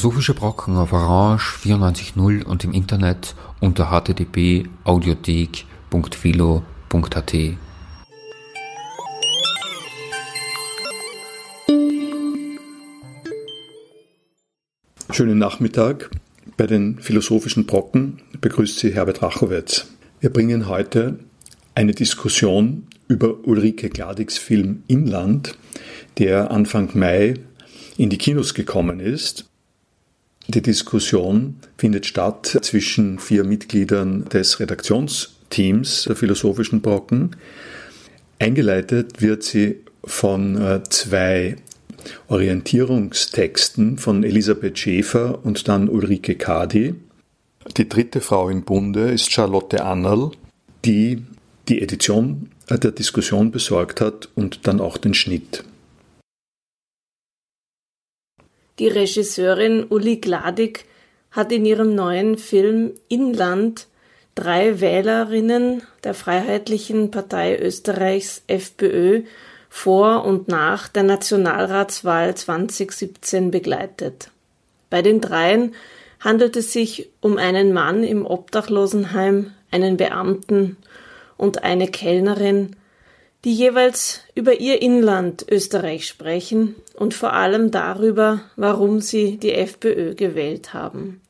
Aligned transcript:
Philosophische 0.00 0.32
Brocken 0.32 0.78
auf 0.78 0.94
Orange 0.94 1.58
94.0 1.62 2.44
und 2.44 2.64
im 2.64 2.72
Internet 2.72 3.34
unter 3.60 3.90
http 3.90 4.66
audiothek.philo.at. 4.84 7.34
Schönen 15.10 15.36
Nachmittag. 15.36 16.10
Bei 16.56 16.66
den 16.66 16.98
Philosophischen 16.98 17.66
Brocken 17.66 18.22
begrüßt 18.40 18.78
Sie 18.78 18.94
Herbert 18.94 19.20
Rachowitz. 19.20 19.86
Wir 20.20 20.30
bringen 20.30 20.66
heute 20.66 21.18
eine 21.74 21.92
Diskussion 21.92 22.86
über 23.06 23.46
Ulrike 23.46 23.90
Gladigs 23.90 24.38
Film 24.38 24.82
Inland, 24.86 25.58
der 26.16 26.50
Anfang 26.50 26.88
Mai 26.94 27.34
in 27.98 28.08
die 28.08 28.16
Kinos 28.16 28.54
gekommen 28.54 28.98
ist 28.98 29.49
die 30.50 30.62
Diskussion 30.62 31.56
findet 31.76 32.06
statt 32.06 32.58
zwischen 32.62 33.18
vier 33.18 33.44
Mitgliedern 33.44 34.24
des 34.28 34.60
Redaktionsteams 34.60 36.04
der 36.04 36.16
Philosophischen 36.16 36.80
Brocken. 36.80 37.36
Eingeleitet 38.38 39.20
wird 39.20 39.42
sie 39.42 39.80
von 40.04 40.56
äh, 40.56 40.82
zwei 40.88 41.56
Orientierungstexten 42.28 43.98
von 43.98 44.24
Elisabeth 44.24 44.78
Schäfer 44.78 45.44
und 45.44 45.68
dann 45.68 45.88
Ulrike 45.88 46.36
Kadi. 46.36 46.94
Die 47.76 47.88
dritte 47.88 48.20
Frau 48.20 48.48
im 48.48 48.62
Bunde 48.62 49.10
ist 49.10 49.30
Charlotte 49.30 49.84
Annerl, 49.84 50.30
die 50.84 51.22
die 51.68 51.82
Edition 51.82 52.48
der 52.70 52.92
Diskussion 52.92 53.50
besorgt 53.50 54.00
hat 54.00 54.28
und 54.34 54.66
dann 54.66 54.80
auch 54.80 54.96
den 54.96 55.12
Schnitt. 55.12 55.64
Die 58.80 58.88
Regisseurin 58.88 59.84
Uli 59.90 60.16
Gladig 60.16 60.86
hat 61.32 61.52
in 61.52 61.66
ihrem 61.66 61.94
neuen 61.94 62.38
Film 62.38 62.94
Inland 63.08 63.88
drei 64.34 64.80
Wählerinnen 64.80 65.82
der 66.02 66.14
Freiheitlichen 66.14 67.10
Partei 67.10 67.58
Österreichs 67.58 68.42
FPÖ 68.46 69.24
vor 69.68 70.24
und 70.24 70.48
nach 70.48 70.88
der 70.88 71.02
Nationalratswahl 71.02 72.34
2017 72.34 73.50
begleitet. 73.50 74.30
Bei 74.88 75.02
den 75.02 75.20
dreien 75.20 75.74
handelt 76.18 76.56
es 76.56 76.72
sich 76.72 77.10
um 77.20 77.36
einen 77.36 77.74
Mann 77.74 78.02
im 78.02 78.24
Obdachlosenheim, 78.24 79.52
einen 79.70 79.98
Beamten 79.98 80.78
und 81.36 81.64
eine 81.64 81.86
Kellnerin, 81.86 82.76
die 83.44 83.54
jeweils 83.54 84.20
über 84.34 84.60
ihr 84.60 84.82
Inland 84.82 85.46
Österreich 85.50 86.06
sprechen 86.06 86.74
und 86.94 87.14
vor 87.14 87.32
allem 87.32 87.70
darüber, 87.70 88.42
warum 88.56 89.00
sie 89.00 89.38
die 89.38 89.52
FPÖ 89.52 90.14
gewählt 90.14 90.74
haben. 90.74 91.20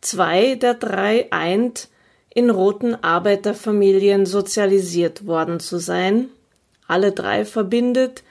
Zwei 0.00 0.54
der 0.54 0.74
drei 0.74 1.32
eint, 1.32 1.88
in 2.32 2.50
roten 2.50 2.94
Arbeiterfamilien 2.94 4.26
sozialisiert 4.26 5.26
worden 5.26 5.60
zu 5.60 5.78
sein. 5.78 6.28
Alle 6.86 7.12
drei 7.12 7.44
verbindet, 7.44 8.22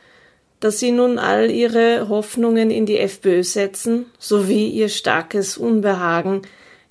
dass 0.60 0.80
sie 0.80 0.92
nun 0.92 1.20
all 1.20 1.52
ihre 1.52 2.08
Hoffnungen 2.10 2.72
in 2.72 2.86
die 2.86 3.00
FPÖ 3.00 3.44
setzen, 3.44 4.06
sowie 4.18 4.70
ihr 4.70 4.90
starkes 4.90 5.58
Unbehagen 5.58 6.44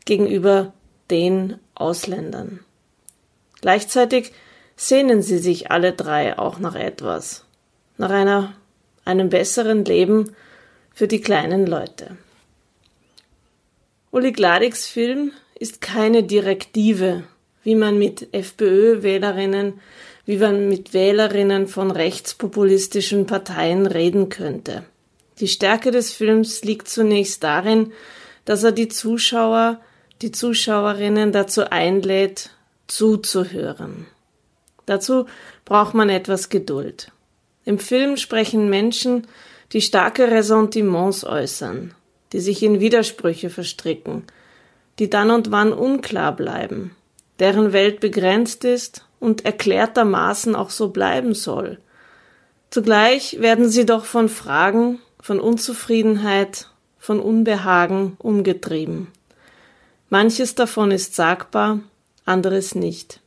gegenüber 0.05 0.73
den 1.11 1.59
Ausländern. 1.75 2.61
Gleichzeitig 3.61 4.33
sehnen 4.77 5.23
sie 5.23 5.39
sich 5.39 5.71
alle 5.71 5.93
drei 5.93 6.39
auch 6.39 6.59
nach 6.59 6.75
etwas, 6.75 7.45
nach 7.97 8.11
einer, 8.11 8.55
einem 9.05 9.31
besseren 9.31 9.85
Leben 9.85 10.37
für 10.95 11.09
die 11.09 11.21
kleinen 11.21 11.67
Leute. 11.67 12.17
Uli 14.11 14.33
Gladigs 14.33 14.87
Film 14.87 15.33
ist 15.59 15.81
keine 15.81 16.23
Direktive, 16.23 17.25
wie 17.63 17.75
man 17.75 17.99
mit 17.99 18.29
FPÖ-Wählerinnen, 18.33 19.81
wie 20.25 20.37
man 20.37 20.69
mit 20.69 20.93
Wählerinnen 20.93 21.67
von 21.67 21.91
rechtspopulistischen 21.91 23.27
Parteien 23.27 23.87
reden 23.87 24.29
könnte. 24.29 24.85
Die 25.41 25.49
Stärke 25.49 25.91
des 25.91 26.13
Films 26.13 26.65
liegt 26.65 26.89
zunächst 26.89 27.43
darin, 27.45 27.93
dass 28.45 28.65
er 28.65 28.73
die 28.73 28.89
Zuschauer, 28.89 29.81
die 30.23 30.33
Zuschauerinnen 30.33 31.33
dazu 31.33 31.71
einlädt, 31.71 32.51
zuzuhören. 32.87 34.07
Dazu 34.87 35.27
braucht 35.65 35.95
man 35.95 36.09
etwas 36.09 36.49
Geduld. 36.49 37.13
Im 37.65 37.79
Film 37.79 38.17
sprechen 38.17 38.71
Menschen, 38.71 39.27
die 39.73 39.81
starke 39.81 40.31
Ressentiments 40.31 41.25
äußern, 41.25 41.95
die 42.33 42.41
sich 42.41 42.63
in 42.63 42.81
Widersprüche 42.81 43.51
verstricken, 43.51 44.25
die 44.99 45.11
dann 45.11 45.31
und 45.31 45.51
wann 45.51 45.73
unklar 45.73 46.35
bleiben, 46.35 46.95
deren 47.41 47.73
Welt 47.73 48.01
begrenzt 48.01 48.65
ist 48.65 49.05
und 49.19 49.45
erklärtermaßen 49.45 50.55
auch 50.55 50.71
so 50.71 50.89
bleiben 50.89 51.35
soll. 51.35 51.79
Zugleich 52.71 53.41
werden 53.41 53.69
sie 53.69 53.87
doch 53.87 54.05
von 54.05 54.29
Fragen, 54.29 55.01
von 55.21 55.41
Unzufriedenheit, 55.41 56.69
von 56.99 57.21
Unbehagen 57.21 58.17
umgetrieben. 58.19 59.09
Manches 60.09 60.55
davon 60.55 60.93
ist 60.93 61.15
sagbar, 61.17 61.81
anderes 62.25 62.75
nicht. 62.75 63.21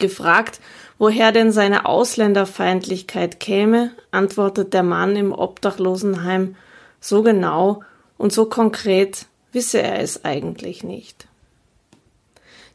Gefragt, 0.00 0.60
woher 0.98 1.32
denn 1.32 1.52
seine 1.52 1.86
Ausländerfeindlichkeit 1.86 3.40
käme, 3.40 3.92
antwortet 4.10 4.74
der 4.74 4.82
Mann 4.82 5.16
im 5.16 5.32
Obdachlosenheim 5.32 6.56
so 7.00 7.22
genau 7.22 7.82
und 8.18 8.32
so 8.32 8.46
konkret 8.46 9.26
wisse 9.52 9.80
er 9.80 10.00
es 10.00 10.24
eigentlich 10.24 10.84
nicht. 10.84 11.26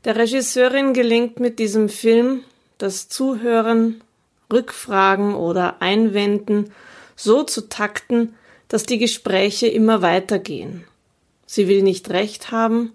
Der 0.05 0.15
Regisseurin 0.15 0.93
gelingt 0.93 1.39
mit 1.39 1.59
diesem 1.59 1.89
Film 1.89 2.41
das 2.77 3.09
Zuhören, 3.09 4.01
Rückfragen 4.51 5.33
oder 5.33 5.81
Einwenden 5.81 6.71
so 7.15 7.43
zu 7.43 7.69
takten, 7.69 8.35
dass 8.67 8.85
die 8.85 8.97
Gespräche 8.97 9.67
immer 9.67 10.01
weitergehen. 10.01 10.83
Sie 11.45 11.67
will 11.67 11.81
nicht 11.81 12.09
recht 12.09 12.51
haben, 12.51 12.91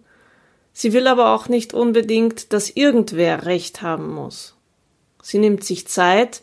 Sie 0.72 0.92
will 0.92 1.06
aber 1.06 1.34
auch 1.34 1.48
nicht 1.48 1.74
unbedingt, 1.74 2.52
dass 2.52 2.70
irgendwer 2.70 3.44
Recht 3.46 3.82
haben 3.82 4.12
muss. 4.14 4.54
Sie 5.22 5.38
nimmt 5.38 5.64
sich 5.64 5.86
Zeit 5.86 6.42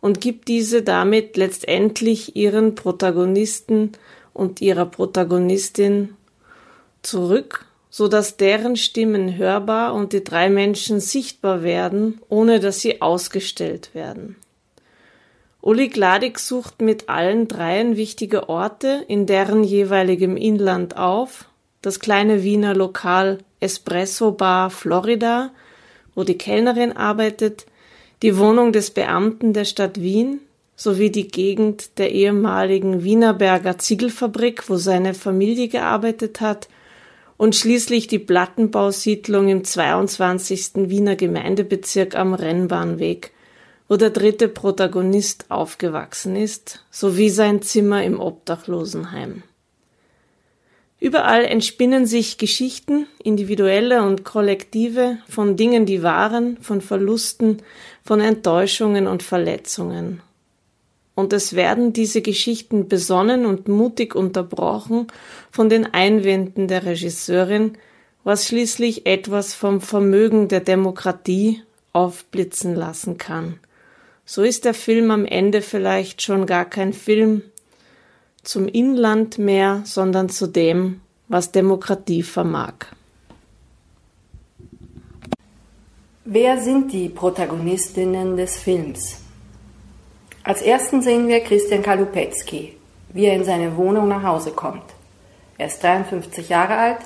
und 0.00 0.20
gibt 0.20 0.48
diese 0.48 0.82
damit 0.82 1.36
letztendlich 1.36 2.36
ihren 2.36 2.74
Protagonisten 2.74 3.92
und 4.32 4.60
ihrer 4.60 4.86
Protagonistin 4.86 6.16
zurück, 7.02 7.66
so 7.88 8.08
dass 8.08 8.36
deren 8.36 8.76
Stimmen 8.76 9.36
hörbar 9.36 9.94
und 9.94 10.12
die 10.12 10.22
drei 10.22 10.50
Menschen 10.50 11.00
sichtbar 11.00 11.62
werden, 11.62 12.20
ohne 12.28 12.60
dass 12.60 12.80
sie 12.80 13.00
ausgestellt 13.00 13.94
werden. 13.94 14.36
Uli 15.62 15.88
Gladig 15.88 16.38
sucht 16.38 16.80
mit 16.80 17.08
allen 17.08 17.48
dreien 17.48 17.96
wichtige 17.96 18.48
Orte 18.48 19.04
in 19.08 19.26
deren 19.26 19.64
jeweiligem 19.64 20.36
Inland 20.36 20.96
auf, 20.96 21.46
das 21.82 21.98
kleine 21.98 22.42
Wiener 22.42 22.74
Lokal 22.74 23.38
Espresso 23.60 24.32
Bar 24.32 24.70
Florida, 24.70 25.50
wo 26.14 26.24
die 26.24 26.38
Kellnerin 26.38 26.92
arbeitet, 26.92 27.66
die 28.22 28.38
Wohnung 28.38 28.72
des 28.72 28.90
Beamten 28.90 29.52
der 29.52 29.64
Stadt 29.64 30.00
Wien 30.00 30.40
sowie 30.76 31.10
die 31.10 31.28
Gegend 31.28 31.98
der 31.98 32.12
ehemaligen 32.12 33.02
Wienerberger 33.02 33.78
Ziegelfabrik, 33.78 34.68
wo 34.68 34.76
seine 34.76 35.14
Familie 35.14 35.68
gearbeitet 35.68 36.40
hat, 36.40 36.68
und 37.38 37.54
schließlich 37.54 38.06
die 38.06 38.18
Plattenbausiedlung 38.18 39.48
im 39.48 39.64
22. 39.64 40.88
Wiener 40.88 41.16
Gemeindebezirk 41.16 42.16
am 42.16 42.32
Rennbahnweg, 42.32 43.32
wo 43.88 43.96
der 43.96 44.10
dritte 44.10 44.48
Protagonist 44.48 45.46
aufgewachsen 45.50 46.34
ist, 46.34 46.84
sowie 46.90 47.28
sein 47.28 47.60
Zimmer 47.60 48.02
im 48.04 48.20
Obdachlosenheim. 48.20 49.42
Überall 50.98 51.44
entspinnen 51.44 52.06
sich 52.06 52.38
Geschichten, 52.38 53.06
individuelle 53.22 54.02
und 54.02 54.24
kollektive, 54.24 55.18
von 55.28 55.56
Dingen, 55.56 55.84
die 55.84 56.02
waren, 56.02 56.56
von 56.62 56.80
Verlusten, 56.80 57.58
von 58.02 58.20
Enttäuschungen 58.20 59.06
und 59.06 59.22
Verletzungen. 59.22 60.22
Und 61.14 61.32
es 61.32 61.54
werden 61.54 61.92
diese 61.92 62.22
Geschichten 62.22 62.88
besonnen 62.88 63.46
und 63.46 63.68
mutig 63.68 64.14
unterbrochen 64.14 65.06
von 65.50 65.68
den 65.68 65.86
Einwänden 65.86 66.68
der 66.68 66.84
Regisseurin, 66.84 67.76
was 68.24 68.46
schließlich 68.46 69.06
etwas 69.06 69.54
vom 69.54 69.80
Vermögen 69.80 70.48
der 70.48 70.60
Demokratie 70.60 71.62
aufblitzen 71.92 72.74
lassen 72.74 73.18
kann. 73.18 73.58
So 74.24 74.42
ist 74.42 74.64
der 74.64 74.74
Film 74.74 75.10
am 75.10 75.24
Ende 75.24 75.62
vielleicht 75.62 76.20
schon 76.20 76.46
gar 76.46 76.64
kein 76.64 76.92
Film, 76.92 77.42
zum 78.46 78.68
Inland 78.68 79.38
mehr, 79.38 79.82
sondern 79.84 80.28
zu 80.28 80.46
dem, 80.46 81.00
was 81.28 81.52
Demokratie 81.52 82.22
vermag. 82.22 82.74
Wer 86.24 86.60
sind 86.60 86.92
die 86.92 87.08
Protagonistinnen 87.08 88.36
des 88.36 88.56
Films? 88.56 89.18
Als 90.42 90.62
ersten 90.62 91.02
sehen 91.02 91.28
wir 91.28 91.40
Christian 91.40 91.82
Kalupetzky. 91.82 92.76
wie 93.16 93.24
er 93.24 93.34
in 93.34 93.44
seine 93.44 93.76
Wohnung 93.78 94.08
nach 94.08 94.22
Hause 94.22 94.50
kommt. 94.50 94.84
Er 95.56 95.68
ist 95.68 95.82
53 95.82 96.50
Jahre 96.50 96.76
alt, 96.76 96.98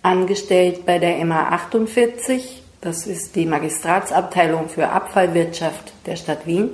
angestellt 0.00 0.86
bei 0.86 1.00
der 1.00 1.22
MA 1.24 1.48
48, 1.48 2.62
das 2.80 3.08
ist 3.08 3.34
die 3.34 3.46
Magistratsabteilung 3.46 4.68
für 4.68 4.88
Abfallwirtschaft 4.88 5.92
der 6.06 6.14
Stadt 6.14 6.46
Wien. 6.46 6.70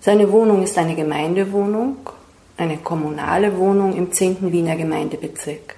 Seine 0.00 0.32
Wohnung 0.32 0.62
ist 0.62 0.78
eine 0.78 0.94
Gemeindewohnung, 0.94 1.98
eine 2.62 2.78
kommunale 2.78 3.58
Wohnung 3.58 3.96
im 3.96 4.12
10. 4.12 4.52
Wiener 4.52 4.76
Gemeindebezirk. 4.76 5.74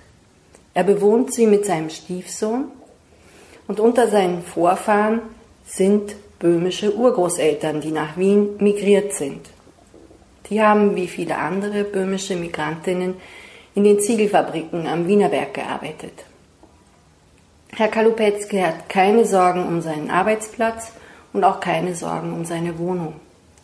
Er 0.75 0.85
bewohnt 0.85 1.33
sie 1.33 1.47
mit 1.47 1.65
seinem 1.65 1.89
Stiefsohn 1.89 2.67
und 3.67 3.81
unter 3.81 4.09
seinen 4.09 4.43
Vorfahren 4.43 5.23
sind 5.65 6.15
böhmische 6.39 6.95
Urgroßeltern, 6.95 7.81
die 7.81 7.91
nach 7.91 8.19
Wien 8.19 8.57
migriert 8.59 9.15
sind. 9.15 9.49
Die 10.51 10.61
haben 10.61 10.95
wie 10.95 11.09
viele 11.09 11.39
andere 11.39 11.85
böhmische 11.85 12.37
Migrantinnen 12.37 13.15
in 13.75 13.85
den 13.85 13.99
Ziegelfabriken 13.99 14.87
am 14.87 15.09
Wienerberg 15.09 15.55
gearbeitet. 15.55 16.27
Herr 17.75 17.89
Kalupetzky 17.89 18.61
hat 18.61 18.91
keine 18.91 19.25
Sorgen 19.25 19.67
um 19.67 19.81
seinen 19.81 20.11
Arbeitsplatz 20.11 20.93
und 21.33 21.45
auch 21.45 21.61
keine 21.61 21.95
Sorgen 21.95 22.35
um 22.35 22.45
seine 22.45 22.79
Wohnung. 22.79 23.15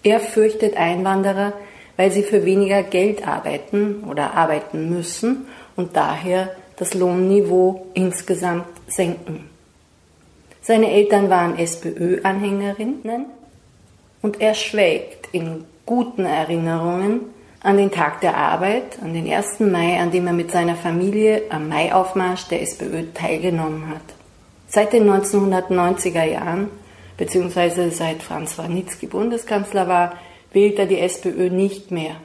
Er 0.03 0.21
fürchtet 0.21 0.79
Einwanderer, 0.79 1.53
weil 2.01 2.11
sie 2.11 2.23
für 2.23 2.47
weniger 2.47 2.83
Geld 2.83 3.29
arbeiten 3.29 4.05
oder 4.09 4.33
arbeiten 4.33 4.89
müssen 4.89 5.47
und 5.77 5.97
daher 5.97 6.49
das 6.79 6.95
Lohnniveau 6.95 7.89
insgesamt 7.93 8.65
senken. 8.89 9.51
Seine 10.63 10.91
Eltern 10.91 11.29
waren 11.29 11.59
SPÖ-Anhängerinnen 11.59 13.27
und 14.23 14.41
er 14.41 14.55
schwelgt 14.55 15.29
in 15.33 15.67
guten 15.85 16.25
Erinnerungen 16.25 17.21
an 17.63 17.77
den 17.77 17.91
Tag 17.91 18.23
der 18.23 18.35
Arbeit, 18.35 18.99
an 19.03 19.13
den 19.13 19.31
1. 19.31 19.61
Mai, 19.61 20.01
an 20.01 20.11
dem 20.11 20.27
er 20.27 20.33
mit 20.33 20.51
seiner 20.53 20.77
Familie 20.77 21.43
am 21.51 21.69
Maiaufmarsch 21.69 22.49
der 22.49 22.63
SPÖ 22.63 23.13
teilgenommen 23.13 23.91
hat. 23.91 24.01
Seit 24.69 24.95
den 24.95 25.07
1990er 25.07 26.25
Jahren, 26.25 26.69
beziehungsweise 27.19 27.91
seit 27.91 28.23
Franz 28.23 28.57
Warnitzky 28.57 29.07
Bundeskanzler 29.07 29.87
war, 29.87 30.15
wählt 30.53 30.79
er 30.79 30.87
die 30.87 30.99
SPÖ 30.99 31.51
nicht 31.51 31.91
mehr. 31.91 32.17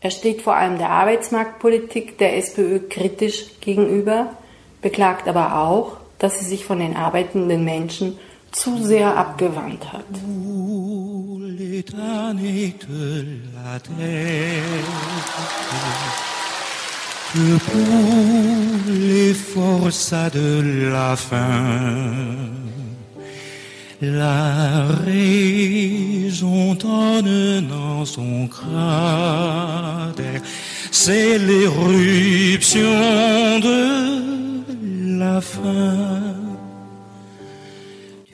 Er 0.00 0.10
steht 0.10 0.42
vor 0.42 0.54
allem 0.56 0.78
der 0.78 0.90
Arbeitsmarktpolitik 0.90 2.18
der 2.18 2.36
SPÖ 2.36 2.80
kritisch 2.88 3.46
gegenüber, 3.60 4.34
beklagt 4.82 5.28
aber 5.28 5.58
auch, 5.58 5.96
dass 6.18 6.38
sie 6.38 6.44
sich 6.44 6.64
von 6.64 6.78
den 6.78 6.94
arbeitenden 6.96 7.64
Menschen 7.64 8.18
zu 8.52 8.76
sehr 8.82 9.16
abgewandt 9.16 9.92
hat. 9.92 10.04
Pour 17.34 17.80
les 18.88 19.34
forçats 19.34 20.30
de 20.30 20.62
la 20.92 21.16
faim, 21.16 22.63
la 24.12 24.86
raison 25.04 26.74
donne 26.74 27.66
dans 27.68 28.04
son 28.04 28.46
cratère, 28.48 30.42
c'est 30.90 31.38
l'éruption 31.38 32.80
de 33.60 35.18
la 35.18 35.40
faim. 35.40 36.34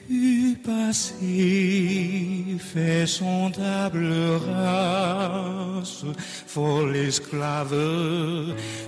Du 0.08 0.58
passé 0.64 2.58
fait 2.72 3.06
son 3.06 3.50
table 3.50 4.12
rase, 4.46 6.04
for 6.46 6.86
l'esclave 6.86 7.74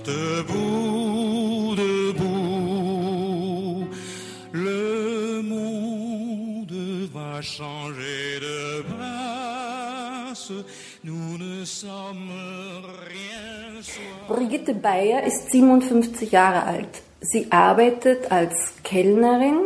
debout, 0.05 0.92
Brigitte 14.27 14.73
Bayer 14.73 15.23
ist 15.23 15.51
57 15.51 16.31
Jahre 16.31 16.63
alt. 16.63 17.01
Sie 17.19 17.51
arbeitet 17.51 18.31
als 18.31 18.73
Kellnerin 18.83 19.65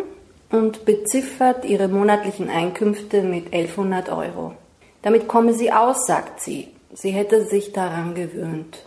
und 0.50 0.84
beziffert 0.84 1.64
ihre 1.66 1.88
monatlichen 1.88 2.50
Einkünfte 2.50 3.22
mit 3.22 3.54
1100 3.54 4.10
Euro. 4.10 4.56
Damit 5.04 5.28
komme 5.28 5.54
sie 5.54 5.72
aus, 5.72 6.08
sagt 6.08 6.42
sie. 6.42 6.70
Sie 6.92 7.12
hätte 7.12 7.46
sich 7.46 7.72
daran 7.72 8.16
gewöhnt. 8.16 8.84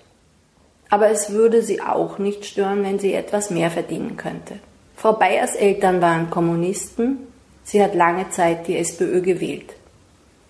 Aber 0.88 1.08
es 1.08 1.31
würde 1.31 1.62
sie 1.62 1.81
auch 1.81 2.19
nicht 2.19 2.46
stören, 2.46 2.82
wenn 2.82 2.99
sie 2.99 3.14
etwas 3.14 3.50
mehr 3.50 3.70
verdienen 3.70 4.16
könnte. 4.16 4.55
Frau 4.96 5.12
Bayers 5.12 5.55
Eltern 5.55 6.00
waren 6.00 6.31
Kommunisten. 6.31 7.19
Sie 7.62 7.81
hat 7.81 7.94
lange 7.94 8.28
Zeit 8.31 8.66
die 8.66 8.76
SPÖ 8.76 9.20
gewählt. 9.20 9.75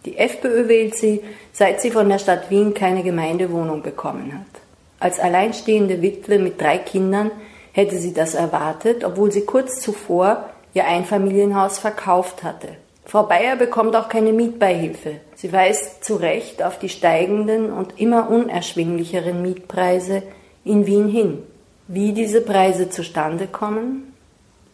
Die 0.07 0.17
FPÖ 0.17 0.69
wählt 0.69 0.97
sie, 0.97 1.21
seit 1.53 1.83
sie 1.83 1.91
von 1.91 2.09
der 2.09 2.19
Stadt 2.19 2.49
Wien 2.51 2.73
keine 2.73 3.03
Gemeindewohnung 3.03 3.83
bekommen 3.83 4.33
hat. 4.33 4.70
Als 5.01 5.19
alleinstehende 5.19 6.03
Witwe 6.03 6.39
mit 6.39 6.61
drei 6.61 6.79
Kindern 6.79 7.31
hätte 7.73 7.97
sie 7.97 8.13
das 8.13 8.35
erwartet, 8.35 9.03
obwohl 9.03 9.33
sie 9.33 9.47
kurz 9.47 9.81
zuvor 9.81 10.51
ihr 10.75 10.87
Einfamilienhaus 10.87 11.79
verkauft 11.79 12.43
hatte. 12.43 12.69
Frau 13.07 13.25
Bayer 13.25 13.57
bekommt 13.57 13.97
auch 13.97 14.09
keine 14.09 14.33
Mietbeihilfe. 14.33 15.17
Sie 15.35 15.53
weist 15.53 16.05
zu 16.05 16.17
Recht 16.17 16.63
auf 16.63 16.79
die 16.79 16.89
steigenden 16.89 17.73
und 17.73 17.99
immer 17.99 18.31
unerschwinglicheren 18.31 19.43
Mietpreise 19.43 20.23
in 20.65 20.87
Wien 20.87 21.09
hin. 21.09 21.43
Wie 21.89 22.13
diese 22.13 22.41
Preise 22.41 22.89
zustande 22.91 23.49
kommen, 23.49 24.15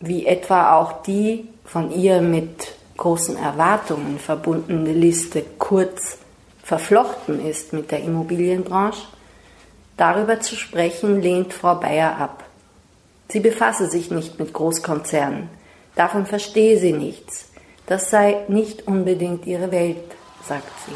wie 0.00 0.26
etwa 0.26 0.76
auch 0.76 1.02
die 1.04 1.48
von 1.64 1.90
ihr 1.90 2.20
mit 2.20 2.74
großen 2.96 3.36
Erwartungen 3.36 4.18
verbundene 4.18 4.92
Liste 4.92 5.42
kurz 5.58 6.18
verflochten 6.62 7.46
ist 7.46 7.72
mit 7.72 7.90
der 7.90 8.00
Immobilienbranche, 8.00 9.06
darüber 9.96 10.40
zu 10.40 10.56
sprechen 10.56 11.20
lehnt 11.20 11.52
Frau 11.52 11.76
Bayer 11.76 12.18
ab. 12.18 12.44
Sie 13.28 13.40
befasse 13.40 13.90
sich 13.90 14.10
nicht 14.10 14.38
mit 14.38 14.52
Großkonzernen. 14.52 15.48
Davon 15.94 16.26
verstehe 16.26 16.78
sie 16.78 16.92
nichts. 16.92 17.46
Das 17.86 18.10
sei 18.10 18.44
nicht 18.48 18.86
unbedingt 18.86 19.46
ihre 19.46 19.72
Welt, 19.72 20.04
sagt 20.46 20.70
sie. 20.86 20.92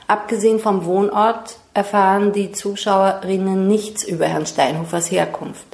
Abgesehen 0.08 0.60
vom 0.60 0.84
Wohnort 0.84 1.57
erfahren 1.78 2.34
die 2.34 2.52
Zuschauerinnen 2.52 3.68
nichts 3.68 4.04
über 4.04 4.26
Herrn 4.26 4.48
Steinhofers 4.48 5.12
Herkunft. 5.12 5.68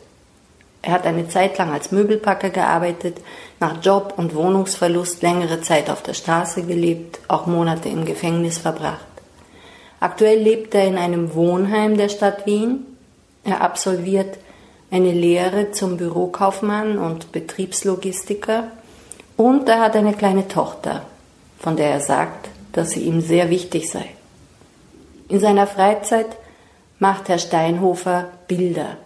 Er 0.81 0.91
hat 0.91 1.05
eine 1.05 1.29
Zeit 1.29 1.57
lang 1.57 1.71
als 1.71 1.93
Möbelpacker 1.93 2.49
gearbeitet, 2.49 3.21
nach 3.61 3.81
Job 3.81 4.15
und 4.17 4.35
Wohnungsverlust 4.35 5.21
längere 5.21 5.61
Zeit 5.61 5.89
auf 5.89 6.03
der 6.03 6.13
Straße 6.13 6.63
gelebt, 6.63 7.19
auch 7.29 7.45
Monate 7.45 7.87
im 7.87 8.03
Gefängnis 8.03 8.57
verbracht. 8.57 9.07
Aktuell 10.01 10.39
lebt 10.39 10.75
er 10.75 10.85
in 10.85 10.97
einem 10.97 11.35
Wohnheim 11.35 11.95
der 11.95 12.09
Stadt 12.09 12.45
Wien. 12.45 12.85
Er 13.45 13.61
absolviert 13.61 14.37
eine 14.91 15.13
Lehre 15.13 15.71
zum 15.71 15.95
Bürokaufmann 15.95 16.97
und 16.97 17.31
Betriebslogistiker 17.31 18.65
und 19.37 19.69
er 19.69 19.79
hat 19.79 19.95
eine 19.95 20.13
kleine 20.13 20.49
Tochter, 20.49 21.03
von 21.59 21.77
der 21.77 21.91
er 21.91 22.01
sagt, 22.01 22.49
dass 22.73 22.89
sie 22.89 23.03
ihm 23.03 23.21
sehr 23.21 23.49
wichtig 23.49 23.89
sei. 23.89 24.09
In 25.33 25.39
seiner 25.39 25.65
Freizeit 25.65 26.27
macht 26.99 27.27
Herr 27.27 27.39
Steinhofer 27.39 28.29
Bilder. 28.47 28.97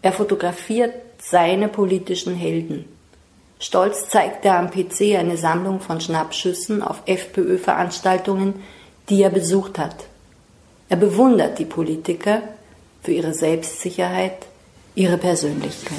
Er 0.00 0.12
fotografiert 0.12 0.94
seine 1.20 1.66
politischen 1.66 2.36
Helden. 2.36 2.84
Stolz 3.58 4.08
zeigt 4.08 4.44
er 4.44 4.60
am 4.60 4.70
PC 4.70 5.18
eine 5.18 5.36
Sammlung 5.36 5.80
von 5.80 6.00
Schnappschüssen 6.00 6.84
auf 6.84 7.02
FPÖ-Veranstaltungen, 7.06 8.62
die 9.08 9.24
er 9.24 9.30
besucht 9.30 9.76
hat. 9.80 9.96
Er 10.88 10.98
bewundert 10.98 11.58
die 11.58 11.64
Politiker 11.64 12.42
für 13.02 13.10
ihre 13.10 13.34
Selbstsicherheit, 13.34 14.46
ihre 14.94 15.18
Persönlichkeit. 15.18 15.98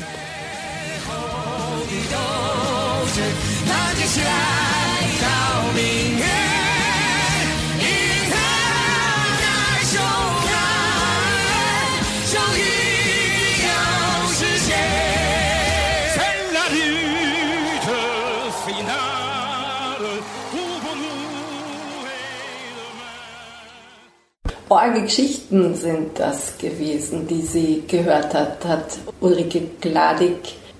Orge 24.72 25.02
Geschichten 25.02 25.76
sind 25.76 26.18
das 26.18 26.58
gewesen, 26.58 27.28
die 27.28 27.42
sie 27.42 27.84
gehört 27.90 28.34
hat, 28.34 28.64
hat 28.64 29.00
Ulrike 29.20 29.64
Gladig, 29.82 30.38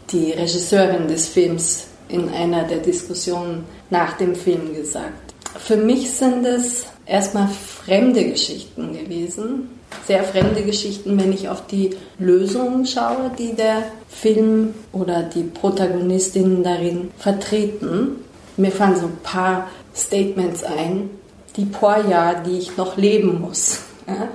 die 0.10 0.32
Regisseurin 0.32 1.10
des 1.10 1.28
Films, 1.28 1.88
in 2.08 2.30
einer 2.30 2.64
der 2.64 2.78
Diskussionen 2.78 3.66
nach 3.90 4.14
dem 4.14 4.34
Film 4.34 4.74
gesagt. 4.74 5.34
Für 5.60 5.76
mich 5.76 6.10
sind 6.10 6.46
es 6.46 6.86
erstmal 7.06 7.50
fremde 7.50 8.24
Geschichten 8.24 8.94
gewesen, 8.94 9.68
sehr 10.08 10.24
fremde 10.24 10.62
Geschichten, 10.62 11.20
wenn 11.20 11.34
ich 11.34 11.50
auf 11.50 11.68
die 11.68 11.90
Lösungen 12.18 12.86
schaue, 12.86 13.30
die 13.38 13.54
der 13.56 13.84
Film 14.08 14.74
oder 14.94 15.24
die 15.24 15.44
Protagonistinnen 15.44 16.64
darin 16.64 17.12
vertreten. 17.18 18.24
Mir 18.56 18.72
fallen 18.72 18.96
so 18.96 19.08
ein 19.08 19.20
paar 19.22 19.68
Statements 19.94 20.64
ein, 20.64 21.10
die 21.58 21.70
Jahre, 22.10 22.44
die 22.46 22.58
ich 22.58 22.78
noch 22.78 22.98
leben 22.98 23.42
muss. 23.42 23.80
Ja? 24.08 24.30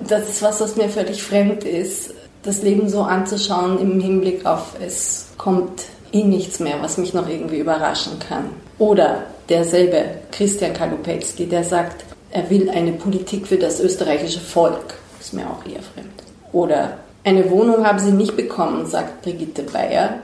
Das 0.00 0.28
ist 0.28 0.42
was, 0.42 0.60
was 0.60 0.76
mir 0.76 0.88
völlig 0.88 1.22
fremd 1.22 1.64
ist, 1.64 2.14
das 2.42 2.62
Leben 2.62 2.88
so 2.88 3.02
anzuschauen 3.02 3.80
im 3.80 4.00
Hinblick 4.00 4.46
auf, 4.46 4.76
es 4.80 5.26
kommt 5.36 5.82
eh 6.12 6.24
nichts 6.24 6.60
mehr, 6.60 6.76
was 6.80 6.98
mich 6.98 7.12
noch 7.14 7.28
irgendwie 7.28 7.58
überraschen 7.58 8.18
kann. 8.18 8.50
Oder 8.78 9.24
derselbe 9.48 10.04
Christian 10.30 10.72
Kalupetzky, 10.72 11.46
der 11.46 11.64
sagt, 11.64 12.04
er 12.30 12.48
will 12.50 12.70
eine 12.70 12.92
Politik 12.92 13.46
für 13.46 13.56
das 13.56 13.80
österreichische 13.80 14.40
Volk. 14.40 14.94
Ist 15.18 15.34
mir 15.34 15.46
auch 15.46 15.64
eher 15.66 15.82
fremd. 15.82 16.22
Oder 16.52 16.98
eine 17.24 17.50
Wohnung 17.50 17.86
haben 17.86 17.98
sie 17.98 18.12
nicht 18.12 18.36
bekommen, 18.36 18.86
sagt 18.86 19.22
Brigitte 19.22 19.62
Bayer. 19.62 20.20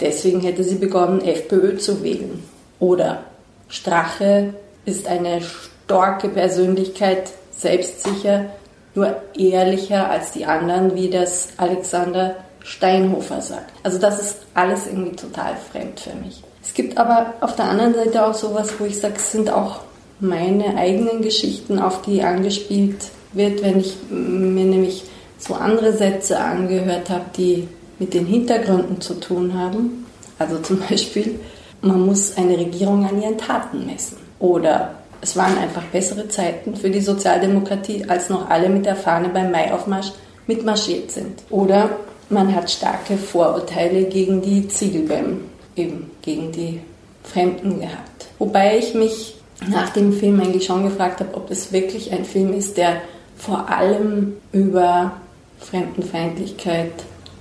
Deswegen 0.00 0.40
hätte 0.40 0.64
sie 0.64 0.76
begonnen, 0.76 1.20
FPÖ 1.20 1.76
zu 1.78 2.02
wählen. 2.02 2.42
Oder 2.78 3.24
Strache 3.68 4.54
ist 4.84 5.06
eine 5.06 5.40
starke 5.42 6.28
Persönlichkeit, 6.28 7.30
selbstsicher, 7.50 8.46
nur 8.94 9.16
ehrlicher 9.36 10.10
als 10.10 10.32
die 10.32 10.46
anderen, 10.46 10.94
wie 10.94 11.10
das 11.10 11.50
Alexander 11.56 12.36
Steinhofer 12.62 13.40
sagt. 13.40 13.72
Also 13.82 13.98
das 13.98 14.20
ist 14.20 14.36
alles 14.54 14.86
irgendwie 14.86 15.16
total 15.16 15.54
fremd 15.70 16.00
für 16.00 16.14
mich. 16.14 16.42
Es 16.62 16.74
gibt 16.74 16.98
aber 16.98 17.34
auf 17.40 17.56
der 17.56 17.66
anderen 17.66 17.94
Seite 17.94 18.24
auch 18.24 18.34
sowas, 18.34 18.72
wo 18.78 18.84
ich 18.84 18.98
sage, 18.98 19.14
es 19.16 19.32
sind 19.32 19.50
auch 19.50 19.80
meine 20.20 20.76
eigenen 20.76 21.22
Geschichten, 21.22 21.78
auf 21.78 22.02
die 22.02 22.22
angespielt 22.22 23.10
wird, 23.32 23.62
wenn 23.62 23.80
ich 23.80 23.96
mir 24.10 24.66
nämlich 24.66 25.04
so 25.38 25.54
andere 25.54 25.92
Sätze 25.94 26.38
angehört 26.38 27.08
habe, 27.08 27.24
die 27.36 27.68
mit 27.98 28.12
den 28.12 28.26
Hintergründen 28.26 29.00
zu 29.00 29.14
tun 29.14 29.54
haben. 29.54 30.06
Also 30.38 30.58
zum 30.58 30.80
Beispiel, 30.88 31.40
man 31.80 32.04
muss 32.04 32.36
eine 32.36 32.58
Regierung 32.58 33.06
an 33.08 33.20
ihren 33.20 33.38
Taten 33.38 33.86
messen. 33.86 34.18
Oder 34.40 34.96
es 35.20 35.36
waren 35.36 35.56
einfach 35.58 35.84
bessere 35.84 36.26
Zeiten 36.28 36.74
für 36.74 36.90
die 36.90 37.00
Sozialdemokratie, 37.00 38.06
als 38.08 38.28
noch 38.28 38.50
alle 38.50 38.68
mit 38.68 38.86
der 38.86 38.96
Fahne 38.96 39.28
beim 39.28 39.52
Maiaufmarsch 39.52 40.12
mitmarschiert 40.46 41.12
sind. 41.12 41.42
Oder 41.50 41.90
man 42.30 42.54
hat 42.54 42.70
starke 42.70 43.16
Vorurteile 43.16 44.04
gegen 44.04 44.40
die 44.40 44.66
Ziegelbäm, 44.66 45.42
eben 45.76 46.10
gegen 46.22 46.50
die 46.52 46.80
Fremden 47.22 47.80
gehabt. 47.80 48.26
Wobei 48.38 48.78
ich 48.78 48.94
mich 48.94 49.36
nach 49.68 49.90
dem 49.90 50.12
Film 50.12 50.40
eigentlich 50.40 50.64
schon 50.64 50.84
gefragt 50.84 51.20
habe, 51.20 51.34
ob 51.34 51.50
es 51.50 51.70
wirklich 51.70 52.10
ein 52.12 52.24
Film 52.24 52.54
ist, 52.54 52.76
der 52.76 53.02
vor 53.36 53.68
allem 53.68 54.36
über 54.52 55.12
Fremdenfeindlichkeit, 55.58 56.92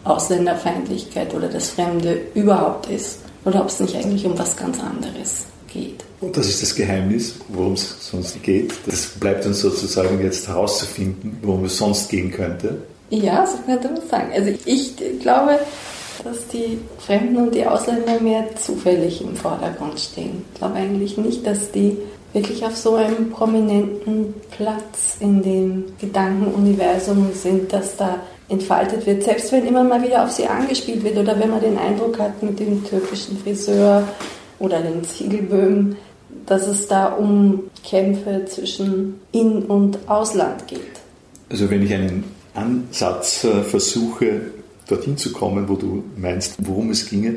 Ausländerfeindlichkeit 0.03 1.33
oder 1.33 1.47
das 1.47 1.69
Fremde 1.69 2.19
überhaupt 2.33 2.89
ist. 2.89 3.19
Oder 3.45 3.61
ob 3.61 3.67
es 3.67 3.79
nicht 3.79 3.95
eigentlich 3.95 4.25
um 4.25 4.37
was 4.37 4.57
ganz 4.57 4.79
anderes 4.81 5.45
geht. 5.71 6.03
Und 6.21 6.35
das 6.35 6.47
ist 6.47 6.61
das 6.61 6.75
Geheimnis, 6.75 7.35
worum 7.47 7.73
es 7.73 7.95
sonst 8.09 8.41
geht. 8.43 8.73
Das 8.85 9.07
bleibt 9.07 9.45
uns 9.45 9.61
sozusagen 9.61 10.21
jetzt 10.21 10.47
herauszufinden, 10.47 11.37
worum 11.41 11.65
es 11.65 11.77
sonst 11.77 12.09
gehen 12.09 12.31
könnte. 12.31 12.77
Ja, 13.09 13.45
so 13.47 13.57
könnte 13.65 13.89
man 13.89 14.07
sagen. 14.07 14.31
Also 14.33 14.51
ich 14.65 14.93
glaube, 15.21 15.59
dass 16.23 16.47
die 16.47 16.77
Fremden 16.99 17.37
und 17.37 17.55
die 17.55 17.65
Ausländer 17.65 18.19
mehr 18.19 18.43
zufällig 18.55 19.21
im 19.21 19.35
Vordergrund 19.35 19.99
stehen. 19.99 20.43
Ich 20.53 20.59
glaube 20.59 20.75
eigentlich 20.75 21.17
nicht, 21.17 21.47
dass 21.47 21.71
die 21.71 21.97
wirklich 22.33 22.63
auf 22.65 22.75
so 22.75 22.95
einem 22.95 23.31
prominenten 23.31 24.33
Platz 24.51 25.17
in 25.19 25.41
dem 25.41 25.85
Gedankenuniversum 25.99 27.31
sind, 27.33 27.71
dass 27.73 27.97
da 27.97 28.19
entfaltet 28.49 29.05
wird. 29.05 29.23
Selbst 29.23 29.51
wenn 29.51 29.65
immer 29.65 29.83
mal 29.83 30.03
wieder 30.03 30.23
auf 30.23 30.31
sie 30.31 30.45
angespielt 30.45 31.03
wird 31.03 31.17
oder 31.17 31.39
wenn 31.39 31.49
man 31.49 31.61
den 31.61 31.77
Eindruck 31.77 32.19
hat 32.19 32.43
mit 32.43 32.59
dem 32.59 32.83
türkischen 32.83 33.37
Friseur 33.39 34.03
oder 34.59 34.81
den 34.81 35.03
Ziegelböhmen, 35.03 35.95
dass 36.45 36.67
es 36.67 36.87
da 36.87 37.07
um 37.07 37.63
Kämpfe 37.83 38.45
zwischen 38.45 39.21
In- 39.31 39.63
und 39.63 39.97
Ausland 40.07 40.67
geht. 40.67 40.81
Also 41.49 41.69
wenn 41.69 41.83
ich 41.83 41.93
einen 41.93 42.23
Ansatz 42.53 43.43
äh, 43.43 43.61
versuche, 43.63 44.41
dorthin 44.87 45.17
zu 45.17 45.31
kommen, 45.31 45.69
wo 45.69 45.75
du 45.75 46.03
meinst, 46.17 46.55
worum 46.59 46.89
es 46.89 47.09
ginge, 47.09 47.35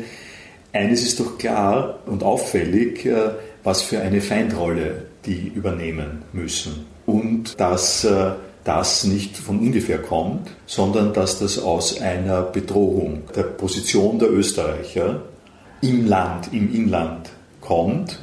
eines 0.73 1.03
ist 1.03 1.21
doch 1.21 1.39
klar 1.39 1.99
und 2.07 2.23
auffällig, 2.23 3.05
äh, 3.05 3.31
was 3.63 3.83
für 3.83 4.01
eine 4.01 4.21
Feindrolle 4.21 5.07
die 5.25 5.53
übernehmen 5.55 6.23
müssen. 6.33 6.87
Und 7.07 7.61
dass 7.61 8.05
äh, 8.05 8.33
das 8.65 9.05
nicht 9.05 9.37
von 9.37 9.59
ungefähr 9.59 9.99
kommt, 9.99 10.51
sondern 10.67 11.13
dass 11.13 11.39
das 11.39 11.59
aus 11.59 12.01
einer 12.01 12.43
Bedrohung 12.43 13.23
der 13.35 13.43
Position 13.43 14.19
der 14.19 14.31
Österreicher 14.31 15.23
im 15.81 16.07
Land, 16.07 16.53
im 16.53 16.73
Inland 16.73 17.31
kommt. 17.61 18.19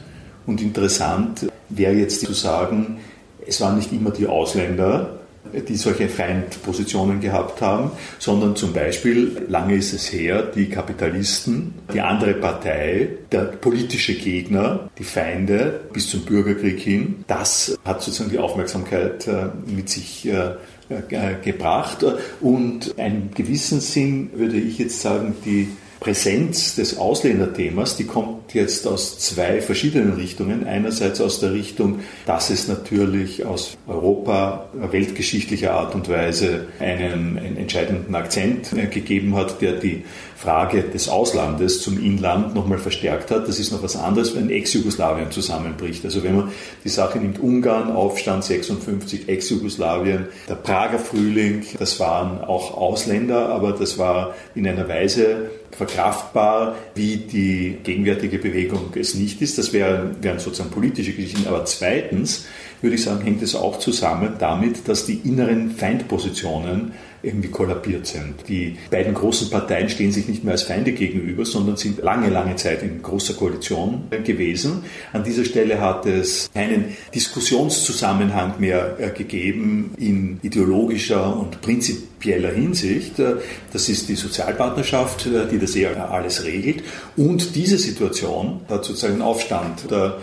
Und 0.50 0.63
interessant 0.63 1.46
wäre 1.70 1.94
jetzt 1.94 2.25
zu 2.25 2.34
sagen, 2.34 2.98
es 3.46 3.62
waren 3.62 3.77
nicht 3.77 3.94
immer 3.94 4.10
die 4.10 4.25
Ausländer, 4.25 5.20
die 5.53 5.75
solche 5.75 6.10
Feindpositionen 6.10 7.20
gehabt 7.20 7.62
haben, 7.62 7.91
sondern 8.18 8.56
zum 8.56 8.74
Beispiel, 8.74 9.44
lange 9.48 9.75
ist 9.75 9.94
es 9.94 10.12
her, 10.12 10.41
die 10.41 10.68
Kapitalisten, 10.68 11.75
die 11.94 12.01
andere 12.01 12.34
Partei, 12.34 13.10
der 13.32 13.41
politische 13.41 14.15
Gegner, 14.15 14.89
die 14.98 15.03
Feinde 15.03 15.82
bis 15.94 16.10
zum 16.10 16.22
Bürgerkrieg 16.22 16.79
hin. 16.79 17.25
Das 17.27 17.77
hat 17.86 18.01
sozusagen 18.01 18.32
die 18.32 18.39
Aufmerksamkeit 18.39 19.27
äh, 19.27 19.50
mit 19.68 19.88
sich 19.88 20.27
äh, 20.27 20.56
äh, 20.89 21.36
gebracht 21.44 22.03
und 22.41 22.98
einen 22.98 23.29
gewissen 23.36 23.82
Sinn 23.82 24.32
würde 24.34 24.58
ich 24.58 24.79
jetzt 24.79 25.00
sagen, 25.00 25.36
die 25.46 25.68
Präsenz 26.00 26.74
des 26.74 26.98
Ausländerthemas, 26.98 27.96
die 27.98 28.06
kommt 28.06 28.38
jetzt 28.53 28.88
aus 28.88 29.20
zwei 29.20 29.62
verschiedenen 29.62 30.13
Richtungen. 30.13 30.65
Einerseits 30.65 31.22
aus 31.22 31.39
der 31.39 31.53
Richtung, 31.53 32.00
dass 32.25 32.50
es 32.50 32.68
natürlich 32.68 33.46
aus 33.46 33.77
Europa 33.88 34.65
weltgeschichtlicher 34.74 35.74
Art 35.74 35.96
und 35.96 36.10
Weise 36.10 36.68
einen, 36.79 37.38
einen 37.38 37.58
entscheidenden 37.58 38.15
Akzent 38.15 38.74
äh, 38.74 38.88
gegeben 38.88 39.36
hat, 39.36 39.62
der 39.62 39.74
die 39.74 40.03
Frage 40.39 40.84
des 40.84 41.10
Auslandes 41.10 41.82
zum 41.82 42.01
Inland 42.01 42.56
nochmal 42.56 42.77
verstärkt 42.77 43.29
hat. 43.29 43.50
Das 43.50 43.60
ist 43.60 43.74
noch 43.74 43.84
was 43.84 43.98
anderes, 43.98 44.38
wenn 44.38 44.50
Ex-Jugoslawien 44.50 45.32
zusammenbricht. 45.32 46.06
Also 46.06 46.24
wenn 46.24 46.38
man 46.38 46.51
die 46.86 46.89
Sache 46.89 47.20
nimmt, 47.20 47.39
Ungarn, 47.39 47.91
Aufstand 47.91 48.46
56, 48.46 49.27
Ex-Jugoslawien, 49.27 50.27
der 50.48 50.56
Prager 50.56 50.98
Frühling, 50.98 51.65
das 51.77 52.00
waren 52.00 52.41
auch 52.41 52.77
Ausländer, 52.77 53.50
aber 53.50 53.74
das 53.74 53.98
war 53.98 54.34
in 54.56 54.65
einer 54.65 54.88
Weise 54.88 55.50
verkraftbar, 55.72 56.75
wie 56.96 57.18
die 57.18 57.77
gegenwärtige 57.84 58.38
Bewegung 58.39 58.91
es 58.96 59.15
nicht 59.15 59.41
ist. 59.41 59.58
Das 59.58 59.74
wären, 59.74 60.22
wären 60.22 60.39
sozusagen 60.39 60.72
politische 60.72 61.13
Geschichten. 61.13 61.48
Aber 61.48 61.65
zweitens 61.65 62.46
würde 62.81 62.96
ich 62.96 63.03
sagen, 63.03 63.22
hängt 63.24 63.41
es 63.41 63.55
auch 63.55 63.79
zusammen 63.79 64.34
damit, 64.39 64.88
dass 64.88 65.05
die 65.05 65.22
inneren 65.24 65.72
Feindpositionen 65.72 66.93
irgendwie 67.22 67.50
kollabiert 67.50 68.08
sind. 68.08 68.36
Die 68.48 68.78
beiden 68.90 69.14
großen 69.14 69.50
Parteien 69.50 69.90
stehen 69.90 70.12
sich 70.12 70.28
nicht 70.28 70.44
mehr 70.44 70.54
als 70.54 70.64
Feinde 70.64 70.92
gegenüber, 70.94 71.46
sondern 71.46 71.78
sind 71.78 72.02
lange, 72.02 72.30
lange 72.30 72.56
Zeit 72.56 72.84
in 72.84 73.02
großer 73.02 73.34
Koalition 73.34 74.04
gewesen. 74.24 74.84
An 75.12 75.24
dieser 75.24 75.46
Stelle 75.46 75.82
hat 75.82 76.06
es 76.06 76.50
keinen 76.54 76.96
Diskussionszusammenhang 77.14 78.54
mehr 78.60 78.96
äh, 79.00 79.10
gegeben 79.10 79.94
in 79.98 80.40
ideologischer 80.42 81.38
und 81.38 81.62
prinzipieller 81.62 82.52
Hinsicht. 82.52 83.20
Äh, 83.20 83.36
das 83.74 83.90
ist 83.90 84.08
die 84.10 84.16
Sozialpartnerschaft, 84.16 85.26
äh, 85.26 85.48
die 85.52 85.60
das 85.60 85.76
eher 85.76 86.12
alles 86.12 86.44
regelt. 86.46 86.84
Und 87.18 87.56
diese 87.56 87.78
Situation 87.78 88.62
hat 88.70 88.86
sozusagen 88.86 89.22
Aufstand 89.22 89.86
oder 89.86 90.20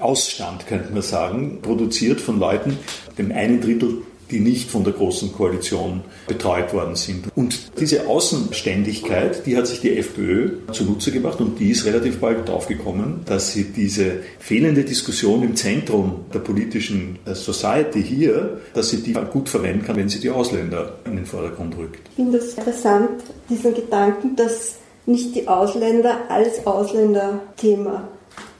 Ausstand, 0.00 0.66
könnte 0.66 0.92
man 0.92 1.00
sagen, 1.00 1.60
produziert 1.62 2.20
von 2.20 2.38
Leuten, 2.38 2.76
dem 3.16 3.32
einen 3.32 3.62
Drittel 3.62 4.02
die 4.30 4.40
nicht 4.40 4.70
von 4.70 4.84
der 4.84 4.92
Großen 4.92 5.32
Koalition 5.32 6.02
betreut 6.26 6.72
worden 6.72 6.96
sind. 6.96 7.26
Und 7.34 7.72
diese 7.80 8.06
Außenständigkeit, 8.06 9.46
die 9.46 9.56
hat 9.56 9.66
sich 9.66 9.80
die 9.80 9.96
FPÖ 9.96 10.50
zunutze 10.72 11.12
gemacht 11.12 11.40
und 11.40 11.58
die 11.58 11.70
ist 11.70 11.84
relativ 11.84 12.18
bald 12.18 12.48
draufgekommen, 12.48 13.20
dass 13.26 13.52
sie 13.52 13.64
diese 13.64 14.18
fehlende 14.38 14.84
Diskussion 14.84 15.42
im 15.42 15.56
Zentrum 15.56 16.24
der 16.32 16.40
politischen 16.40 17.18
äh, 17.24 17.34
Society 17.34 18.02
hier, 18.02 18.60
dass 18.74 18.90
sie 18.90 19.02
die 19.02 19.12
gut 19.12 19.48
verwenden 19.48 19.84
kann, 19.84 19.96
wenn 19.96 20.08
sie 20.08 20.20
die 20.20 20.30
Ausländer 20.30 20.98
in 21.04 21.16
den 21.16 21.26
Vordergrund 21.26 21.76
rückt. 21.76 22.08
Ich 22.10 22.16
finde 22.16 22.38
es 22.38 22.54
interessant, 22.54 23.22
diesen 23.48 23.74
Gedanken, 23.74 24.36
dass 24.36 24.76
nicht 25.06 25.34
die 25.34 25.48
Ausländer 25.48 26.30
als 26.30 26.66
Ausländerthema 26.66 28.08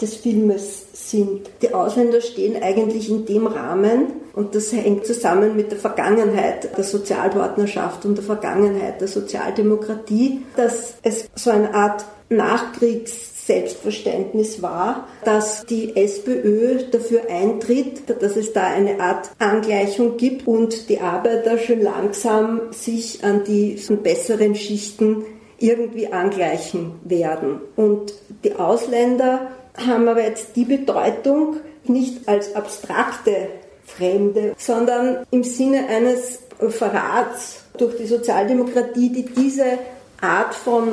des 0.00 0.16
Filmes 0.16 0.86
sind. 1.10 1.50
Die 1.62 1.74
Ausländer 1.74 2.20
stehen 2.20 2.62
eigentlich 2.62 3.10
in 3.10 3.26
dem 3.26 3.46
Rahmen 3.46 4.06
und 4.32 4.54
das 4.54 4.72
hängt 4.72 5.06
zusammen 5.06 5.56
mit 5.56 5.70
der 5.70 5.78
Vergangenheit 5.78 6.76
der 6.76 6.84
Sozialpartnerschaft 6.84 8.04
und 8.04 8.16
der 8.16 8.24
Vergangenheit 8.24 9.00
der 9.00 9.08
Sozialdemokratie, 9.08 10.42
dass 10.56 10.94
es 11.02 11.28
so 11.34 11.50
eine 11.50 11.74
Art 11.74 12.04
Nachkriegs 12.28 13.46
Selbstverständnis 13.46 14.62
war, 14.62 15.08
dass 15.24 15.66
die 15.66 15.96
SPÖ 15.96 16.84
dafür 16.92 17.22
eintritt, 17.28 18.02
dass 18.22 18.36
es 18.36 18.52
da 18.52 18.62
eine 18.62 19.00
Art 19.00 19.30
Angleichung 19.40 20.16
gibt 20.16 20.46
und 20.46 20.88
die 20.88 21.00
Arbeiter 21.00 21.58
schön 21.58 21.82
langsam 21.82 22.60
sich 22.70 23.24
an 23.24 23.42
die 23.42 23.76
besseren 24.04 24.54
Schichten 24.54 25.24
irgendwie 25.58 26.12
angleichen 26.12 26.92
werden. 27.02 27.60
Und 27.74 28.14
die 28.44 28.54
Ausländer 28.54 29.48
haben 29.86 30.08
aber 30.08 30.22
jetzt 30.22 30.56
die 30.56 30.64
Bedeutung 30.64 31.56
nicht 31.84 32.28
als 32.28 32.54
abstrakte 32.54 33.48
Fremde, 33.84 34.54
sondern 34.56 35.26
im 35.30 35.42
Sinne 35.42 35.86
eines 35.88 36.40
Verrats 36.68 37.64
durch 37.76 37.96
die 37.96 38.06
Sozialdemokratie, 38.06 39.10
die 39.10 39.24
diese 39.24 39.78
Art 40.20 40.54
von 40.54 40.92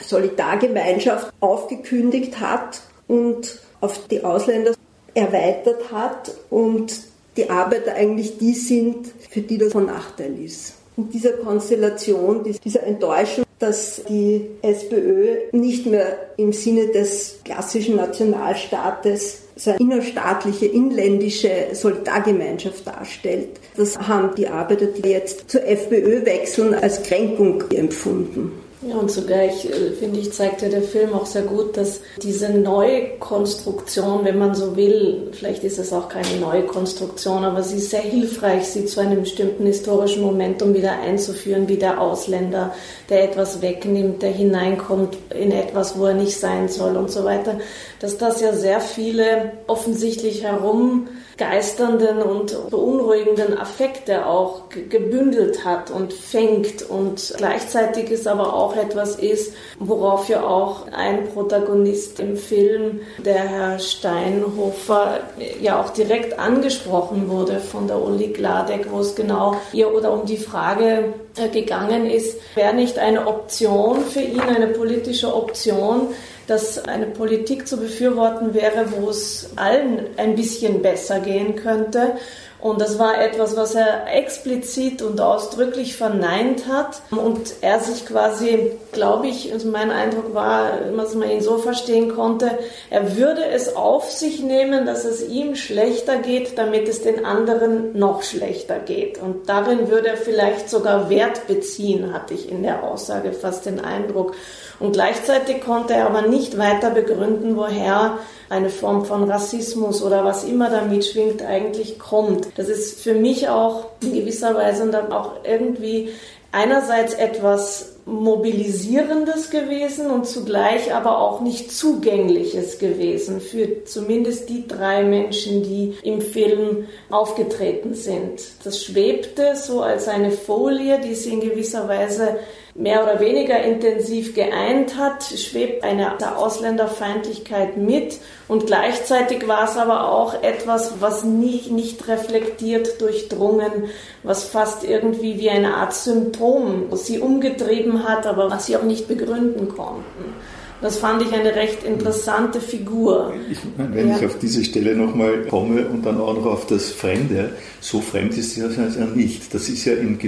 Solidargemeinschaft 0.00 1.32
aufgekündigt 1.40 2.40
hat 2.40 2.80
und 3.08 3.60
auf 3.80 4.06
die 4.08 4.22
Ausländer 4.22 4.74
erweitert 5.14 5.90
hat 5.92 6.30
und 6.50 6.92
die 7.36 7.50
Arbeiter 7.50 7.94
eigentlich 7.94 8.38
die 8.38 8.54
sind, 8.54 9.08
für 9.30 9.40
die 9.40 9.58
das 9.58 9.72
von 9.72 9.86
Nachteil 9.86 10.38
ist. 10.38 10.74
In 10.98 11.08
dieser 11.08 11.32
Konstellation, 11.32 12.42
dieser 12.64 12.82
Enttäuschung 12.82 13.44
dass 13.58 14.02
die 14.08 14.46
SPÖ 14.62 15.48
nicht 15.52 15.86
mehr 15.86 16.16
im 16.36 16.52
Sinne 16.52 16.88
des 16.88 17.40
klassischen 17.44 17.96
Nationalstaates 17.96 19.42
so 19.56 19.70
eine 19.70 19.80
innerstaatliche, 19.80 20.66
inländische 20.66 21.50
Solidargemeinschaft 21.72 22.86
darstellt. 22.86 23.58
Das 23.76 23.98
haben 23.98 24.34
die 24.36 24.46
Arbeiter, 24.46 24.86
die 24.86 25.08
jetzt 25.08 25.50
zur 25.50 25.66
FPÖ 25.66 26.24
wechseln, 26.24 26.74
als 26.74 27.02
Kränkung 27.02 27.64
empfunden. 27.72 28.52
Ja, 28.80 28.94
und 28.94 29.10
zugleich, 29.10 29.64
äh, 29.64 29.90
finde 29.98 30.20
ich, 30.20 30.32
zeigt 30.32 30.62
ja 30.62 30.68
der 30.68 30.82
Film 30.82 31.12
auch 31.12 31.26
sehr 31.26 31.42
gut, 31.42 31.76
dass 31.76 32.00
diese 32.22 32.48
Neukonstruktion, 32.50 34.24
wenn 34.24 34.38
man 34.38 34.54
so 34.54 34.76
will, 34.76 35.30
vielleicht 35.32 35.64
ist 35.64 35.80
es 35.80 35.92
auch 35.92 36.08
keine 36.08 36.36
neue 36.40 36.62
Konstruktion, 36.62 37.44
aber 37.44 37.64
sie 37.64 37.78
ist 37.78 37.90
sehr 37.90 38.02
hilfreich, 38.02 38.66
sie 38.66 38.86
zu 38.86 39.00
einem 39.00 39.22
bestimmten 39.22 39.66
historischen 39.66 40.22
Momentum 40.22 40.74
wieder 40.74 40.92
einzuführen, 40.92 41.66
wie 41.66 41.76
der 41.76 42.00
Ausländer, 42.00 42.72
der 43.08 43.24
etwas 43.24 43.62
wegnimmt, 43.62 44.22
der 44.22 44.30
hineinkommt 44.30 45.18
in 45.30 45.50
etwas, 45.50 45.98
wo 45.98 46.06
er 46.06 46.14
nicht 46.14 46.38
sein 46.38 46.68
soll 46.68 46.96
und 46.96 47.10
so 47.10 47.24
weiter, 47.24 47.58
dass 48.00 48.18
das 48.18 48.40
ja 48.40 48.52
sehr 48.52 48.80
viele 48.80 49.52
offensichtlich 49.66 50.44
herum 50.44 51.08
geisternden 51.38 52.20
und 52.20 52.70
beunruhigenden 52.70 53.56
Affekte 53.56 54.26
auch 54.26 54.62
gebündelt 54.68 55.64
hat 55.64 55.90
und 55.90 56.12
fängt. 56.12 56.82
Und 56.82 57.32
gleichzeitig 57.36 58.10
ist 58.10 58.26
aber 58.26 58.52
auch 58.52 58.76
etwas 58.76 59.16
ist, 59.16 59.54
worauf 59.78 60.28
ja 60.28 60.44
auch 60.44 60.88
ein 60.92 61.28
Protagonist 61.28 62.18
im 62.18 62.36
Film, 62.36 63.00
der 63.24 63.38
Herr 63.38 63.78
Steinhofer, 63.78 65.20
ja 65.60 65.80
auch 65.80 65.90
direkt 65.90 66.38
angesprochen 66.38 67.28
wurde 67.28 67.60
von 67.60 67.86
der 67.86 68.02
Uli 68.02 68.28
Gladek, 68.28 68.90
wo 68.90 68.98
es 69.00 69.14
genau 69.14 69.56
ihr 69.72 69.94
oder 69.94 70.12
um 70.12 70.26
die 70.26 70.36
Frage 70.36 71.14
äh, 71.36 71.48
gegangen 71.48 72.10
ist, 72.10 72.38
wäre 72.56 72.74
nicht 72.74 72.98
eine 72.98 73.26
Option 73.28 74.00
für 74.00 74.20
ihn, 74.20 74.40
eine 74.40 74.66
politische 74.66 75.32
Option, 75.32 76.08
dass 76.48 76.78
eine 76.78 77.06
Politik 77.06 77.68
zu 77.68 77.76
befürworten 77.76 78.54
wäre, 78.54 78.86
wo 78.92 79.10
es 79.10 79.50
allen 79.56 80.06
ein 80.16 80.34
bisschen 80.34 80.82
besser 80.82 81.20
gehen 81.20 81.54
könnte. 81.56 82.16
Und 82.60 82.80
das 82.80 82.98
war 82.98 83.22
etwas, 83.22 83.56
was 83.56 83.76
er 83.76 84.12
explizit 84.12 85.00
und 85.00 85.20
ausdrücklich 85.20 85.96
verneint 85.96 86.66
hat. 86.66 87.02
Und 87.10 87.54
er 87.60 87.78
sich 87.78 88.04
quasi, 88.04 88.72
glaube 88.92 89.28
ich, 89.28 89.52
also 89.52 89.68
mein 89.68 89.92
Eindruck 89.92 90.34
war, 90.34 90.72
dass 90.96 91.14
man 91.14 91.30
ihn 91.30 91.40
so 91.40 91.58
verstehen 91.58 92.14
konnte, 92.14 92.50
er 92.90 93.16
würde 93.16 93.44
es 93.44 93.76
auf 93.76 94.10
sich 94.10 94.40
nehmen, 94.40 94.86
dass 94.86 95.04
es 95.04 95.26
ihm 95.28 95.54
schlechter 95.54 96.16
geht, 96.16 96.58
damit 96.58 96.88
es 96.88 97.02
den 97.02 97.24
anderen 97.24 97.96
noch 97.96 98.22
schlechter 98.22 98.80
geht. 98.80 99.18
Und 99.18 99.48
darin 99.48 99.88
würde 99.88 100.08
er 100.08 100.16
vielleicht 100.16 100.68
sogar 100.68 101.08
Wert 101.08 101.46
beziehen, 101.46 102.12
hatte 102.12 102.34
ich 102.34 102.50
in 102.50 102.64
der 102.64 102.82
Aussage 102.82 103.32
fast 103.32 103.66
den 103.66 103.80
Eindruck. 103.80 104.34
Und 104.80 104.92
gleichzeitig 104.92 105.60
konnte 105.60 105.94
er 105.94 106.06
aber 106.06 106.22
nicht 106.22 106.58
weiter 106.58 106.90
begründen, 106.90 107.56
woher 107.56 108.18
eine 108.48 108.70
Form 108.70 109.04
von 109.04 109.30
Rassismus 109.30 110.02
oder 110.02 110.24
was 110.24 110.44
immer 110.44 110.70
da 110.70 110.82
mitschwingt 110.82 111.42
eigentlich 111.42 111.98
kommt. 111.98 112.48
Das 112.58 112.68
ist 112.68 113.00
für 113.00 113.14
mich 113.14 113.48
auch 113.48 113.86
in 114.02 114.14
gewisser 114.14 114.52
Weise 114.56 114.82
und 114.82 114.94
auch 114.94 115.44
irgendwie 115.44 116.08
einerseits 116.50 117.14
etwas 117.14 117.94
Mobilisierendes 118.04 119.50
gewesen 119.50 120.10
und 120.10 120.26
zugleich 120.26 120.92
aber 120.92 121.20
auch 121.20 121.40
nicht 121.40 121.70
Zugängliches 121.70 122.80
gewesen 122.80 123.40
für 123.40 123.84
zumindest 123.84 124.48
die 124.48 124.66
drei 124.66 125.04
Menschen, 125.04 125.62
die 125.62 125.94
im 126.02 126.20
Film 126.20 126.88
aufgetreten 127.10 127.94
sind. 127.94 128.42
Das 128.64 128.82
schwebte 128.82 129.54
so 129.54 129.82
als 129.82 130.08
eine 130.08 130.32
Folie, 130.32 131.00
die 131.00 131.14
sie 131.14 131.34
in 131.34 131.40
gewisser 131.40 131.86
Weise 131.86 132.38
mehr 132.78 133.02
oder 133.02 133.18
weniger 133.18 133.60
intensiv 133.60 134.34
geeint 134.34 134.96
hat, 134.96 135.24
schwebt 135.24 135.82
eine 135.82 136.36
Ausländerfeindlichkeit 136.36 137.76
mit 137.76 138.18
und 138.46 138.66
gleichzeitig 138.66 139.48
war 139.48 139.68
es 139.68 139.76
aber 139.76 140.12
auch 140.12 140.42
etwas, 140.42 140.94
was 141.00 141.24
nie, 141.24 141.62
nicht 141.70 142.06
reflektiert, 142.06 143.00
durchdrungen, 143.00 143.90
was 144.22 144.44
fast 144.44 144.84
irgendwie 144.84 145.40
wie 145.40 145.50
eine 145.50 145.74
Art 145.74 145.92
Symptom 145.92 146.84
sie 146.92 147.18
umgetrieben 147.18 148.04
hat, 148.08 148.26
aber 148.26 148.48
was 148.48 148.66
sie 148.66 148.76
auch 148.76 148.84
nicht 148.84 149.08
begründen 149.08 149.68
konnten. 149.68 150.34
Das 150.80 150.98
fand 150.98 151.22
ich 151.22 151.32
eine 151.32 151.56
recht 151.56 151.82
interessante 151.82 152.60
Figur. 152.60 153.32
Ich 153.50 153.58
meine, 153.76 153.94
wenn 153.96 154.08
ja. 154.10 154.18
ich 154.18 154.26
auf 154.26 154.38
diese 154.38 154.64
Stelle 154.64 154.94
nochmal 154.94 155.42
komme 155.50 155.88
und 155.88 156.06
dann 156.06 156.20
auch 156.20 156.34
noch 156.34 156.46
auf 156.46 156.66
das 156.66 156.92
Fremde, 156.92 157.50
so 157.80 158.00
fremd 158.00 158.38
ist 158.38 158.56
es 158.56 158.76
ja 158.76 159.06
nicht. 159.06 159.52
Das 159.52 159.68
ist 159.68 159.84
ja 159.84 159.94
in 159.94 160.18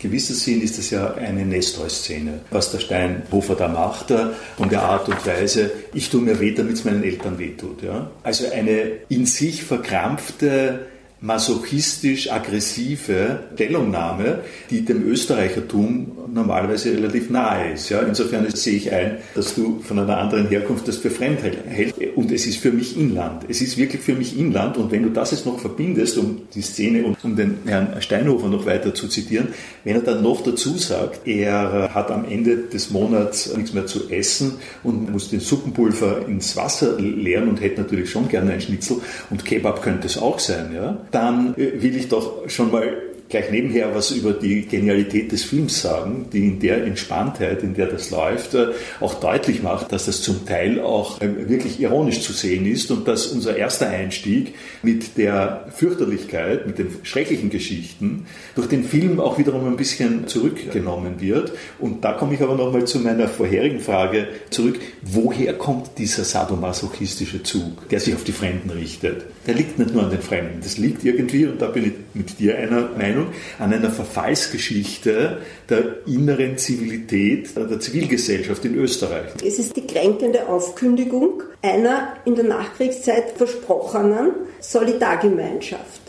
gewisser 0.00 0.34
Sinn 0.34 0.60
ist 0.62 0.78
es 0.78 0.90
ja 0.90 1.14
eine 1.14 1.44
Nestor-Szene, 1.44 2.40
was 2.50 2.72
der 2.72 2.80
Steinhofer 2.80 3.54
da 3.54 3.68
macht 3.68 4.12
und 4.56 4.72
der 4.72 4.82
Art 4.82 5.08
und 5.08 5.24
Weise, 5.26 5.70
ich 5.94 6.10
tue 6.10 6.22
mir 6.22 6.40
weh, 6.40 6.52
damit 6.52 6.74
es 6.74 6.84
meinen 6.84 7.04
Eltern 7.04 7.38
wehtut. 7.38 7.82
Ja? 7.82 8.10
Also 8.22 8.50
eine 8.50 8.92
in 9.08 9.26
sich 9.26 9.62
verkrampfte 9.62 10.86
masochistisch-aggressive 11.22 13.40
Stellungnahme, 13.54 14.40
die 14.70 14.84
dem 14.84 15.06
Österreichertum 15.06 16.10
normalerweise 16.32 16.92
relativ 16.92 17.30
nahe 17.30 17.72
ist. 17.74 17.90
Ja, 17.90 18.00
insofern 18.00 18.50
sehe 18.50 18.76
ich 18.76 18.90
ein, 18.92 19.18
dass 19.34 19.54
du 19.54 19.80
von 19.80 19.98
einer 19.98 20.16
anderen 20.16 20.48
Herkunft 20.48 20.88
das 20.88 20.96
für 20.96 21.10
Fremdheit 21.10 21.58
hältst. 21.68 22.00
Und 22.16 22.32
es 22.32 22.46
ist 22.46 22.56
für 22.58 22.72
mich 22.72 22.96
Inland. 22.96 23.44
Es 23.48 23.60
ist 23.60 23.76
wirklich 23.76 24.00
für 24.02 24.14
mich 24.14 24.38
Inland. 24.38 24.78
Und 24.78 24.90
wenn 24.92 25.02
du 25.02 25.10
das 25.10 25.32
jetzt 25.32 25.44
noch 25.44 25.58
verbindest, 25.58 26.16
um 26.16 26.42
die 26.54 26.62
Szene 26.62 27.04
und 27.04 27.22
um 27.22 27.36
den 27.36 27.58
Herrn 27.66 28.00
Steinhofer 28.00 28.48
noch 28.48 28.64
weiter 28.64 28.94
zu 28.94 29.08
zitieren, 29.08 29.48
wenn 29.84 29.96
er 29.96 30.02
dann 30.02 30.22
noch 30.22 30.42
dazu 30.42 30.78
sagt, 30.78 31.26
er 31.26 31.90
hat 31.94 32.10
am 32.10 32.24
Ende 32.24 32.56
des 32.56 32.90
Monats 32.90 33.54
nichts 33.54 33.74
mehr 33.74 33.86
zu 33.86 34.08
essen 34.10 34.54
und 34.82 35.10
muss 35.10 35.28
den 35.28 35.40
Suppenpulver 35.40 36.26
ins 36.26 36.56
Wasser 36.56 36.98
leeren 36.98 37.48
und 37.48 37.60
hätte 37.60 37.82
natürlich 37.82 38.10
schon 38.10 38.28
gerne 38.28 38.52
ein 38.52 38.60
Schnitzel 38.60 38.98
und 39.30 39.44
Kebab 39.44 39.82
könnte 39.82 40.06
es 40.06 40.18
auch 40.18 40.38
sein, 40.38 40.72
ja, 40.74 40.98
dann 41.10 41.54
äh, 41.54 41.82
will 41.82 41.96
ich 41.96 42.08
doch 42.08 42.48
schon 42.48 42.70
mal 42.70 43.09
gleich 43.30 43.50
nebenher 43.50 43.94
was 43.94 44.10
über 44.10 44.32
die 44.32 44.66
Genialität 44.66 45.30
des 45.32 45.44
Films 45.44 45.80
sagen, 45.80 46.26
die 46.32 46.46
in 46.46 46.58
der 46.58 46.84
Entspanntheit, 46.84 47.62
in 47.62 47.74
der 47.74 47.86
das 47.86 48.10
läuft, 48.10 48.54
äh, 48.54 48.68
auch 48.98 49.14
deutlich 49.14 49.62
macht, 49.62 49.92
dass 49.92 50.06
das 50.06 50.20
zum 50.20 50.44
Teil 50.44 50.80
auch 50.80 51.20
äh, 51.20 51.48
wirklich 51.48 51.80
ironisch 51.80 52.20
zu 52.20 52.32
sehen 52.32 52.66
ist 52.66 52.90
und 52.90 53.06
dass 53.06 53.28
unser 53.28 53.56
erster 53.56 53.88
Einstieg 53.88 54.54
mit 54.82 55.16
der 55.16 55.66
Fürchterlichkeit, 55.70 56.66
mit 56.66 56.78
den 56.78 56.88
schrecklichen 57.04 57.50
Geschichten 57.50 58.26
durch 58.56 58.66
den 58.66 58.84
Film 58.84 59.20
auch 59.20 59.38
wiederum 59.38 59.66
ein 59.66 59.76
bisschen 59.76 60.26
zurückgenommen 60.26 61.20
wird. 61.20 61.52
Und 61.78 62.04
da 62.04 62.12
komme 62.12 62.34
ich 62.34 62.42
aber 62.42 62.56
nochmal 62.56 62.84
zu 62.84 62.98
meiner 62.98 63.28
vorherigen 63.28 63.80
Frage 63.80 64.26
zurück. 64.50 64.80
Woher 65.02 65.54
kommt 65.54 65.98
dieser 65.98 66.24
sadomasochistische 66.24 67.44
Zug, 67.44 67.88
der 67.90 68.00
sich 68.00 68.14
auf 68.14 68.24
die 68.24 68.32
Fremden 68.32 68.70
richtet? 68.70 69.24
Der 69.46 69.54
liegt 69.54 69.78
nicht 69.78 69.94
nur 69.94 70.02
an 70.02 70.10
den 70.10 70.20
Fremden, 70.20 70.60
das 70.62 70.78
liegt 70.78 71.04
irgendwie, 71.04 71.46
und 71.46 71.62
da 71.62 71.68
bin 71.68 71.84
ich 71.84 71.92
mit 72.14 72.38
dir 72.38 72.56
einer 72.56 72.88
Meinung, 72.96 73.28
an 73.58 73.72
einer 73.72 73.90
Verfallsgeschichte 73.90 75.38
der 75.68 76.06
inneren 76.06 76.58
Zivilität 76.58 77.56
der 77.56 77.80
Zivilgesellschaft 77.80 78.64
in 78.64 78.74
Österreich. 78.74 79.32
Es 79.44 79.58
ist 79.58 79.76
die 79.76 79.86
kränkende 79.86 80.48
Aufkündigung 80.48 81.42
einer 81.62 82.14
in 82.24 82.34
der 82.34 82.44
Nachkriegszeit 82.44 83.32
versprochenen 83.36 84.32
Solidargemeinschaft. 84.60 86.00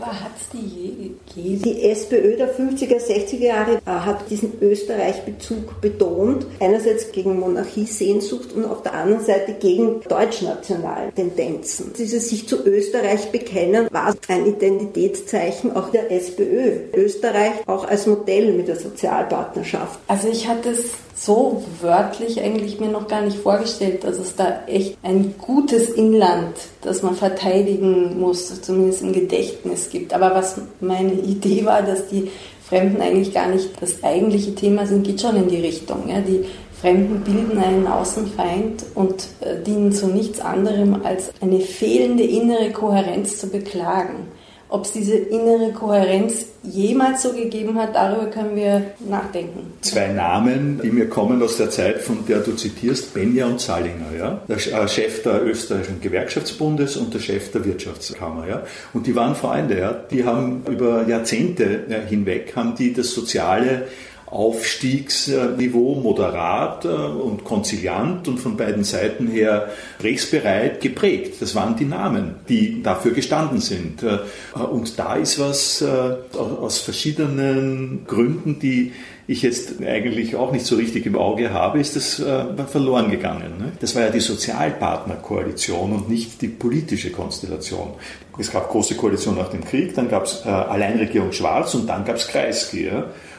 Hat 0.00 0.30
es 0.40 0.48
die 0.50 0.64
je 0.64 0.90
gegeben? 0.90 1.62
Die 1.62 1.82
SPÖ 1.90 2.36
der 2.36 2.56
50er, 2.56 3.00
60er 3.00 3.36
Jahre 3.36 3.72
äh, 3.84 3.90
hat 3.90 4.30
diesen 4.30 4.52
Österreich-Bezug 4.60 5.80
betont. 5.80 6.46
Einerseits 6.60 7.10
gegen 7.10 7.40
Monarchiesehnsucht 7.40 8.52
und 8.52 8.64
auf 8.64 8.82
der 8.82 8.94
anderen 8.94 9.24
Seite 9.24 9.54
gegen 9.54 10.00
deutschnationale 10.08 11.12
Tendenzen. 11.12 11.92
Dieses 11.98 12.28
sich 12.28 12.46
zu 12.48 12.64
Österreich 12.64 13.32
bekennen 13.32 13.88
war 13.90 14.14
ein 14.28 14.46
Identitätszeichen 14.46 15.74
auch 15.74 15.90
der 15.90 16.12
SPÖ. 16.12 16.78
Österreich 16.94 17.66
auch 17.66 17.86
als 17.88 18.06
Modell 18.06 18.52
mit 18.52 18.68
der 18.68 18.76
Sozialpartnerschaft. 18.76 19.98
Also 20.06 20.28
ich 20.28 20.46
hatte 20.46 20.70
es 20.70 20.92
so 21.20 21.64
wörtlich 21.80 22.40
eigentlich 22.40 22.78
mir 22.78 22.88
noch 22.88 23.08
gar 23.08 23.22
nicht 23.22 23.38
vorgestellt, 23.38 24.04
dass 24.04 24.18
es 24.18 24.36
da 24.36 24.60
echt 24.66 24.96
ein 25.02 25.34
gutes 25.38 25.90
Inland, 25.90 26.54
das 26.82 27.02
man 27.02 27.14
verteidigen 27.14 28.20
muss, 28.20 28.60
zumindest 28.62 29.02
im 29.02 29.12
Gedächtnis 29.12 29.90
gibt. 29.90 30.14
Aber 30.14 30.34
was 30.34 30.60
meine 30.80 31.12
Idee 31.12 31.64
war, 31.64 31.82
dass 31.82 32.06
die 32.08 32.30
Fremden 32.68 33.00
eigentlich 33.00 33.34
gar 33.34 33.48
nicht 33.48 33.70
das 33.80 34.04
eigentliche 34.04 34.54
Thema 34.54 34.86
sind, 34.86 35.04
geht 35.04 35.20
schon 35.20 35.36
in 35.36 35.48
die 35.48 35.60
Richtung. 35.60 36.08
Ja? 36.08 36.20
Die 36.20 36.44
Fremden 36.80 37.20
bilden 37.22 37.58
einen 37.58 37.86
Außenfeind 37.88 38.84
und 38.94 39.26
äh, 39.40 39.60
dienen 39.66 39.90
zu 39.90 40.06
nichts 40.06 40.40
anderem, 40.40 41.02
als 41.02 41.32
eine 41.40 41.60
fehlende 41.60 42.22
innere 42.22 42.70
Kohärenz 42.70 43.38
zu 43.38 43.48
beklagen. 43.48 44.28
Ob 44.70 44.84
es 44.84 44.92
diese 44.92 45.14
innere 45.16 45.72
Kohärenz 45.72 46.46
jemals 46.62 47.22
so 47.22 47.32
gegeben 47.32 47.78
hat, 47.78 47.94
darüber 47.94 48.26
können 48.26 48.54
wir 48.54 48.82
nachdenken. 49.08 49.72
Zwei 49.80 50.08
Namen, 50.08 50.80
die 50.82 50.90
mir 50.90 51.08
kommen 51.08 51.42
aus 51.42 51.56
der 51.56 51.70
Zeit, 51.70 52.02
von 52.02 52.26
der 52.26 52.40
du 52.40 52.52
zitierst, 52.52 53.14
Benja 53.14 53.46
und 53.46 53.60
Zallinger. 53.60 54.12
Ja? 54.18 54.42
Der 54.46 54.56
äh, 54.56 54.88
Chef 54.88 55.22
der 55.22 55.42
österreichischen 55.44 56.00
Gewerkschaftsbundes 56.00 56.98
und 56.98 57.14
der 57.14 57.20
Chef 57.20 57.50
der 57.50 57.64
Wirtschaftskammer. 57.64 58.46
Ja? 58.46 58.62
Und 58.92 59.06
die 59.06 59.16
waren 59.16 59.34
Freunde. 59.34 59.78
Ja? 59.78 59.92
Die 59.92 60.24
haben 60.24 60.62
über 60.70 61.06
Jahrzehnte 61.08 61.84
hinweg 62.08 62.52
haben 62.54 62.74
die 62.74 62.92
das 62.92 63.12
soziale 63.12 63.86
Aufstiegsniveau 64.30 65.94
moderat 65.94 66.84
äh, 66.84 66.88
und 66.88 67.44
konziliant 67.44 68.28
und 68.28 68.38
von 68.38 68.56
beiden 68.56 68.84
Seiten 68.84 69.26
her 69.26 69.70
rechtsbereit 70.02 70.80
geprägt. 70.82 71.40
Das 71.40 71.54
waren 71.54 71.76
die 71.76 71.86
Namen, 71.86 72.36
die 72.48 72.82
dafür 72.82 73.12
gestanden 73.12 73.60
sind. 73.60 74.02
Äh, 74.02 74.18
und 74.58 74.98
da 74.98 75.16
ist 75.16 75.38
was 75.38 75.80
äh, 75.80 76.14
aus 76.36 76.78
verschiedenen 76.78 78.04
Gründen, 78.06 78.58
die 78.58 78.92
ich 79.26 79.42
jetzt 79.42 79.82
eigentlich 79.82 80.36
auch 80.36 80.52
nicht 80.52 80.64
so 80.64 80.76
richtig 80.76 81.04
im 81.04 81.14
Auge 81.14 81.52
habe, 81.52 81.80
ist 81.80 81.96
das 81.96 82.14
verloren 82.14 83.10
gegangen. 83.10 83.58
Ne? 83.58 83.72
Das 83.78 83.94
war 83.94 84.00
ja 84.00 84.08
die 84.08 84.20
Sozialpartnerkoalition 84.20 85.92
und 85.92 86.08
nicht 86.08 86.40
die 86.40 86.48
politische 86.48 87.12
Konstellation. 87.12 87.92
Es 88.38 88.50
gab 88.50 88.70
große 88.70 88.94
Koalition 88.94 89.36
nach 89.36 89.50
dem 89.50 89.62
Krieg, 89.62 89.94
dann 89.94 90.08
gab 90.08 90.24
es 90.24 90.46
Alleinregierung 90.46 91.32
Schwarz 91.32 91.74
und 91.74 91.86
dann 91.86 92.06
gab 92.06 92.16
es 92.16 92.26
Kreisky. 92.26 92.88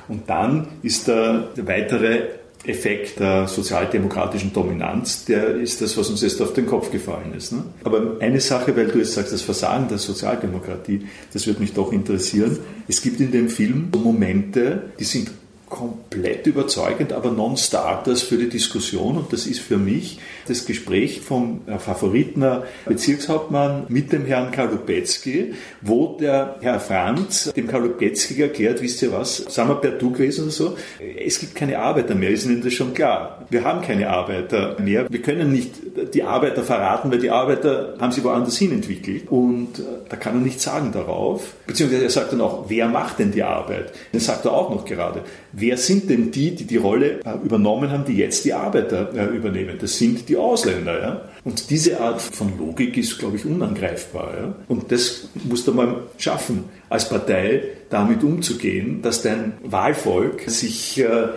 Und 0.09 0.29
dann 0.29 0.67
ist 0.81 1.07
der, 1.07 1.49
weitere 1.55 2.23
Effekt 2.65 3.19
der 3.19 3.47
sozialdemokratischen 3.47 4.51
Dominanz, 4.51 5.23
der 5.23 5.55
ist 5.55 5.81
das, 5.81 5.97
was 5.97 6.09
uns 6.09 6.21
jetzt 6.21 6.41
auf 6.41 6.53
den 6.53 6.65
Kopf 6.65 6.91
gefallen 6.91 7.33
ist. 7.35 7.53
Ne? 7.53 7.63
Aber 7.85 8.17
eine 8.19 8.41
Sache, 8.41 8.75
weil 8.75 8.87
du 8.87 8.97
jetzt 8.97 9.13
sagst, 9.13 9.31
das 9.31 9.41
Versagen 9.41 9.87
der 9.87 9.97
Sozialdemokratie, 9.97 11.07
das 11.31 11.47
würde 11.47 11.61
mich 11.61 11.73
doch 11.73 11.93
interessieren. 11.93 12.59
Es 12.87 13.01
gibt 13.01 13.21
in 13.21 13.31
dem 13.31 13.47
Film 13.47 13.89
Momente, 14.03 14.91
die 14.99 15.05
sind 15.05 15.31
komplett 15.69 16.47
überzeugend, 16.47 17.13
aber 17.13 17.31
Non-Starters 17.31 18.23
für 18.23 18.37
die 18.37 18.49
Diskussion. 18.49 19.17
Und 19.17 19.31
das 19.31 19.45
ist 19.45 19.59
für 19.59 19.77
mich 19.77 20.19
das 20.47 20.65
Gespräch 20.65 21.21
vom 21.21 21.61
äh, 21.67 21.77
Favoritner 21.77 22.63
Bezirkshauptmann 22.85 23.85
mit 23.87 24.11
dem 24.11 24.25
Herrn 24.25 24.51
Kalupetzky, 24.51 25.53
wo 25.81 26.17
der 26.19 26.57
Herr 26.61 26.79
Franz 26.79 27.51
dem 27.55 27.67
Kalupetzky 27.67 28.41
erklärt, 28.41 28.81
wisst 28.81 29.01
ihr 29.03 29.11
was, 29.11 29.37
sagen 29.37 29.69
wir 29.69 29.75
per 29.75 29.91
Du 29.91 30.11
gewesen 30.11 30.45
oder 30.45 30.51
so, 30.51 30.77
es 30.99 31.39
gibt 31.39 31.55
keine 31.55 31.79
Arbeiter 31.79 32.15
mehr, 32.15 32.31
ist 32.31 32.45
Ihnen 32.45 32.63
das 32.63 32.73
schon 32.73 32.93
klar? 32.93 33.45
Wir 33.49 33.63
haben 33.63 33.81
keine 33.81 34.09
Arbeiter 34.09 34.77
mehr. 34.79 35.09
Wir 35.09 35.21
können 35.21 35.51
nicht 35.51 35.73
die 36.13 36.23
Arbeiter 36.23 36.63
verraten, 36.63 37.11
weil 37.11 37.19
die 37.19 37.31
Arbeiter 37.31 37.95
haben 37.99 38.11
sie 38.11 38.23
woanders 38.23 38.57
hin 38.57 38.71
entwickelt. 38.71 39.29
Und 39.29 39.79
äh, 39.79 39.83
da 40.07 40.17
kann 40.17 40.35
er 40.35 40.41
nichts 40.41 40.63
sagen 40.63 40.91
darauf. 40.91 41.53
Beziehungsweise 41.67 42.03
er 42.03 42.09
sagt 42.09 42.33
dann 42.33 42.41
auch, 42.41 42.65
wer 42.69 42.87
macht 42.87 43.19
denn 43.19 43.31
die 43.31 43.43
Arbeit? 43.43 43.91
Das 44.11 44.25
sagt 44.25 44.45
er 44.45 44.53
auch 44.53 44.69
noch 44.69 44.85
gerade 44.85 45.23
wer 45.51 45.77
sind 45.77 46.09
denn 46.09 46.31
die, 46.31 46.55
die 46.55 46.65
die 46.65 46.77
Rolle 46.77 47.19
äh, 47.25 47.33
übernommen 47.43 47.91
haben, 47.91 48.05
die 48.05 48.17
jetzt 48.17 48.45
die 48.45 48.53
Arbeiter 48.53 49.13
äh, 49.13 49.35
übernehmen? 49.35 49.77
Das 49.79 49.97
sind 49.97 50.27
die 50.29 50.37
Ausländer. 50.37 51.01
Ja? 51.01 51.21
Und 51.43 51.69
diese 51.69 51.99
Art 51.99 52.21
von 52.21 52.57
Logik 52.57 52.97
ist, 52.97 53.17
glaube 53.19 53.37
ich, 53.37 53.45
unangreifbar. 53.45 54.33
Ja? 54.37 54.55
Und 54.67 54.91
das 54.91 55.29
musst 55.43 55.67
du 55.67 55.73
mal 55.73 56.03
schaffen, 56.17 56.65
als 56.89 57.09
Partei 57.09 57.63
damit 57.89 58.23
umzugehen, 58.23 59.01
dass 59.01 59.21
dein 59.21 59.53
Wahlvolk 59.63 60.49
sich 60.49 60.99
äh, 60.99 61.29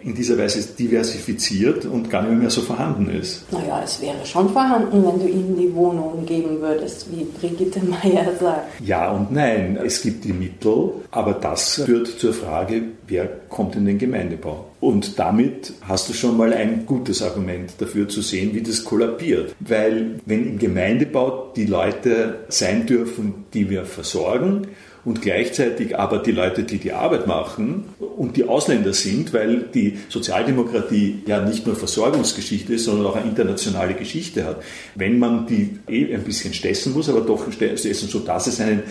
in 0.00 0.14
dieser 0.14 0.38
Weise 0.38 0.62
diversifiziert 0.74 1.84
und 1.84 2.08
gar 2.08 2.22
nicht 2.22 2.40
mehr 2.40 2.50
so 2.50 2.62
vorhanden 2.62 3.10
ist. 3.10 3.50
Naja, 3.52 3.82
es 3.84 4.00
wäre 4.00 4.24
schon 4.24 4.48
vorhanden, 4.50 5.04
wenn 5.04 5.18
du 5.18 5.28
ihnen 5.28 5.56
die 5.56 5.74
Wohnung 5.74 6.24
geben 6.24 6.60
würdest, 6.60 7.06
wie 7.10 7.24
Brigitte 7.24 7.80
Meyer 7.84 8.32
sagt. 8.40 8.80
Ja 8.80 9.10
und 9.10 9.32
nein, 9.32 9.78
es 9.84 10.00
gibt 10.00 10.24
die 10.24 10.32
Mittel, 10.32 10.92
aber 11.10 11.34
das 11.34 11.82
führt 11.82 12.06
zur 12.06 12.32
Frage, 12.32 12.82
wer 13.08 13.26
kommt 13.48 13.74
in 13.74 13.86
den 13.86 13.98
Gemeindebau. 13.98 14.66
Und 14.80 15.18
damit 15.18 15.72
hast 15.82 16.08
du 16.08 16.12
schon 16.12 16.36
mal 16.36 16.52
ein 16.52 16.86
gutes 16.86 17.22
Argument 17.22 17.72
dafür 17.78 18.08
zu 18.08 18.22
sehen, 18.22 18.54
wie 18.54 18.62
das 18.62 18.84
kollabiert. 18.84 19.54
Weil 19.60 20.20
wenn 20.26 20.46
im 20.46 20.58
Gemeindebau 20.58 21.52
die 21.56 21.66
Leute 21.66 22.40
sein 22.48 22.86
dürfen, 22.86 23.46
die 23.52 23.70
wir 23.70 23.84
versorgen, 23.84 24.68
und 25.08 25.22
gleichzeitig 25.22 25.98
aber 25.98 26.18
die 26.18 26.32
Leute, 26.32 26.64
die 26.64 26.76
die 26.76 26.92
Arbeit 26.92 27.26
machen 27.26 27.84
und 27.98 28.36
die 28.36 28.44
Ausländer 28.44 28.92
sind, 28.92 29.32
weil 29.32 29.62
die 29.72 29.96
Sozialdemokratie 30.10 31.20
ja 31.24 31.40
nicht 31.40 31.66
nur 31.66 31.76
Versorgungsgeschichte 31.76 32.74
ist, 32.74 32.84
sondern 32.84 33.06
auch 33.06 33.16
eine 33.16 33.28
internationale 33.28 33.94
Geschichte 33.94 34.44
hat. 34.44 34.62
Wenn 34.96 35.18
man 35.18 35.46
die 35.46 35.78
eh 35.88 36.14
ein 36.14 36.24
bisschen 36.24 36.52
stessen 36.52 36.92
muss, 36.92 37.08
aber 37.08 37.22
doch 37.22 37.50
stessen, 37.50 38.08
so 38.08 38.18
dass 38.18 38.48
es 38.48 38.60
einen 38.60 38.82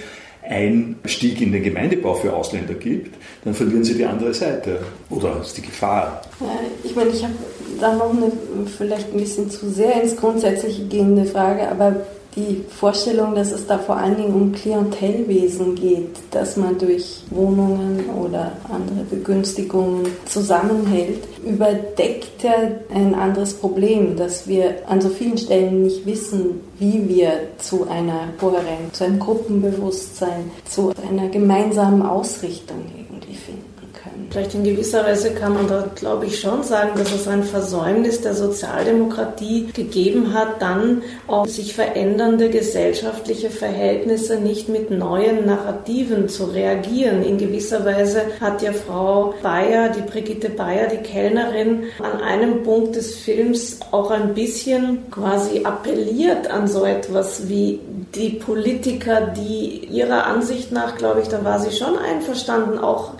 Einstieg 0.49 1.41
in 1.41 1.51
den 1.51 1.63
Gemeindebau 1.63 2.15
für 2.15 2.33
Ausländer 2.33 2.73
gibt, 2.73 3.15
dann 3.43 3.53
verlieren 3.53 3.83
sie 3.83 3.95
die 3.95 4.05
andere 4.05 4.33
Seite. 4.33 4.79
Oder 5.09 5.41
ist 5.41 5.57
die 5.57 5.61
Gefahr? 5.61 6.21
ich 6.83 6.95
meine, 6.95 7.09
ich 7.09 7.23
habe 7.23 7.33
da 7.79 7.95
noch 7.95 8.11
eine 8.11 8.31
vielleicht 8.77 9.13
ein 9.13 9.19
bisschen 9.19 9.49
zu 9.49 9.69
sehr 9.69 10.01
ins 10.01 10.15
Grundsätzliche 10.15 10.85
gehende 10.85 11.25
Frage, 11.25 11.69
aber 11.69 11.95
die 12.37 12.63
Vorstellung, 12.69 13.33
dass 13.33 13.51
es 13.51 13.65
da 13.65 13.79
vor 13.79 13.97
allen 13.97 14.15
Dingen 14.15 14.33
um 14.33 14.51
Klientelwesen 14.51 15.75
geht, 15.75 16.15
dass 16.31 16.55
man 16.55 16.77
durch 16.77 17.23
Wohnungen 17.31 18.05
oder 18.11 18.51
andere 18.69 19.03
Begünstigungen 19.09 20.07
zusammenhält, 20.25 21.23
überdeckt 21.43 22.43
ja 22.43 22.53
ein 22.93 23.15
anderes 23.15 23.55
Problem, 23.55 24.15
dass 24.15 24.47
wir 24.47 24.75
an 24.87 25.01
so 25.01 25.09
vielen 25.09 25.37
Stellen 25.37 25.83
nicht 25.83 26.05
wissen, 26.05 26.61
wie 26.77 27.09
wir 27.09 27.31
zu 27.57 27.87
einer 27.89 28.29
Kohärenz, 28.39 28.93
zu 28.93 29.05
einem 29.05 29.19
Gruppenbewusstsein, 29.19 30.51
zu 30.69 30.93
einer 31.09 31.27
gemeinsamen 31.29 32.03
Ausrichtung 32.03 32.77
finden. 32.93 33.06
Vielleicht 34.29 34.53
in 34.55 34.63
gewisser 34.63 35.05
Weise 35.05 35.31
kann 35.31 35.53
man 35.53 35.67
da, 35.67 35.87
glaube 35.95 36.25
ich, 36.25 36.39
schon 36.39 36.61
sagen, 36.61 36.91
dass 36.97 37.13
es 37.13 37.27
ein 37.27 37.43
Versäumnis 37.43 38.21
der 38.21 38.33
Sozialdemokratie 38.33 39.67
gegeben 39.73 40.33
hat, 40.33 40.61
dann 40.61 41.01
auf 41.27 41.49
sich 41.49 41.73
verändernde 41.73 42.49
gesellschaftliche 42.49 43.49
Verhältnisse 43.49 44.37
nicht 44.37 44.67
mit 44.67 44.91
neuen 44.91 45.45
Narrativen 45.45 46.27
zu 46.27 46.45
reagieren. 46.45 47.23
In 47.23 47.37
gewisser 47.37 47.85
Weise 47.85 48.23
hat 48.41 48.61
ja 48.61 48.73
Frau 48.73 49.33
Bayer, 49.41 49.89
die 49.89 50.01
Brigitte 50.01 50.49
Bayer, 50.49 50.87
die 50.87 50.97
Kellnerin, 50.97 51.83
an 51.99 52.21
einem 52.21 52.63
Punkt 52.63 52.97
des 52.97 53.15
Films 53.15 53.79
auch 53.91 54.11
ein 54.11 54.33
bisschen 54.33 55.09
quasi 55.09 55.63
appelliert 55.63 56.51
an 56.51 56.67
so 56.67 56.83
etwas 56.83 57.47
wie 57.47 57.79
die 58.13 58.31
Politiker, 58.31 59.21
die 59.21 59.85
ihrer 59.85 60.25
Ansicht 60.25 60.71
nach, 60.71 60.97
glaube 60.97 61.21
ich, 61.21 61.29
da 61.29 61.43
war 61.43 61.59
sie 61.59 61.71
schon 61.71 61.97
einverstanden, 61.97 62.77
auch 62.77 63.13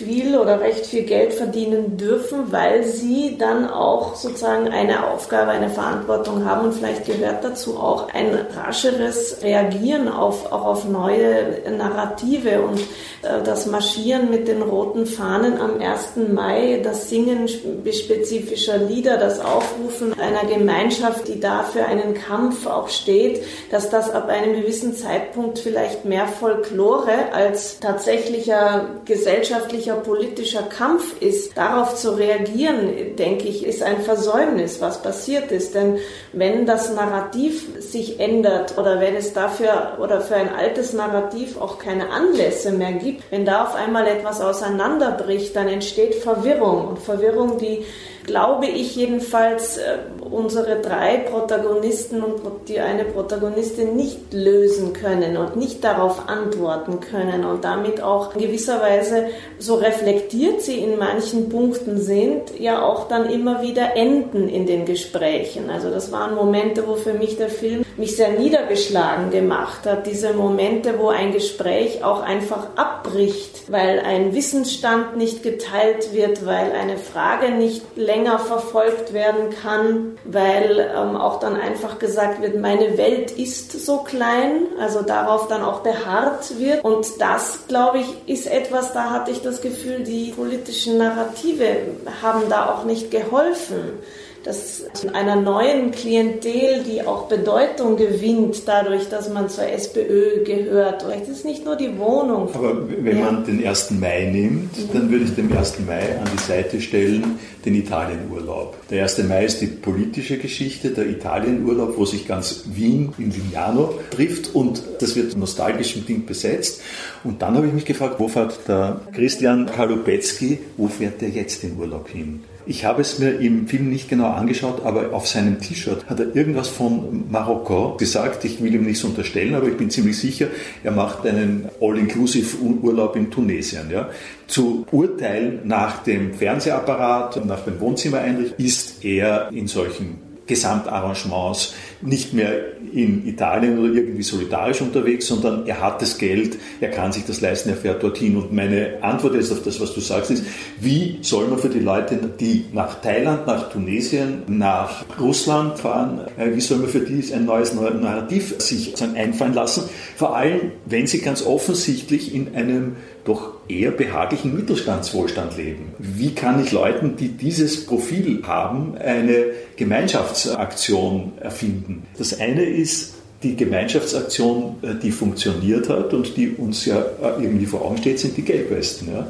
viel 0.00 0.38
oder 0.38 0.60
recht 0.60 0.86
viel 0.86 1.02
Geld 1.02 1.34
verdienen 1.34 1.98
dürfen, 1.98 2.50
weil 2.50 2.84
sie 2.84 3.36
dann 3.38 3.68
auch 3.68 4.14
sozusagen 4.14 4.68
eine 4.68 5.06
Aufgabe, 5.06 5.50
eine 5.50 5.68
Verantwortung 5.68 6.44
haben 6.44 6.66
und 6.66 6.74
vielleicht 6.74 7.04
gehört 7.04 7.44
dazu 7.44 7.76
auch 7.78 8.08
ein 8.14 8.34
rascheres 8.56 9.42
Reagieren 9.42 10.08
auf, 10.08 10.50
auch 10.52 10.64
auf 10.64 10.88
neue 10.88 11.60
Narrative 11.76 12.62
und 12.62 12.80
äh, 13.22 13.42
das 13.44 13.66
Marschieren 13.66 14.30
mit 14.30 14.48
den 14.48 14.62
roten 14.62 15.04
Fahnen 15.06 15.60
am 15.60 15.80
1. 15.80 16.32
Mai, 16.32 16.80
das 16.82 17.10
Singen 17.10 17.46
spezifischer 17.48 18.78
Lieder, 18.78 19.18
das 19.18 19.40
Aufrufen 19.40 20.18
einer 20.18 20.48
Gemeinschaft, 20.48 21.28
die 21.28 21.40
da 21.40 21.62
für 21.62 21.84
einen 21.84 22.14
Kampf 22.14 22.66
auch 22.66 22.88
steht, 22.88 23.42
dass 23.70 23.90
das 23.90 24.10
ab 24.10 24.28
einem 24.28 24.54
gewissen 24.54 24.94
Zeitpunkt 24.94 25.58
vielleicht 25.58 26.04
mehr 26.04 26.26
Folklore 26.26 27.32
als 27.32 27.80
tatsächlicher 27.80 28.86
gesellschaftlicher, 29.04 29.89
politischer 29.94 30.62
Kampf 30.62 31.20
ist. 31.20 31.56
Darauf 31.56 31.96
zu 31.96 32.16
reagieren, 32.16 33.16
denke 33.16 33.48
ich, 33.48 33.66
ist 33.66 33.82
ein 33.82 34.00
Versäumnis, 34.02 34.80
was 34.80 35.02
passiert 35.02 35.52
ist. 35.52 35.74
Denn 35.74 35.98
wenn 36.32 36.66
das 36.66 36.94
Narrativ 36.94 37.66
sich 37.78 38.20
ändert 38.20 38.78
oder 38.78 39.00
wenn 39.00 39.16
es 39.16 39.32
dafür 39.32 39.98
oder 40.00 40.20
für 40.20 40.36
ein 40.36 40.54
altes 40.54 40.92
Narrativ 40.92 41.60
auch 41.60 41.78
keine 41.78 42.10
Anlässe 42.10 42.72
mehr 42.72 42.92
gibt, 42.92 43.30
wenn 43.30 43.44
da 43.44 43.64
auf 43.64 43.74
einmal 43.74 44.06
etwas 44.06 44.40
auseinanderbricht, 44.40 45.54
dann 45.56 45.68
entsteht 45.68 46.14
Verwirrung 46.16 46.88
und 46.88 46.98
Verwirrung, 46.98 47.58
die 47.58 47.84
glaube 48.30 48.66
ich 48.66 48.94
jedenfalls, 48.94 49.76
äh, 49.76 49.98
unsere 50.30 50.80
drei 50.80 51.16
Protagonisten 51.18 52.22
und 52.22 52.68
die 52.68 52.78
eine 52.78 53.04
Protagonistin 53.04 53.96
nicht 53.96 54.32
lösen 54.32 54.92
können 54.92 55.36
und 55.36 55.56
nicht 55.56 55.82
darauf 55.82 56.28
antworten 56.28 57.00
können 57.00 57.44
und 57.44 57.64
damit 57.64 58.00
auch 58.00 58.34
in 58.34 58.42
gewisser 58.42 58.80
Weise, 58.80 59.26
so 59.58 59.74
reflektiert 59.74 60.62
sie 60.62 60.78
in 60.78 60.96
manchen 60.96 61.48
Punkten 61.48 61.98
sind, 61.98 62.60
ja 62.60 62.82
auch 62.82 63.08
dann 63.08 63.28
immer 63.28 63.62
wieder 63.62 63.96
enden 63.96 64.48
in 64.48 64.66
den 64.66 64.84
Gesprächen. 64.84 65.68
Also 65.68 65.90
das 65.90 66.12
waren 66.12 66.36
Momente, 66.36 66.86
wo 66.86 66.94
für 66.94 67.14
mich 67.14 67.36
der 67.36 67.48
Film 67.48 67.84
mich 68.00 68.16
sehr 68.16 68.30
niedergeschlagen 68.30 69.30
gemacht 69.30 69.86
hat. 69.86 70.06
Diese 70.06 70.32
Momente, 70.32 70.98
wo 70.98 71.10
ein 71.10 71.32
Gespräch 71.32 72.02
auch 72.02 72.22
einfach 72.22 72.68
abbricht, 72.74 73.70
weil 73.70 74.00
ein 74.00 74.34
Wissensstand 74.34 75.16
nicht 75.16 75.42
geteilt 75.42 76.12
wird, 76.12 76.46
weil 76.46 76.72
eine 76.72 76.96
Frage 76.96 77.50
nicht 77.50 77.82
länger 77.96 78.38
verfolgt 78.38 79.12
werden 79.12 79.50
kann, 79.62 80.18
weil 80.24 80.90
ähm, 80.96 81.16
auch 81.16 81.38
dann 81.38 81.54
einfach 81.54 81.98
gesagt 81.98 82.42
wird, 82.42 82.58
meine 82.58 82.96
Welt 82.96 83.32
ist 83.32 83.84
so 83.84 83.98
klein, 83.98 84.62
also 84.80 85.02
darauf 85.02 85.46
dann 85.48 85.62
auch 85.62 85.80
beharrt 85.80 86.58
wird. 86.58 86.82
Und 86.82 87.06
das, 87.20 87.66
glaube 87.68 87.98
ich, 87.98 88.34
ist 88.34 88.50
etwas, 88.50 88.92
da 88.94 89.10
hatte 89.10 89.30
ich 89.30 89.42
das 89.42 89.60
Gefühl, 89.60 90.04
die 90.04 90.32
politischen 90.32 90.96
Narrative 90.96 91.76
haben 92.22 92.48
da 92.48 92.70
auch 92.70 92.84
nicht 92.84 93.10
geholfen 93.10 94.00
dass 94.44 94.84
einer 95.12 95.36
neuen 95.36 95.90
Klientel, 95.90 96.82
die 96.86 97.02
auch 97.02 97.28
Bedeutung 97.28 97.96
gewinnt, 97.96 98.62
dadurch, 98.66 99.08
dass 99.08 99.28
man 99.28 99.48
zur 99.48 99.68
SPÖ 99.68 100.44
gehört. 100.44 101.02
Vielleicht 101.02 101.28
ist 101.28 101.44
nicht 101.44 101.64
nur 101.64 101.76
die 101.76 101.98
Wohnung. 101.98 102.48
Aber 102.54 102.88
wenn 102.88 103.18
ja. 103.18 103.24
man 103.24 103.44
den 103.44 103.66
1. 103.66 103.90
Mai 103.92 104.30
nimmt, 104.32 104.76
mhm. 104.76 104.92
dann 104.92 105.10
würde 105.10 105.24
ich 105.24 105.34
dem 105.34 105.52
1. 105.54 105.80
Mai 105.86 106.18
an 106.18 106.28
die 106.32 106.42
Seite 106.42 106.80
stellen 106.80 107.38
den 107.64 107.74
Italienurlaub. 107.74 108.76
Der 108.88 109.02
1. 109.02 109.24
Mai 109.24 109.44
ist 109.44 109.60
die 109.60 109.66
politische 109.66 110.38
Geschichte, 110.38 110.90
der 110.90 111.06
Italienurlaub, 111.06 111.98
wo 111.98 112.06
sich 112.06 112.26
ganz 112.26 112.64
Wien 112.72 113.12
in 113.18 113.30
Lignano 113.30 113.94
trifft 114.10 114.54
und 114.54 114.82
das 115.00 115.16
wird 115.16 115.36
nostalgisch 115.36 115.96
im 115.96 116.06
Ding 116.06 116.24
besetzt. 116.24 116.80
Und 117.24 117.42
dann 117.42 117.56
habe 117.56 117.66
ich 117.66 117.72
mich 117.72 117.84
gefragt, 117.84 118.16
wo 118.18 118.28
fährt 118.28 118.66
der 118.66 119.00
Christian 119.12 119.66
Kalupetzky, 119.66 120.58
wo 120.78 120.88
fährt 120.88 121.20
der 121.20 121.28
jetzt 121.28 121.62
den 121.62 121.78
Urlaub 121.78 122.08
hin? 122.08 122.42
Ich 122.70 122.84
habe 122.84 123.02
es 123.02 123.18
mir 123.18 123.40
im 123.40 123.66
Film 123.66 123.90
nicht 123.90 124.08
genau 124.08 124.28
angeschaut, 124.28 124.82
aber 124.84 125.12
auf 125.12 125.26
seinem 125.26 125.60
T-Shirt 125.60 126.08
hat 126.08 126.20
er 126.20 126.36
irgendwas 126.36 126.68
von 126.68 127.24
Marokko 127.28 127.96
gesagt. 127.96 128.44
Ich 128.44 128.62
will 128.62 128.72
ihm 128.72 128.84
nichts 128.84 129.02
unterstellen, 129.02 129.56
aber 129.56 129.66
ich 129.66 129.76
bin 129.76 129.90
ziemlich 129.90 130.16
sicher, 130.16 130.46
er 130.84 130.92
macht 130.92 131.26
einen 131.26 131.68
All-Inclusive-Urlaub 131.80 133.16
in 133.16 133.28
Tunesien. 133.28 133.90
Ja. 133.90 134.10
Zu 134.46 134.86
urteilen 134.92 135.62
nach 135.64 136.04
dem 136.04 136.32
Fernsehapparat 136.32 137.44
nach 137.44 137.64
den 137.64 137.80
Wohnzimmereinrichtungen 137.80 138.64
ist 138.64 139.04
er 139.04 139.50
in 139.50 139.66
solchen 139.66 140.29
Gesamtarrangements 140.50 141.74
nicht 142.02 142.34
mehr 142.34 142.52
in 142.92 143.26
Italien 143.26 143.78
oder 143.78 143.92
irgendwie 143.92 144.22
solidarisch 144.22 144.80
unterwegs, 144.80 145.28
sondern 145.28 145.66
er 145.66 145.80
hat 145.80 146.02
das 146.02 146.18
Geld, 146.18 146.58
er 146.80 146.90
kann 146.90 147.12
sich 147.12 147.24
das 147.24 147.40
leisten, 147.40 147.68
er 147.68 147.76
fährt 147.76 148.02
dorthin. 148.02 148.36
Und 148.36 148.52
meine 148.52 149.02
Antwort 149.02 149.34
jetzt 149.34 149.52
auf 149.52 149.62
das, 149.62 149.80
was 149.80 149.94
du 149.94 150.00
sagst, 150.00 150.30
ist, 150.30 150.44
wie 150.80 151.18
soll 151.22 151.46
man 151.46 151.58
für 151.58 151.68
die 151.68 151.78
Leute, 151.78 152.18
die 152.40 152.66
nach 152.72 153.00
Thailand, 153.00 153.46
nach 153.46 153.70
Tunesien, 153.70 154.42
nach 154.48 155.04
Russland 155.20 155.78
fahren, 155.78 156.22
äh, 156.36 156.54
wie 156.54 156.60
soll 156.60 156.78
man 156.78 156.88
für 156.88 157.00
die 157.00 157.32
ein 157.32 157.44
neues 157.44 157.72
Narrativ 157.74 158.54
sich 158.58 158.94
einfallen 159.00 159.54
lassen? 159.54 159.84
Vor 160.16 160.36
allem, 160.36 160.72
wenn 160.86 161.06
sie 161.06 161.20
ganz 161.20 161.46
offensichtlich 161.46 162.34
in 162.34 162.54
einem 162.56 162.96
doch 163.24 163.52
eher 163.68 163.90
behaglichen 163.90 164.54
Mittelstandswohlstand 164.54 165.56
leben. 165.56 165.94
Wie 165.98 166.34
kann 166.34 166.62
ich 166.62 166.72
Leuten, 166.72 167.16
die 167.16 167.28
dieses 167.28 167.86
Profil 167.86 168.42
haben, 168.44 168.96
eine 168.96 169.46
Gemeinschaftsaktion 169.76 171.32
erfinden? 171.40 172.06
Das 172.18 172.38
eine 172.40 172.64
ist 172.64 173.14
die 173.42 173.56
Gemeinschaftsaktion, 173.56 174.76
äh, 174.82 174.94
die 175.02 175.10
funktioniert 175.10 175.88
hat 175.88 176.12
und 176.12 176.36
die 176.36 176.50
uns 176.50 176.84
ja 176.84 176.98
äh, 176.98 177.42
irgendwie 177.42 177.66
vor 177.66 177.82
Augen 177.82 177.96
steht, 177.98 178.18
sind 178.18 178.36
die 178.36 178.42
Gelbwesten. 178.42 179.08
Ja? 179.12 179.26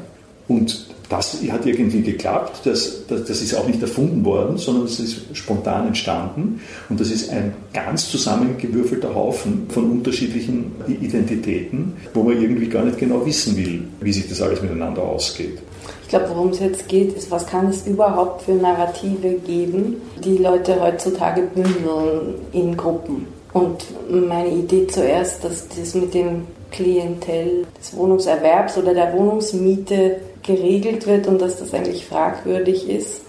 Und 0.51 0.85
das 1.07 1.37
hat 1.49 1.65
irgendwie 1.65 2.01
geklappt. 2.01 2.61
Das, 2.65 3.05
das, 3.07 3.25
das, 3.25 3.41
ist 3.41 3.53
auch 3.55 3.67
nicht 3.67 3.81
erfunden 3.81 4.23
worden, 4.25 4.57
sondern 4.57 4.85
es 4.85 4.99
ist 4.99 5.21
spontan 5.33 5.87
entstanden. 5.87 6.61
Und 6.89 6.99
das 6.99 7.09
ist 7.09 7.29
ein 7.29 7.53
ganz 7.73 8.09
zusammengewürfelter 8.09 9.13
Haufen 9.15 9.67
von 9.69 9.91
unterschiedlichen 9.91 10.73
Identitäten, 10.87 11.93
wo 12.13 12.23
man 12.23 12.41
irgendwie 12.41 12.67
gar 12.67 12.83
nicht 12.83 12.97
genau 12.97 13.25
wissen 13.25 13.55
will, 13.55 13.83
wie 14.01 14.13
sich 14.13 14.27
das 14.27 14.41
alles 14.41 14.61
miteinander 14.61 15.03
ausgeht. 15.03 15.59
Ich 16.03 16.09
glaube, 16.09 16.29
worum 16.29 16.49
es 16.49 16.59
jetzt 16.59 16.87
geht, 16.89 17.13
ist, 17.13 17.31
was 17.31 17.47
kann 17.47 17.67
es 17.67 17.87
überhaupt 17.87 18.41
für 18.43 18.53
Narrative 18.53 19.35
geben, 19.45 20.01
die 20.21 20.37
Leute 20.37 20.81
heutzutage 20.81 21.43
bündeln 21.43 22.35
in 22.51 22.75
Gruppen. 22.75 23.27
Und 23.53 23.85
meine 24.09 24.49
Idee 24.49 24.87
zuerst, 24.87 25.43
dass 25.43 25.67
das 25.69 25.93
mit 25.95 26.13
dem 26.13 26.47
Klientel 26.71 27.65
des 27.79 27.95
Wohnungserwerbs 27.95 28.77
oder 28.77 28.93
der 28.93 29.13
Wohnungsmiete 29.13 30.17
geregelt 30.43 31.07
wird 31.07 31.27
und 31.27 31.41
dass 31.41 31.59
das 31.59 31.73
eigentlich 31.73 32.05
fragwürdig 32.05 32.89
ist, 32.89 33.21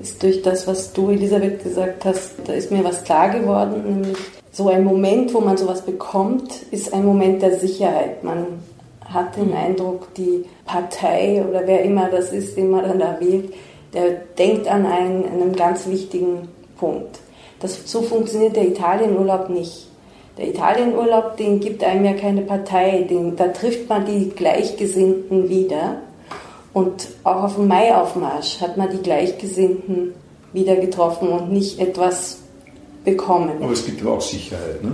ist 0.00 0.22
durch 0.22 0.42
das, 0.42 0.66
was 0.66 0.92
du, 0.92 1.10
Elisabeth, 1.10 1.62
gesagt 1.62 2.04
hast, 2.04 2.32
da 2.44 2.52
ist 2.52 2.70
mir 2.70 2.84
was 2.84 3.04
klar 3.04 3.28
geworden, 3.30 3.82
nämlich 3.84 4.18
so 4.52 4.68
ein 4.68 4.84
Moment, 4.84 5.32
wo 5.34 5.40
man 5.40 5.56
sowas 5.56 5.82
bekommt, 5.82 6.62
ist 6.70 6.92
ein 6.92 7.04
Moment 7.04 7.42
der 7.42 7.58
Sicherheit. 7.58 8.24
Man 8.24 8.46
hat 9.04 9.36
den 9.36 9.52
Eindruck, 9.52 10.12
die 10.14 10.44
Partei 10.64 11.44
oder 11.48 11.62
wer 11.66 11.82
immer 11.82 12.08
das 12.08 12.32
ist, 12.32 12.56
den 12.56 12.70
man 12.70 12.84
dann 12.84 12.98
da 12.98 13.18
wählt, 13.20 13.52
der 13.92 14.10
denkt 14.38 14.68
an 14.68 14.86
einen, 14.86 15.24
einen 15.24 15.54
ganz 15.54 15.86
wichtigen 15.86 16.48
Punkt. 16.78 17.18
Das, 17.60 17.90
so 17.90 18.02
funktioniert 18.02 18.56
der 18.56 18.68
Italienurlaub 18.68 19.50
nicht. 19.50 19.88
Der 20.38 20.48
Italienurlaub, 20.48 21.36
den 21.36 21.60
gibt 21.60 21.84
einem 21.84 22.04
ja 22.04 22.14
keine 22.14 22.42
Partei, 22.42 23.06
den, 23.08 23.36
da 23.36 23.48
trifft 23.48 23.88
man 23.88 24.06
die 24.06 24.30
Gleichgesinnten 24.30 25.48
wieder 25.48 25.98
und 26.72 27.08
auch 27.24 27.44
auf 27.44 27.54
dem 27.56 27.68
Maiaufmarsch 27.68 28.60
hat 28.60 28.76
man 28.76 28.90
die 28.90 29.02
Gleichgesinnten 29.02 30.14
wieder 30.52 30.76
getroffen 30.76 31.28
und 31.28 31.52
nicht 31.52 31.78
etwas 31.78 32.38
bekommen. 33.04 33.62
Aber 33.62 33.72
es 33.72 33.84
gibt 33.84 34.02
aber 34.02 34.12
auch 34.14 34.20
Sicherheit, 34.20 34.82
ne? 34.82 34.92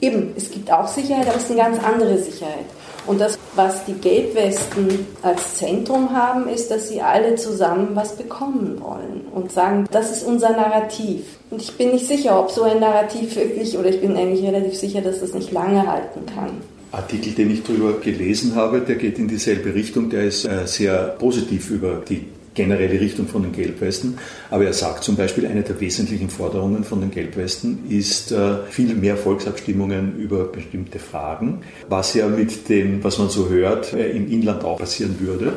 Eben, 0.00 0.32
es 0.36 0.50
gibt 0.50 0.70
auch 0.70 0.86
Sicherheit, 0.86 1.26
aber 1.26 1.36
es 1.36 1.44
ist 1.44 1.50
eine 1.50 1.60
ganz 1.60 1.82
andere 1.82 2.18
Sicherheit. 2.18 2.66
Und 3.08 3.20
das, 3.20 3.38
was 3.56 3.84
die 3.86 3.94
Gelbwesten 3.94 5.06
als 5.22 5.56
Zentrum 5.56 6.12
haben, 6.12 6.46
ist, 6.48 6.70
dass 6.70 6.88
sie 6.88 7.00
alle 7.00 7.36
zusammen 7.36 7.88
was 7.94 8.14
bekommen 8.14 8.80
wollen 8.80 9.26
und 9.34 9.50
sagen, 9.50 9.86
das 9.90 10.12
ist 10.12 10.24
unser 10.24 10.50
Narrativ. 10.50 11.38
Und 11.50 11.62
ich 11.62 11.76
bin 11.76 11.92
nicht 11.92 12.06
sicher, 12.06 12.38
ob 12.38 12.50
so 12.50 12.62
ein 12.62 12.80
Narrativ 12.80 13.34
wirklich, 13.34 13.76
oder 13.78 13.88
ich 13.88 14.00
bin 14.00 14.14
eigentlich 14.16 14.46
relativ 14.46 14.78
sicher, 14.78 15.00
dass 15.00 15.20
das 15.20 15.32
nicht 15.32 15.52
lange 15.52 15.90
halten 15.90 16.26
kann. 16.26 16.60
Artikel, 16.92 17.32
den 17.32 17.50
ich 17.50 17.62
darüber 17.62 18.00
gelesen 18.00 18.54
habe, 18.54 18.80
der 18.80 18.96
geht 18.96 19.18
in 19.18 19.28
dieselbe 19.28 19.74
Richtung. 19.74 20.10
Der 20.10 20.24
ist 20.24 20.44
äh, 20.44 20.66
sehr 20.66 21.16
positiv 21.18 21.70
über 21.70 22.02
die 22.08 22.24
generelle 22.58 23.00
Richtung 23.00 23.28
von 23.28 23.42
den 23.42 23.52
Gelbwesten. 23.52 24.18
Aber 24.50 24.64
er 24.64 24.72
sagt 24.72 25.04
zum 25.04 25.16
Beispiel, 25.16 25.46
eine 25.46 25.62
der 25.62 25.80
wesentlichen 25.80 26.28
Forderungen 26.28 26.82
von 26.82 27.00
den 27.00 27.12
Gelbwesten 27.12 27.84
ist 27.88 28.32
äh, 28.32 28.56
viel 28.68 28.94
mehr 28.94 29.16
Volksabstimmungen 29.16 30.18
über 30.18 30.44
bestimmte 30.44 30.98
Fragen, 30.98 31.60
was 31.88 32.14
ja 32.14 32.28
mit 32.28 32.68
dem, 32.68 33.02
was 33.04 33.18
man 33.18 33.30
so 33.30 33.48
hört, 33.48 33.94
äh, 33.94 34.10
im 34.10 34.30
Inland 34.30 34.64
auch 34.64 34.78
passieren 34.78 35.16
würde. 35.20 35.52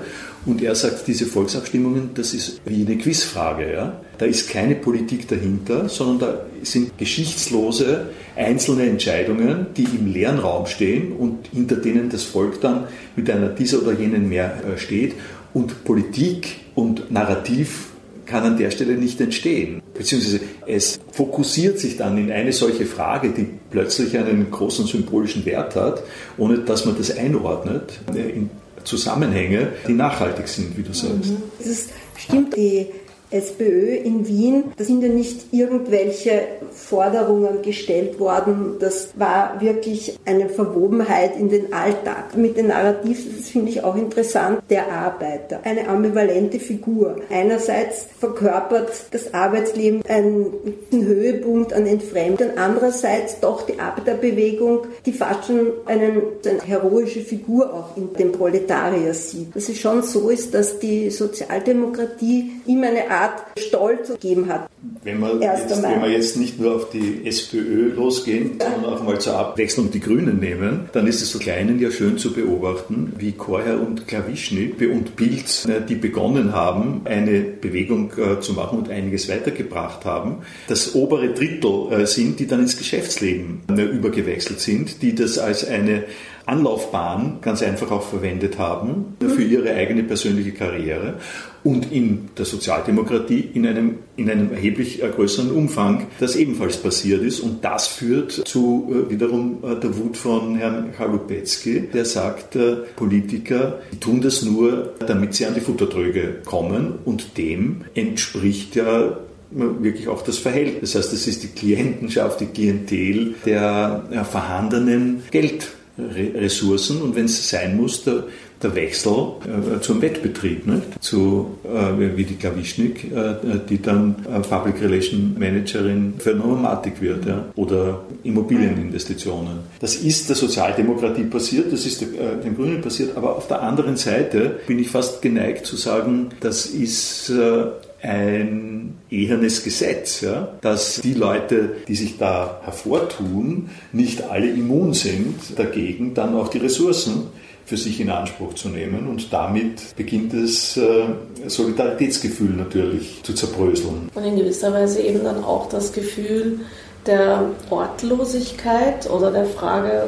Und 0.45 0.63
er 0.63 0.73
sagt, 0.73 1.07
diese 1.07 1.25
Volksabstimmungen, 1.25 2.11
das 2.15 2.33
ist 2.33 2.61
wie 2.65 2.85
eine 2.85 2.97
Quizfrage. 2.97 3.71
Ja? 3.71 4.01
Da 4.17 4.25
ist 4.25 4.49
keine 4.49 4.75
Politik 4.75 5.27
dahinter, 5.27 5.87
sondern 5.87 6.19
da 6.19 6.45
sind 6.63 6.97
geschichtslose 6.97 8.09
einzelne 8.35 8.83
Entscheidungen, 8.87 9.67
die 9.77 9.83
im 9.83 10.11
leeren 10.11 10.39
Raum 10.39 10.65
stehen 10.65 11.11
und 11.13 11.47
hinter 11.51 11.75
denen 11.75 12.09
das 12.09 12.23
Volk 12.23 12.61
dann 12.61 12.85
mit 13.15 13.29
einer 13.29 13.49
dieser 13.49 13.81
oder 13.81 13.93
jenen 13.93 14.29
mehr 14.29 14.61
äh, 14.63 14.77
steht. 14.79 15.13
Und 15.53 15.83
Politik 15.83 16.59
und 16.75 17.11
Narrativ 17.11 17.89
kann 18.25 18.43
an 18.43 18.57
der 18.57 18.71
Stelle 18.71 18.93
nicht 18.93 19.19
entstehen. 19.19 19.81
Beziehungsweise 19.93 20.39
es 20.65 20.99
fokussiert 21.11 21.79
sich 21.79 21.97
dann 21.97 22.17
in 22.17 22.31
eine 22.31 22.53
solche 22.53 22.85
Frage, 22.85 23.31
die 23.31 23.47
plötzlich 23.69 24.17
einen 24.17 24.49
großen 24.49 24.85
symbolischen 24.85 25.45
Wert 25.45 25.75
hat, 25.75 26.03
ohne 26.37 26.59
dass 26.59 26.85
man 26.85 26.97
das 26.97 27.15
einordnet 27.15 27.99
in 28.15 28.49
Zusammenhänge, 28.83 29.73
die 29.87 29.93
nachhaltig 29.93 30.47
sind, 30.47 30.77
wie 30.77 30.83
du 30.83 30.93
sagst. 30.93 31.31
Mhm. 31.31 31.43
Ist, 31.59 31.89
stimmt, 32.17 32.55
die 32.55 32.87
SPÖ 33.31 33.95
in 33.95 34.27
Wien, 34.27 34.65
da 34.77 34.83
sind 34.83 35.01
ja 35.01 35.09
nicht 35.09 35.53
irgendwelche 35.53 36.41
Forderungen 36.71 37.61
gestellt 37.61 38.19
worden. 38.19 38.75
Das 38.79 39.09
war 39.15 39.59
wirklich 39.61 40.19
eine 40.25 40.49
Verwobenheit 40.49 41.35
in 41.37 41.49
den 41.49 41.73
Alltag. 41.73 42.35
Mit 42.35 42.57
den 42.57 42.67
Narrativs, 42.67 43.23
das 43.37 43.49
finde 43.49 43.71
ich 43.71 43.83
auch 43.83 43.95
interessant, 43.95 44.61
der 44.69 44.91
Arbeiter. 44.91 45.61
Eine 45.63 45.87
ambivalente 45.87 46.59
Figur. 46.59 47.17
Einerseits 47.29 48.07
verkörpert 48.19 48.91
das 49.11 49.33
Arbeitsleben 49.33 50.01
einen, 50.07 50.53
Höhepunkt 50.91 51.73
an 51.73 51.87
Entfremdung, 51.87 52.57
andererseits 52.57 53.39
doch 53.39 53.65
die 53.65 53.79
Arbeiterbewegung, 53.79 54.87
die 55.05 55.13
fast 55.13 55.45
schon 55.47 55.71
einen, 55.85 56.21
eine 56.45 56.61
heroische 56.63 57.21
Figur 57.21 57.73
auch 57.73 57.97
in 57.97 58.13
dem 58.13 58.31
Proletarier 58.31 59.13
sieht. 59.13 59.55
Dass 59.55 59.69
es 59.69 59.79
schon 59.79 60.03
so 60.03 60.29
ist, 60.29 60.53
dass 60.53 60.79
die 60.79 61.09
Sozialdemokratie 61.09 62.60
immer 62.67 62.87
eine 62.87 63.09
Art 63.09 63.43
Stolz 63.57 64.09
gegeben 64.09 64.47
hat. 64.49 64.69
Wenn 65.03 65.19
wir, 65.19 65.39
jetzt, 65.39 65.83
wenn 65.83 66.01
wir 66.01 66.09
jetzt 66.09 66.37
nicht 66.37 66.59
nur 66.59 66.75
auf 66.75 66.89
die 66.89 67.25
SPÖ 67.25 67.93
losgehen, 67.93 68.57
ja. 68.59 68.71
sondern 68.71 68.93
auch 68.93 69.03
mal 69.03 69.19
zur 69.19 69.37
Abwechslung 69.37 69.91
die 69.91 69.99
Grünen 69.99 70.39
nehmen, 70.39 70.89
dann 70.93 71.07
ist 71.07 71.21
es 71.21 71.31
so 71.31 71.39
Kleinen 71.39 71.79
ja 71.79 71.91
schön 71.91 72.17
zu 72.17 72.33
beobachten, 72.33 73.13
wie 73.17 73.31
Korher 73.33 73.79
und 73.79 74.07
Klawischny 74.07 74.73
und 74.91 75.15
Pilz, 75.15 75.65
äh, 75.65 75.81
die 75.87 75.95
begonnen 75.95 76.53
haben, 76.53 77.01
eine 77.05 77.41
Bewegung 77.41 78.11
äh, 78.17 78.39
zu 78.39 78.53
machen 78.53 78.79
und 78.79 78.89
einiges 78.89 79.29
weitergebracht 79.29 80.05
haben, 80.05 80.37
das 80.67 80.95
obere 80.95 81.29
Drittel 81.33 81.91
äh, 81.91 82.05
sind, 82.05 82.39
die 82.39 82.47
dann 82.47 82.61
ins 82.61 82.77
Geschäftsleben 82.77 83.61
übergewechselt 83.69 84.59
sind, 84.59 85.01
die 85.01 85.15
das 85.15 85.37
als 85.37 85.67
eine 85.67 86.03
Anlaufbahn 86.51 87.37
ganz 87.41 87.63
einfach 87.63 87.91
auch 87.91 88.03
verwendet 88.03 88.59
haben 88.59 89.15
für 89.19 89.43
ihre 89.43 89.73
eigene 89.73 90.03
persönliche 90.03 90.51
Karriere 90.51 91.15
und 91.63 91.91
in 91.91 92.29
der 92.37 92.45
Sozialdemokratie 92.45 93.51
in 93.53 93.65
einem, 93.65 93.99
in 94.15 94.29
einem 94.29 94.51
erheblich 94.51 95.01
äh, 95.03 95.09
größeren 95.09 95.51
Umfang 95.51 96.07
das 96.19 96.35
ebenfalls 96.35 96.77
passiert 96.77 97.21
ist. 97.21 97.39
Und 97.39 97.63
das 97.63 97.87
führt 97.87 98.31
zu 98.31 98.91
äh, 99.07 99.09
wiederum 99.09 99.59
äh, 99.63 99.79
der 99.79 99.97
Wut 99.97 100.17
von 100.17 100.55
Herrn 100.55 100.91
Chalupetzky, 100.97 101.87
der 101.93 102.05
sagt, 102.05 102.57
Politiker 102.95 103.79
tun 103.99 104.21
das 104.21 104.43
nur, 104.43 104.93
damit 105.07 105.35
sie 105.35 105.45
an 105.45 105.53
die 105.53 105.61
Futtertröge 105.61 106.39
kommen 106.45 106.95
und 107.05 107.37
dem 107.37 107.85
entspricht 107.93 108.75
ja 108.75 109.17
wirklich 109.51 110.07
auch 110.07 110.21
das 110.21 110.37
Verhältnis. 110.37 110.93
Das 110.93 111.03
heißt, 111.03 111.13
es 111.13 111.27
ist 111.27 111.43
die 111.43 111.47
Klientenschaft, 111.47 112.39
die 112.39 112.47
Klientel 112.47 113.35
der 113.45 114.25
vorhandenen 114.29 115.23
Geld 115.31 115.69
Ressourcen 116.15 117.01
und 117.01 117.15
wenn 117.15 117.25
es 117.25 117.49
sein 117.49 117.77
muss, 117.77 118.03
der, 118.03 118.23
der 118.61 118.75
Wechsel 118.75 119.11
äh, 119.11 119.81
zum 119.81 120.01
Wettbetrieb, 120.01 120.67
nicht? 120.67 121.03
zu 121.03 121.57
äh, 121.63 122.15
wie 122.15 122.23
die 122.23 122.35
Klawischnik, 122.35 123.11
äh, 123.11 123.35
die 123.69 123.81
dann 123.81 124.15
äh, 124.29 124.39
Public 124.39 124.81
Relation 124.81 125.35
Managerin 125.37 126.13
für 126.17 126.33
Nomatik 126.33 127.01
wird 127.01 127.25
ja? 127.25 127.45
oder 127.55 128.01
Immobilieninvestitionen. 128.23 129.59
Das 129.79 129.95
ist 129.95 130.29
der 130.29 130.35
Sozialdemokratie 130.35 131.23
passiert, 131.23 131.71
das 131.71 131.85
ist 131.85 132.01
der, 132.01 132.07
äh, 132.07 132.43
den 132.43 132.55
Grünen 132.55 132.81
passiert, 132.81 133.17
aber 133.17 133.35
auf 133.35 133.47
der 133.47 133.61
anderen 133.61 133.97
Seite 133.97 134.59
bin 134.67 134.79
ich 134.79 134.89
fast 134.89 135.21
geneigt 135.21 135.65
zu 135.65 135.75
sagen, 135.75 136.29
das 136.39 136.65
ist 136.65 137.29
äh, 137.29 137.65
ein 138.01 138.97
ehernes 139.09 139.63
Gesetz, 139.63 140.21
ja, 140.21 140.49
dass 140.61 141.01
die 141.01 141.13
Leute, 141.13 141.75
die 141.87 141.95
sich 141.95 142.17
da 142.17 142.61
hervortun, 142.63 143.69
nicht 143.91 144.23
alle 144.23 144.49
immun 144.49 144.93
sind 144.93 145.57
dagegen, 145.57 146.13
dann 146.13 146.35
auch 146.35 146.47
die 146.47 146.59
Ressourcen 146.59 147.27
für 147.65 147.77
sich 147.77 148.01
in 148.01 148.09
Anspruch 148.09 148.53
zu 148.55 148.69
nehmen. 148.69 149.07
Und 149.07 149.31
damit 149.31 149.95
beginnt 149.95 150.33
das 150.33 150.75
äh, 150.77 151.05
Solidaritätsgefühl 151.47 152.49
natürlich 152.49 153.21
zu 153.23 153.33
zerbröseln. 153.33 154.09
Und 154.13 154.23
in 154.23 154.35
gewisser 154.35 154.73
Weise 154.73 155.01
eben 155.01 155.23
dann 155.23 155.43
auch 155.43 155.69
das 155.69 155.93
Gefühl 155.93 156.59
der 157.05 157.45
Ortlosigkeit 157.69 159.09
oder 159.09 159.31
der 159.31 159.45
Frage, 159.45 160.07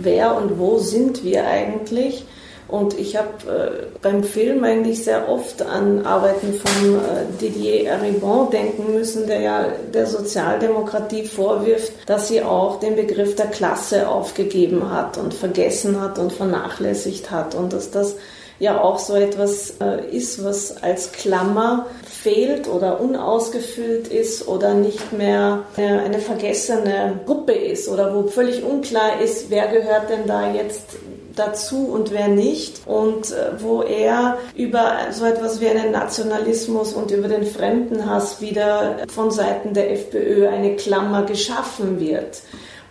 wer 0.00 0.36
und 0.36 0.58
wo 0.58 0.78
sind 0.78 1.24
wir 1.24 1.46
eigentlich? 1.46 2.24
Und 2.72 2.98
ich 2.98 3.18
habe 3.18 3.28
äh, 3.46 3.86
beim 4.00 4.24
Film 4.24 4.64
eigentlich 4.64 5.04
sehr 5.04 5.28
oft 5.28 5.60
an 5.60 6.06
Arbeiten 6.06 6.54
von 6.54 6.94
äh, 6.94 7.26
Didier 7.38 7.86
Eribon 7.86 8.48
denken 8.50 8.94
müssen, 8.94 9.26
der 9.26 9.40
ja 9.40 9.66
der 9.92 10.06
Sozialdemokratie 10.06 11.26
vorwirft, 11.26 11.92
dass 12.06 12.28
sie 12.28 12.40
auch 12.40 12.80
den 12.80 12.96
Begriff 12.96 13.36
der 13.36 13.48
Klasse 13.48 14.08
aufgegeben 14.08 14.90
hat 14.90 15.18
und 15.18 15.34
vergessen 15.34 16.00
hat 16.00 16.18
und 16.18 16.32
vernachlässigt 16.32 17.30
hat. 17.30 17.54
Und 17.54 17.74
dass 17.74 17.90
das 17.90 18.16
ja 18.58 18.80
auch 18.80 18.98
so 18.98 19.16
etwas 19.16 19.74
äh, 19.82 20.08
ist, 20.10 20.42
was 20.42 20.82
als 20.82 21.12
Klammer 21.12 21.84
fehlt 22.08 22.68
oder 22.68 23.02
unausgefüllt 23.02 24.08
ist 24.08 24.48
oder 24.48 24.72
nicht 24.72 25.12
mehr 25.12 25.64
eine, 25.76 26.00
eine 26.00 26.20
vergessene 26.20 27.20
Gruppe 27.26 27.52
ist 27.52 27.86
oder 27.88 28.14
wo 28.14 28.28
völlig 28.28 28.64
unklar 28.64 29.20
ist, 29.20 29.50
wer 29.50 29.66
gehört 29.66 30.08
denn 30.08 30.26
da 30.26 30.50
jetzt 30.54 30.96
dazu 31.36 31.86
und 31.86 32.10
wer 32.10 32.28
nicht 32.28 32.82
und 32.86 33.30
äh, 33.30 33.60
wo 33.60 33.82
er 33.82 34.38
über 34.54 34.92
so 35.10 35.24
etwas 35.24 35.60
wie 35.60 35.68
einen 35.68 35.92
Nationalismus 35.92 36.92
und 36.92 37.10
über 37.10 37.28
den 37.28 37.44
Fremdenhass 37.44 38.40
wieder 38.40 38.96
von 39.08 39.30
Seiten 39.30 39.74
der 39.74 39.92
FPÖ 39.92 40.48
eine 40.48 40.76
Klammer 40.76 41.24
geschaffen 41.24 42.00
wird. 42.00 42.42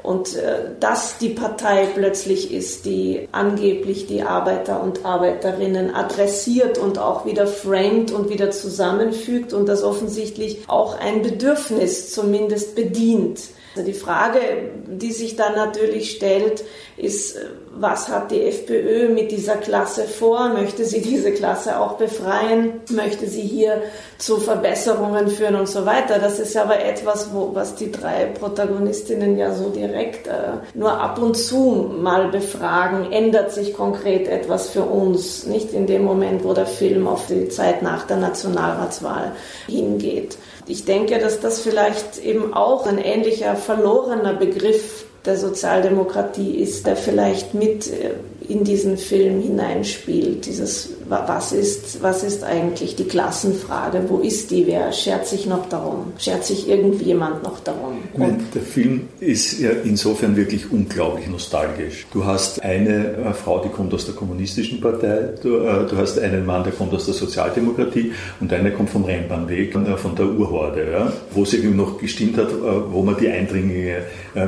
Und 0.03 0.35
äh, 0.35 0.71
dass 0.79 1.19
die 1.19 1.29
Partei 1.29 1.87
plötzlich 1.93 2.51
ist, 2.51 2.85
die 2.85 3.27
angeblich 3.31 4.07
die 4.07 4.23
Arbeiter 4.23 4.81
und 4.81 5.05
Arbeiterinnen 5.05 5.93
adressiert 5.93 6.79
und 6.79 6.97
auch 6.97 7.25
wieder 7.25 7.45
framed 7.45 8.11
und 8.11 8.29
wieder 8.29 8.49
zusammenfügt 8.49 9.53
und 9.53 9.67
das 9.69 9.83
offensichtlich 9.83 10.63
auch 10.67 10.99
ein 10.99 11.21
Bedürfnis 11.21 12.11
zumindest 12.13 12.75
bedient. 12.75 13.41
Also 13.75 13.85
die 13.85 13.97
Frage, 13.97 14.39
die 14.87 15.13
sich 15.13 15.37
dann 15.37 15.55
natürlich 15.55 16.11
stellt, 16.11 16.63
ist, 16.97 17.37
was 17.73 18.09
hat 18.09 18.31
die 18.31 18.41
FPÖ 18.41 19.09
mit 19.09 19.31
dieser 19.31 19.55
Klasse 19.55 20.03
vor? 20.03 20.49
Möchte 20.49 20.83
sie 20.83 21.01
diese 21.01 21.31
Klasse 21.31 21.79
auch 21.79 21.93
befreien? 21.93 22.81
Möchte 22.89 23.27
sie 23.27 23.41
hier 23.41 23.81
zu 24.17 24.37
Verbesserungen 24.37 25.29
führen 25.29 25.55
und 25.55 25.69
so 25.69 25.85
weiter? 25.85 26.19
Das 26.19 26.39
ist 26.39 26.57
aber 26.57 26.83
etwas, 26.83 27.33
wo, 27.33 27.51
was 27.53 27.75
die 27.75 27.91
drei 27.91 28.25
Protagonistinnen 28.25 29.37
ja 29.37 29.53
so 29.53 29.69
direkt 29.69 30.27
äh, 30.27 30.31
nur 30.73 30.99
ab 30.99 31.17
und 31.21 31.37
zu 31.37 31.95
mal 31.97 32.27
befragen. 32.27 33.11
Ändert 33.11 33.53
sich 33.53 33.73
konkret 33.73 34.27
etwas 34.27 34.69
für 34.69 34.83
uns? 34.83 35.45
Nicht 35.45 35.71
in 35.73 35.87
dem 35.87 36.03
Moment, 36.03 36.43
wo 36.43 36.53
der 36.53 36.65
Film 36.65 37.07
auf 37.07 37.27
die 37.27 37.47
Zeit 37.47 37.81
nach 37.81 38.05
der 38.05 38.17
Nationalratswahl 38.17 39.31
hingeht. 39.67 40.37
Ich 40.67 40.85
denke, 40.85 41.19
dass 41.19 41.39
das 41.39 41.61
vielleicht 41.61 42.23
eben 42.23 42.53
auch 42.53 42.85
ein 42.85 42.97
ähnlicher 42.97 43.55
verlorener 43.55 44.33
Begriff 44.33 45.05
der 45.25 45.37
Sozialdemokratie 45.37 46.55
ist, 46.55 46.87
der 46.87 46.95
vielleicht 46.95 47.53
mit 47.53 47.87
äh, 47.87 48.11
in 48.47 48.63
diesen 48.63 48.97
Film 48.97 49.41
hineinspielt. 49.41 50.45
Dieses, 50.45 50.89
was 51.11 51.51
ist, 51.51 52.01
was 52.01 52.23
ist 52.23 52.43
eigentlich 52.43 52.95
die 52.95 53.03
Klassenfrage? 53.03 54.05
Wo 54.07 54.19
ist 54.19 54.49
die? 54.49 54.65
Wer 54.65 54.93
schert 54.93 55.27
sich 55.27 55.45
noch 55.45 55.67
darum? 55.67 56.13
Schert 56.17 56.45
sich 56.45 56.69
irgendjemand 56.69 57.43
noch 57.43 57.59
darum? 57.59 57.97
Und 58.13 58.55
der 58.55 58.61
Film 58.61 59.09
ist 59.19 59.59
ja 59.59 59.71
insofern 59.83 60.37
wirklich 60.37 60.71
unglaublich 60.71 61.27
nostalgisch. 61.27 62.07
Du 62.13 62.25
hast 62.25 62.63
eine 62.63 63.15
äh, 63.17 63.33
Frau, 63.33 63.59
die 63.59 63.69
kommt 63.69 63.93
aus 63.93 64.05
der 64.05 64.15
kommunistischen 64.15 64.79
Partei, 64.79 65.33
du, 65.41 65.57
äh, 65.57 65.85
du 65.85 65.97
hast 65.97 66.17
einen 66.17 66.45
Mann, 66.45 66.63
der 66.63 66.71
kommt 66.71 66.93
aus 66.93 67.05
der 67.05 67.13
Sozialdemokratie 67.13 68.13
und 68.39 68.53
einer 68.53 68.71
kommt 68.71 68.89
vom 68.89 69.03
Rennbahnweg, 69.03 69.75
äh, 69.75 69.97
von 69.97 70.15
der 70.15 70.27
Urhorde, 70.27 70.91
ja, 70.91 71.13
wo 71.31 71.43
es 71.43 71.53
eben 71.53 71.75
noch 71.75 71.97
gestimmt 71.97 72.37
hat, 72.37 72.49
äh, 72.49 72.91
wo 72.91 73.01
man 73.01 73.17
die 73.19 73.27
Eindringlinge 73.27 74.03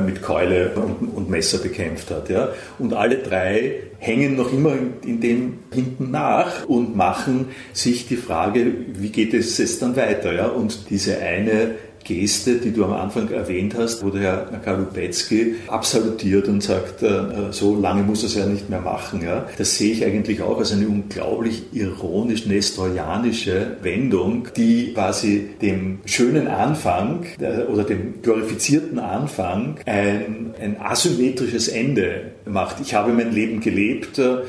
mit 0.06 0.22
Keule 0.22 0.72
und, 0.76 1.14
und 1.14 1.28
Messer 1.28 1.58
bekämpft 1.58 2.10
hat. 2.10 2.30
Ja. 2.30 2.48
Und 2.78 2.94
alle 2.94 3.18
drei 3.18 3.82
hängen 4.04 4.36
noch 4.36 4.52
immer 4.52 4.74
in 5.04 5.20
dem 5.20 5.58
hinten 5.72 6.10
nach 6.10 6.66
und 6.66 6.94
machen 6.94 7.46
sich 7.72 8.06
die 8.06 8.16
Frage, 8.16 8.72
wie 8.92 9.08
geht 9.08 9.32
es 9.32 9.56
jetzt 9.58 9.80
dann 9.80 9.96
weiter? 9.96 10.32
Ja? 10.34 10.48
Und 10.48 10.90
diese 10.90 11.18
eine 11.20 11.76
Geste, 12.04 12.56
die 12.56 12.72
du 12.72 12.84
am 12.84 12.92
Anfang 12.92 13.30
erwähnt 13.30 13.74
hast, 13.76 14.04
wo 14.04 14.10
der 14.10 14.22
Herr 14.22 14.60
Kalupetzky 14.62 15.56
absolutiert 15.66 16.48
und 16.48 16.62
sagt, 16.62 17.02
äh, 17.02 17.50
so 17.50 17.74
lange 17.80 18.02
muss 18.02 18.22
er 18.22 18.26
es 18.26 18.34
ja 18.34 18.46
nicht 18.46 18.70
mehr 18.70 18.80
machen. 18.80 19.22
Ja. 19.22 19.46
Das 19.56 19.76
sehe 19.76 19.92
ich 19.92 20.04
eigentlich 20.04 20.42
auch 20.42 20.58
als 20.58 20.72
eine 20.72 20.86
unglaublich 20.86 21.64
ironisch 21.72 22.46
nestorianische 22.46 23.78
Wendung, 23.82 24.48
die 24.56 24.92
quasi 24.92 25.48
dem 25.62 26.00
schönen 26.04 26.46
Anfang 26.46 27.24
äh, 27.40 27.64
oder 27.64 27.84
dem 27.84 28.22
glorifizierten 28.22 28.98
Anfang 28.98 29.76
ein, 29.86 30.54
ein 30.60 30.76
asymmetrisches 30.80 31.68
Ende 31.68 32.32
macht. 32.46 32.80
Ich 32.80 32.94
habe 32.94 33.12
mein 33.12 33.32
Leben 33.32 33.60
gelebt, 33.60 34.18
äh, 34.18 34.42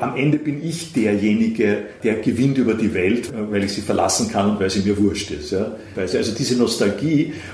am 0.00 0.16
Ende 0.16 0.38
bin 0.38 0.64
ich 0.64 0.92
derjenige, 0.92 1.78
der 2.04 2.16
gewinnt 2.16 2.58
über 2.58 2.74
die 2.74 2.94
Welt, 2.94 3.32
weil 3.50 3.64
ich 3.64 3.72
sie 3.72 3.80
verlassen 3.80 4.30
kann 4.30 4.50
und 4.50 4.60
weil 4.60 4.70
sie 4.70 4.80
mir 4.80 4.96
wurscht 4.98 5.30
ist. 5.30 5.50
Ja. 5.50 5.72
Also 5.96 6.32
diese 6.32 6.56
Nostalgie 6.56 6.99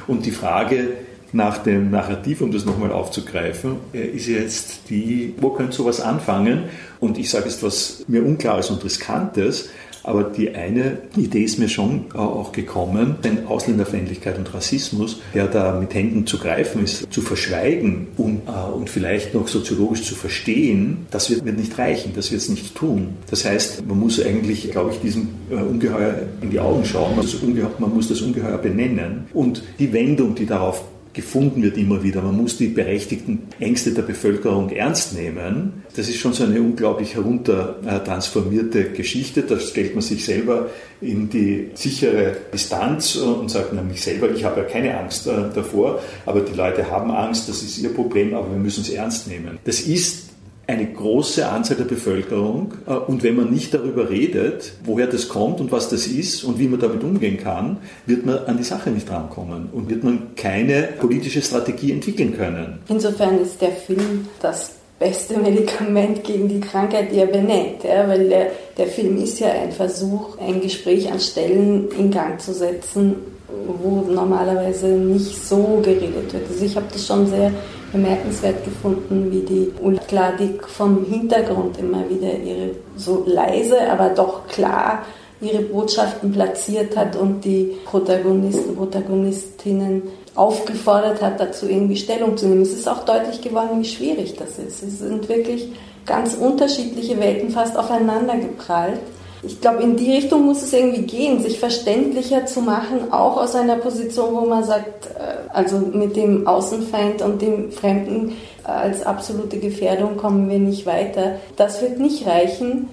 und 0.06 0.26
die 0.26 0.30
Frage, 0.30 0.88
nach 1.32 1.58
dem 1.58 1.90
Narrativ, 1.90 2.40
um 2.40 2.50
das 2.50 2.64
nochmal 2.64 2.92
aufzugreifen, 2.92 3.76
äh, 3.92 4.06
ist 4.06 4.26
jetzt 4.26 4.88
die, 4.88 5.34
wo 5.38 5.50
könnte 5.50 5.76
sowas 5.76 6.00
anfangen? 6.00 6.64
Und 7.00 7.18
ich 7.18 7.30
sage 7.30 7.46
jetzt 7.46 7.62
was 7.62 8.04
mir 8.08 8.24
Unklares 8.24 8.70
und 8.70 8.82
Riskantes, 8.82 9.68
aber 10.06 10.22
die 10.22 10.54
eine 10.54 10.98
Idee 11.16 11.42
ist 11.42 11.58
mir 11.58 11.68
schon 11.68 12.06
äh, 12.14 12.18
auch 12.18 12.52
gekommen, 12.52 13.16
denn 13.24 13.46
Ausländerfeindlichkeit 13.46 14.38
und 14.38 14.54
Rassismus, 14.54 15.20
der 15.34 15.48
da 15.48 15.78
mit 15.78 15.94
Händen 15.94 16.26
zu 16.26 16.38
greifen 16.38 16.84
ist, 16.84 17.12
zu 17.12 17.20
verschweigen 17.22 18.06
und, 18.16 18.42
äh, 18.46 18.72
und 18.72 18.88
vielleicht 18.88 19.34
noch 19.34 19.48
soziologisch 19.48 20.02
zu 20.02 20.14
verstehen, 20.14 21.06
das 21.10 21.28
wird, 21.28 21.44
wird 21.44 21.58
nicht 21.58 21.76
reichen, 21.76 22.12
das 22.14 22.30
wird 22.30 22.40
es 22.40 22.48
nicht 22.48 22.74
tun. 22.76 23.16
Das 23.30 23.44
heißt, 23.44 23.86
man 23.86 23.98
muss 23.98 24.24
eigentlich, 24.24 24.70
glaube 24.70 24.92
ich, 24.92 25.00
diesem 25.00 25.28
äh, 25.50 25.56
Ungeheuer 25.56 26.14
in 26.40 26.50
die 26.50 26.60
Augen 26.60 26.84
schauen, 26.84 27.16
man 27.16 27.94
muss 27.94 28.08
das 28.08 28.20
Ungeheuer 28.22 28.58
benennen 28.58 29.26
und 29.34 29.62
die 29.78 29.92
Wendung, 29.92 30.34
die 30.34 30.46
darauf 30.46 30.84
gefunden 31.16 31.62
wird 31.62 31.76
immer 31.76 32.02
wieder. 32.02 32.22
Man 32.22 32.36
muss 32.36 32.58
die 32.58 32.68
berechtigten 32.68 33.48
Ängste 33.58 33.92
der 33.92 34.02
Bevölkerung 34.02 34.70
ernst 34.70 35.14
nehmen. 35.14 35.82
Das 35.96 36.08
ist 36.08 36.18
schon 36.18 36.34
so 36.34 36.44
eine 36.44 36.60
unglaublich 36.60 37.14
heruntertransformierte 37.14 38.90
Geschichte. 38.90 39.42
Da 39.42 39.58
stellt 39.58 39.94
man 39.94 40.02
sich 40.02 40.24
selber 40.24 40.68
in 41.00 41.28
die 41.30 41.70
sichere 41.74 42.36
Distanz 42.52 43.16
und 43.16 43.50
sagt 43.50 43.72
nämlich 43.72 44.02
selber, 44.02 44.30
ich 44.30 44.44
habe 44.44 44.60
ja 44.60 44.66
keine 44.66 44.96
Angst 44.98 45.26
äh, 45.26 45.30
davor, 45.54 46.00
aber 46.26 46.40
die 46.40 46.54
Leute 46.54 46.90
haben 46.90 47.10
Angst, 47.10 47.48
das 47.48 47.62
ist 47.62 47.78
ihr 47.78 47.92
Problem, 47.92 48.34
aber 48.34 48.50
wir 48.50 48.58
müssen 48.58 48.82
es 48.82 48.90
ernst 48.90 49.26
nehmen. 49.26 49.58
Das 49.64 49.80
ist 49.80 50.35
eine 50.66 50.86
große 50.86 51.48
Anzahl 51.48 51.76
der 51.76 51.84
Bevölkerung. 51.84 52.74
Äh, 52.86 52.94
und 52.94 53.22
wenn 53.22 53.36
man 53.36 53.50
nicht 53.50 53.72
darüber 53.72 54.10
redet, 54.10 54.72
woher 54.84 55.06
das 55.06 55.28
kommt 55.28 55.60
und 55.60 55.72
was 55.72 55.88
das 55.88 56.06
ist 56.06 56.44
und 56.44 56.58
wie 56.58 56.68
man 56.68 56.80
damit 56.80 57.02
umgehen 57.02 57.38
kann, 57.38 57.78
wird 58.06 58.26
man 58.26 58.38
an 58.46 58.56
die 58.56 58.64
Sache 58.64 58.90
nicht 58.90 59.10
rankommen 59.10 59.68
und 59.72 59.88
wird 59.88 60.02
man 60.02 60.34
keine 60.34 60.88
politische 60.98 61.42
Strategie 61.42 61.92
entwickeln 61.92 62.36
können. 62.36 62.80
Insofern 62.88 63.40
ist 63.40 63.60
der 63.60 63.72
Film 63.72 64.26
das 64.40 64.72
beste 64.98 65.38
Medikament 65.38 66.24
gegen 66.24 66.48
die 66.48 66.60
Krankheit, 66.60 67.12
die 67.12 67.18
er 67.18 67.26
benennt. 67.26 67.84
Ja, 67.84 68.08
weil 68.08 68.28
der, 68.28 68.50
der 68.76 68.86
Film 68.86 69.22
ist 69.22 69.38
ja 69.38 69.48
ein 69.48 69.72
Versuch, 69.72 70.38
ein 70.38 70.60
Gespräch 70.60 71.10
an 71.10 71.20
Stellen 71.20 71.88
in 71.96 72.10
Gang 72.10 72.40
zu 72.40 72.52
setzen, 72.52 73.14
wo 73.48 74.02
normalerweise 74.10 74.88
nicht 74.88 75.46
so 75.46 75.80
geredet 75.82 76.32
wird. 76.32 76.50
Also 76.50 76.64
ich 76.64 76.74
habe 76.74 76.86
das 76.92 77.06
schon 77.06 77.26
sehr 77.28 77.52
bemerkenswert 77.96 78.64
gefunden, 78.64 79.30
wie 79.30 79.40
die 79.40 79.72
Ulkladik 79.82 80.68
vom 80.68 81.04
Hintergrund 81.04 81.78
immer 81.78 82.08
wieder 82.08 82.32
ihre 82.38 82.70
so 82.96 83.24
leise, 83.26 83.90
aber 83.90 84.10
doch 84.10 84.46
klar 84.46 85.04
ihre 85.40 85.62
Botschaften 85.62 86.32
platziert 86.32 86.96
hat 86.96 87.16
und 87.16 87.44
die 87.44 87.76
Protagonisten, 87.84 88.76
Protagonistinnen 88.76 90.02
aufgefordert 90.34 91.20
hat, 91.20 91.40
dazu 91.40 91.68
irgendwie 91.68 91.96
Stellung 91.96 92.36
zu 92.36 92.46
nehmen. 92.46 92.62
Es 92.62 92.72
ist 92.72 92.88
auch 92.88 93.04
deutlich 93.04 93.40
geworden, 93.42 93.80
wie 93.80 93.84
schwierig 93.84 94.36
das 94.36 94.58
ist. 94.58 94.82
Es 94.82 94.98
sind 95.00 95.28
wirklich 95.28 95.68
ganz 96.06 96.34
unterschiedliche 96.34 97.18
Welten 97.18 97.50
fast 97.50 97.76
aufeinander 97.76 98.36
geprallt 98.36 99.00
ich 99.46 99.60
glaube, 99.60 99.82
in 99.82 99.96
die 99.96 100.12
Richtung 100.12 100.44
muss 100.44 100.62
es 100.62 100.72
irgendwie 100.72 101.02
gehen, 101.02 101.42
sich 101.42 101.58
verständlicher 101.58 102.46
zu 102.46 102.60
machen, 102.60 103.12
auch 103.12 103.36
aus 103.36 103.54
einer 103.54 103.76
Position, 103.76 104.34
wo 104.34 104.46
man 104.46 104.64
sagt, 104.64 105.06
äh, 105.06 105.48
also 105.52 105.78
mit 105.78 106.16
dem 106.16 106.46
Außenfeind 106.46 107.22
und 107.22 107.40
dem 107.40 107.70
Fremden 107.70 108.32
äh, 108.64 108.70
als 108.70 109.04
absolute 109.04 109.58
Gefährdung 109.58 110.16
kommen 110.16 110.48
wir 110.50 110.58
nicht 110.58 110.86
weiter. 110.86 111.36
Das 111.56 111.80
wird 111.80 111.98
nicht 111.98 112.26
reichen, 112.26 112.88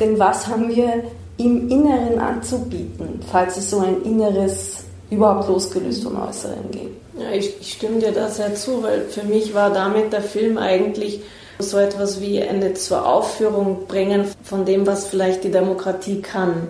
denn 0.00 0.18
was 0.18 0.48
haben 0.48 0.74
wir 0.74 1.04
im 1.38 1.68
Inneren 1.68 2.18
anzubieten, 2.18 3.20
falls 3.30 3.56
es 3.56 3.70
so 3.70 3.78
ein 3.78 4.02
Inneres 4.02 4.84
überhaupt 5.10 5.48
losgelöst 5.48 6.02
vom 6.02 6.20
Äußeren 6.20 6.70
gibt? 6.70 6.96
Ja, 7.18 7.30
ich, 7.30 7.60
ich 7.60 7.72
stimme 7.72 7.98
dir 7.98 8.12
da 8.12 8.28
sehr 8.28 8.54
zu, 8.54 8.82
weil 8.82 9.02
für 9.02 9.22
mich 9.22 9.54
war 9.54 9.72
damit 9.72 10.12
der 10.12 10.22
Film 10.22 10.58
eigentlich 10.58 11.20
so 11.58 11.78
etwas 11.78 12.20
wie 12.20 12.42
eine 12.42 12.74
zur 12.74 13.06
Aufführung 13.06 13.86
bringen 13.86 14.26
von 14.42 14.64
dem, 14.64 14.86
was 14.86 15.06
vielleicht 15.06 15.44
die 15.44 15.50
Demokratie 15.50 16.20
kann. 16.20 16.68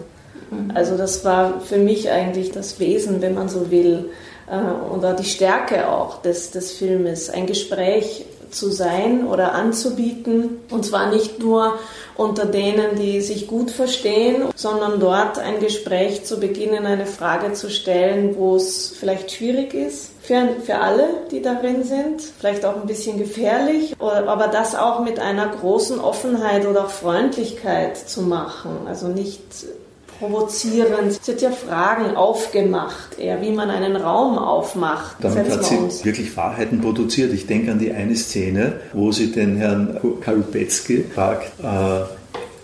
Mhm. 0.50 0.72
Also 0.74 0.96
das 0.96 1.24
war 1.24 1.60
für 1.60 1.78
mich 1.78 2.10
eigentlich 2.10 2.52
das 2.52 2.78
Wesen, 2.78 3.20
wenn 3.22 3.34
man 3.34 3.48
so 3.48 3.70
will, 3.70 4.10
äh, 4.48 4.56
und 4.56 5.04
die 5.18 5.24
Stärke 5.24 5.88
auch 5.88 6.22
des, 6.22 6.50
des 6.50 6.72
Filmes, 6.72 7.30
ein 7.30 7.46
Gespräch 7.46 8.26
zu 8.50 8.70
sein 8.70 9.26
oder 9.26 9.52
anzubieten. 9.52 10.60
Und 10.70 10.84
zwar 10.84 11.10
nicht 11.10 11.40
nur 11.40 11.78
unter 12.16 12.46
denen, 12.46 12.96
die 12.96 13.20
sich 13.20 13.46
gut 13.46 13.70
verstehen, 13.70 14.44
sondern 14.54 15.00
dort 15.00 15.38
ein 15.38 15.60
Gespräch 15.60 16.24
zu 16.24 16.40
beginnen, 16.40 16.86
eine 16.86 17.06
Frage 17.06 17.52
zu 17.52 17.70
stellen, 17.70 18.36
wo 18.36 18.56
es 18.56 18.94
vielleicht 18.98 19.32
schwierig 19.32 19.74
ist 19.74 20.10
für, 20.22 20.48
für 20.64 20.78
alle, 20.78 21.08
die 21.30 21.42
darin 21.42 21.84
sind, 21.84 22.20
vielleicht 22.20 22.64
auch 22.64 22.76
ein 22.76 22.86
bisschen 22.86 23.18
gefährlich, 23.18 23.94
aber 24.00 24.48
das 24.48 24.74
auch 24.74 25.00
mit 25.00 25.20
einer 25.20 25.46
großen 25.48 26.00
Offenheit 26.00 26.66
oder 26.66 26.86
auch 26.86 26.90
Freundlichkeit 26.90 27.96
zu 27.96 28.22
machen. 28.22 28.86
Also 28.86 29.08
nicht 29.08 29.40
provozierend. 30.18 31.12
Es 31.12 31.26
wird 31.26 31.42
ja 31.42 31.50
Fragen 31.50 32.16
aufgemacht, 32.16 33.18
eher 33.18 33.40
wie 33.42 33.52
man 33.52 33.70
einen 33.70 33.96
Raum 33.96 34.38
aufmacht. 34.38 35.16
Damit 35.20 35.50
hat 35.50 35.64
sie 35.64 35.76
uns. 35.76 36.04
wirklich 36.04 36.36
Wahrheiten 36.36 36.80
produziert. 36.80 37.32
Ich 37.32 37.46
denke 37.46 37.72
an 37.72 37.78
die 37.78 37.92
eine 37.92 38.16
Szene, 38.16 38.80
wo 38.92 39.12
sie 39.12 39.32
den 39.32 39.56
Herrn 39.56 39.98
Kalupetzky 40.20 41.04
fragt, 41.14 41.52
äh, 41.62 42.04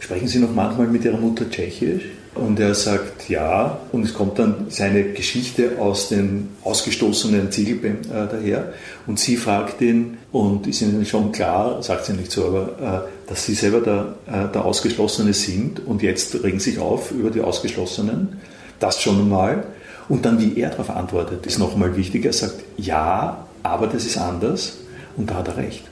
sprechen 0.01 0.29
Sie 0.29 0.39
noch 0.39 0.53
manchmal 0.53 0.89
mit 0.89 1.05
Ihrer 1.05 1.19
Mutter 1.19 1.49
Tschechisch? 1.49 2.05
Und 2.35 2.59
er 2.61 2.74
sagt 2.74 3.28
ja, 3.28 3.78
und 3.93 4.05
es 4.05 4.14
kommt 4.14 4.39
dann 4.39 4.66
seine 4.70 5.05
Geschichte 5.12 5.72
aus 5.78 6.09
dem 6.09 6.49
ausgestoßenen 6.64 7.53
Ziegelbein 7.53 7.99
äh, 8.11 8.26
daher. 8.30 8.72
Und 9.07 9.18
sie 9.20 9.37
fragt 9.37 9.83
ihn, 9.83 10.16
und 10.33 10.66
ist 10.66 10.80
ihnen 10.80 11.05
schon 11.05 11.30
klar, 11.30 11.83
sagt 11.83 12.07
sie 12.07 12.14
nicht 12.14 12.33
so, 12.33 12.47
aber 12.47 13.07
äh, 13.07 13.28
dass 13.28 13.45
sie 13.45 13.55
selber 13.55 13.80
der, 13.80 14.14
äh, 14.26 14.51
der 14.51 14.64
Ausgeschlossene 14.64 15.35
sind 15.35 15.85
und 15.87 16.03
jetzt 16.03 16.43
regen 16.43 16.59
sich 16.59 16.78
auf 16.78 17.11
über 17.11 17.30
die 17.30 17.43
Ausgeschlossenen. 17.43 18.41
Das 18.80 19.01
schon 19.03 19.28
mal. 19.28 19.64
Und 20.09 20.24
dann, 20.24 20.41
wie 20.41 20.59
er 20.59 20.70
darauf 20.70 20.89
antwortet, 20.89 21.45
ist 21.47 21.59
nochmal 21.59 21.97
wichtig. 21.97 22.24
Er 22.24 22.33
sagt 22.33 22.62
ja, 22.78 23.47
aber 23.62 23.87
das 23.87 24.07
ist 24.07 24.16
anders. 24.16 24.78
Und 25.18 25.30
da 25.30 25.35
hat 25.35 25.49
er 25.49 25.59
recht. 25.59 25.85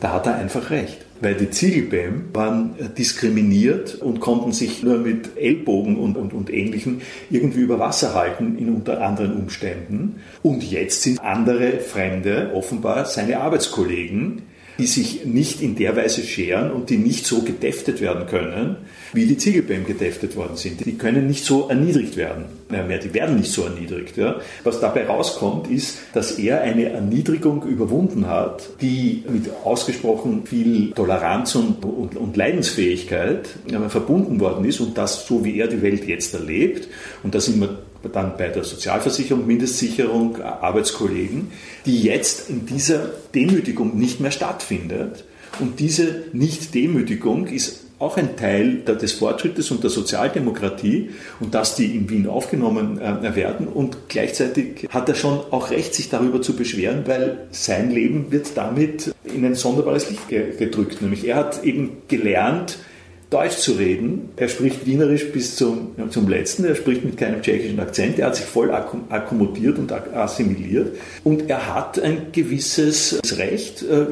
Da 0.00 0.12
hat 0.12 0.26
er 0.26 0.34
einfach 0.34 0.70
recht 0.70 1.03
weil 1.24 1.34
die 1.34 1.50
Ziegelbäm 1.50 2.26
waren 2.32 2.74
diskriminiert 2.96 3.96
und 3.96 4.20
konnten 4.20 4.52
sich 4.52 4.82
nur 4.82 4.98
mit 4.98 5.36
Ellbogen 5.36 5.96
und, 5.96 6.16
und, 6.16 6.32
und 6.34 6.52
Ähnlichem 6.52 7.00
irgendwie 7.30 7.60
über 7.60 7.78
Wasser 7.78 8.14
halten 8.14 8.58
in 8.58 8.68
unter 8.68 9.00
anderen 9.00 9.34
Umständen. 9.34 10.20
Und 10.42 10.62
jetzt 10.62 11.02
sind 11.02 11.20
andere 11.20 11.80
Fremde 11.80 12.52
offenbar 12.54 13.06
seine 13.06 13.40
Arbeitskollegen, 13.40 14.42
die 14.78 14.86
sich 14.86 15.24
nicht 15.24 15.62
in 15.62 15.76
der 15.76 15.96
Weise 15.96 16.22
scheren 16.22 16.70
und 16.70 16.90
die 16.90 16.98
nicht 16.98 17.26
so 17.26 17.42
gedäftet 17.42 18.00
werden 18.00 18.26
können, 18.26 18.76
wie 19.14 19.26
die 19.26 19.36
Ziegelbäm 19.36 19.86
gedäftet 19.86 20.36
worden 20.36 20.56
sind. 20.56 20.84
Die 20.84 20.94
können 20.94 21.26
nicht 21.26 21.44
so 21.44 21.68
erniedrigt 21.68 22.16
werden. 22.16 22.44
Mehr, 22.68 22.98
die 22.98 23.14
werden 23.14 23.36
nicht 23.36 23.52
so 23.52 23.64
erniedrigt. 23.64 24.16
Ja. 24.16 24.40
Was 24.64 24.80
dabei 24.80 25.06
rauskommt, 25.06 25.70
ist, 25.70 25.98
dass 26.12 26.32
er 26.32 26.62
eine 26.62 26.90
Erniedrigung 26.90 27.62
überwunden 27.62 28.26
hat, 28.26 28.68
die 28.80 29.24
mit 29.28 29.50
ausgesprochen 29.64 30.44
viel 30.44 30.90
Toleranz 30.92 31.54
und, 31.54 31.84
und, 31.84 32.16
und 32.16 32.36
Leidensfähigkeit 32.36 33.48
verbunden 33.88 34.40
worden 34.40 34.64
ist 34.64 34.80
und 34.80 34.98
das 34.98 35.26
so, 35.26 35.44
wie 35.44 35.58
er 35.58 35.68
die 35.68 35.82
Welt 35.82 36.06
jetzt 36.06 36.34
erlebt. 36.34 36.88
Und 37.22 37.34
da 37.34 37.40
sind 37.40 37.60
wir 37.60 37.78
dann 38.12 38.36
bei 38.36 38.48
der 38.48 38.64
Sozialversicherung, 38.64 39.46
Mindestsicherung, 39.46 40.40
Arbeitskollegen, 40.42 41.52
die 41.86 42.02
jetzt 42.02 42.50
in 42.50 42.66
dieser 42.66 43.10
Demütigung 43.34 43.96
nicht 43.96 44.20
mehr 44.20 44.30
stattfindet. 44.30 45.24
Und 45.60 45.78
diese 45.80 46.24
Nicht-Demütigung 46.32 47.46
ist 47.46 47.83
auch 47.98 48.16
ein 48.16 48.36
Teil 48.36 48.78
des 48.78 49.12
Fortschrittes 49.12 49.70
und 49.70 49.82
der 49.82 49.90
Sozialdemokratie 49.90 51.10
und 51.40 51.54
dass 51.54 51.76
die 51.76 51.96
in 51.96 52.10
Wien 52.10 52.28
aufgenommen 52.28 53.00
äh, 53.00 53.36
werden. 53.36 53.68
Und 53.68 54.08
gleichzeitig 54.08 54.88
hat 54.90 55.08
er 55.08 55.14
schon 55.14 55.40
auch 55.50 55.70
Recht, 55.70 55.94
sich 55.94 56.10
darüber 56.10 56.42
zu 56.42 56.56
beschweren, 56.56 57.04
weil 57.06 57.46
sein 57.50 57.90
Leben 57.90 58.30
wird 58.30 58.56
damit 58.56 59.14
in 59.24 59.44
ein 59.44 59.54
sonderbares 59.54 60.10
Licht 60.10 60.28
gedrückt. 60.28 61.02
Nämlich 61.02 61.26
er 61.26 61.36
hat 61.36 61.64
eben 61.64 61.98
gelernt, 62.08 62.78
Deutsch 63.30 63.56
zu 63.56 63.72
reden. 63.72 64.28
Er 64.36 64.48
spricht 64.48 64.86
Wienerisch 64.86 65.32
bis 65.32 65.56
zum, 65.56 65.92
zum 66.10 66.28
letzten, 66.28 66.64
er 66.64 66.76
spricht 66.76 67.04
mit 67.04 67.16
keinem 67.16 67.42
tschechischen 67.42 67.80
Akzent, 67.80 68.18
er 68.18 68.26
hat 68.26 68.36
sich 68.36 68.44
voll 68.44 68.70
akkommodiert 68.70 69.78
und 69.78 69.90
assimiliert 69.90 70.96
und 71.24 71.50
er 71.50 71.74
hat 71.74 71.98
ein 71.98 72.26
gewisses 72.30 73.20
Recht, 73.36 73.82
äh, 73.82 74.06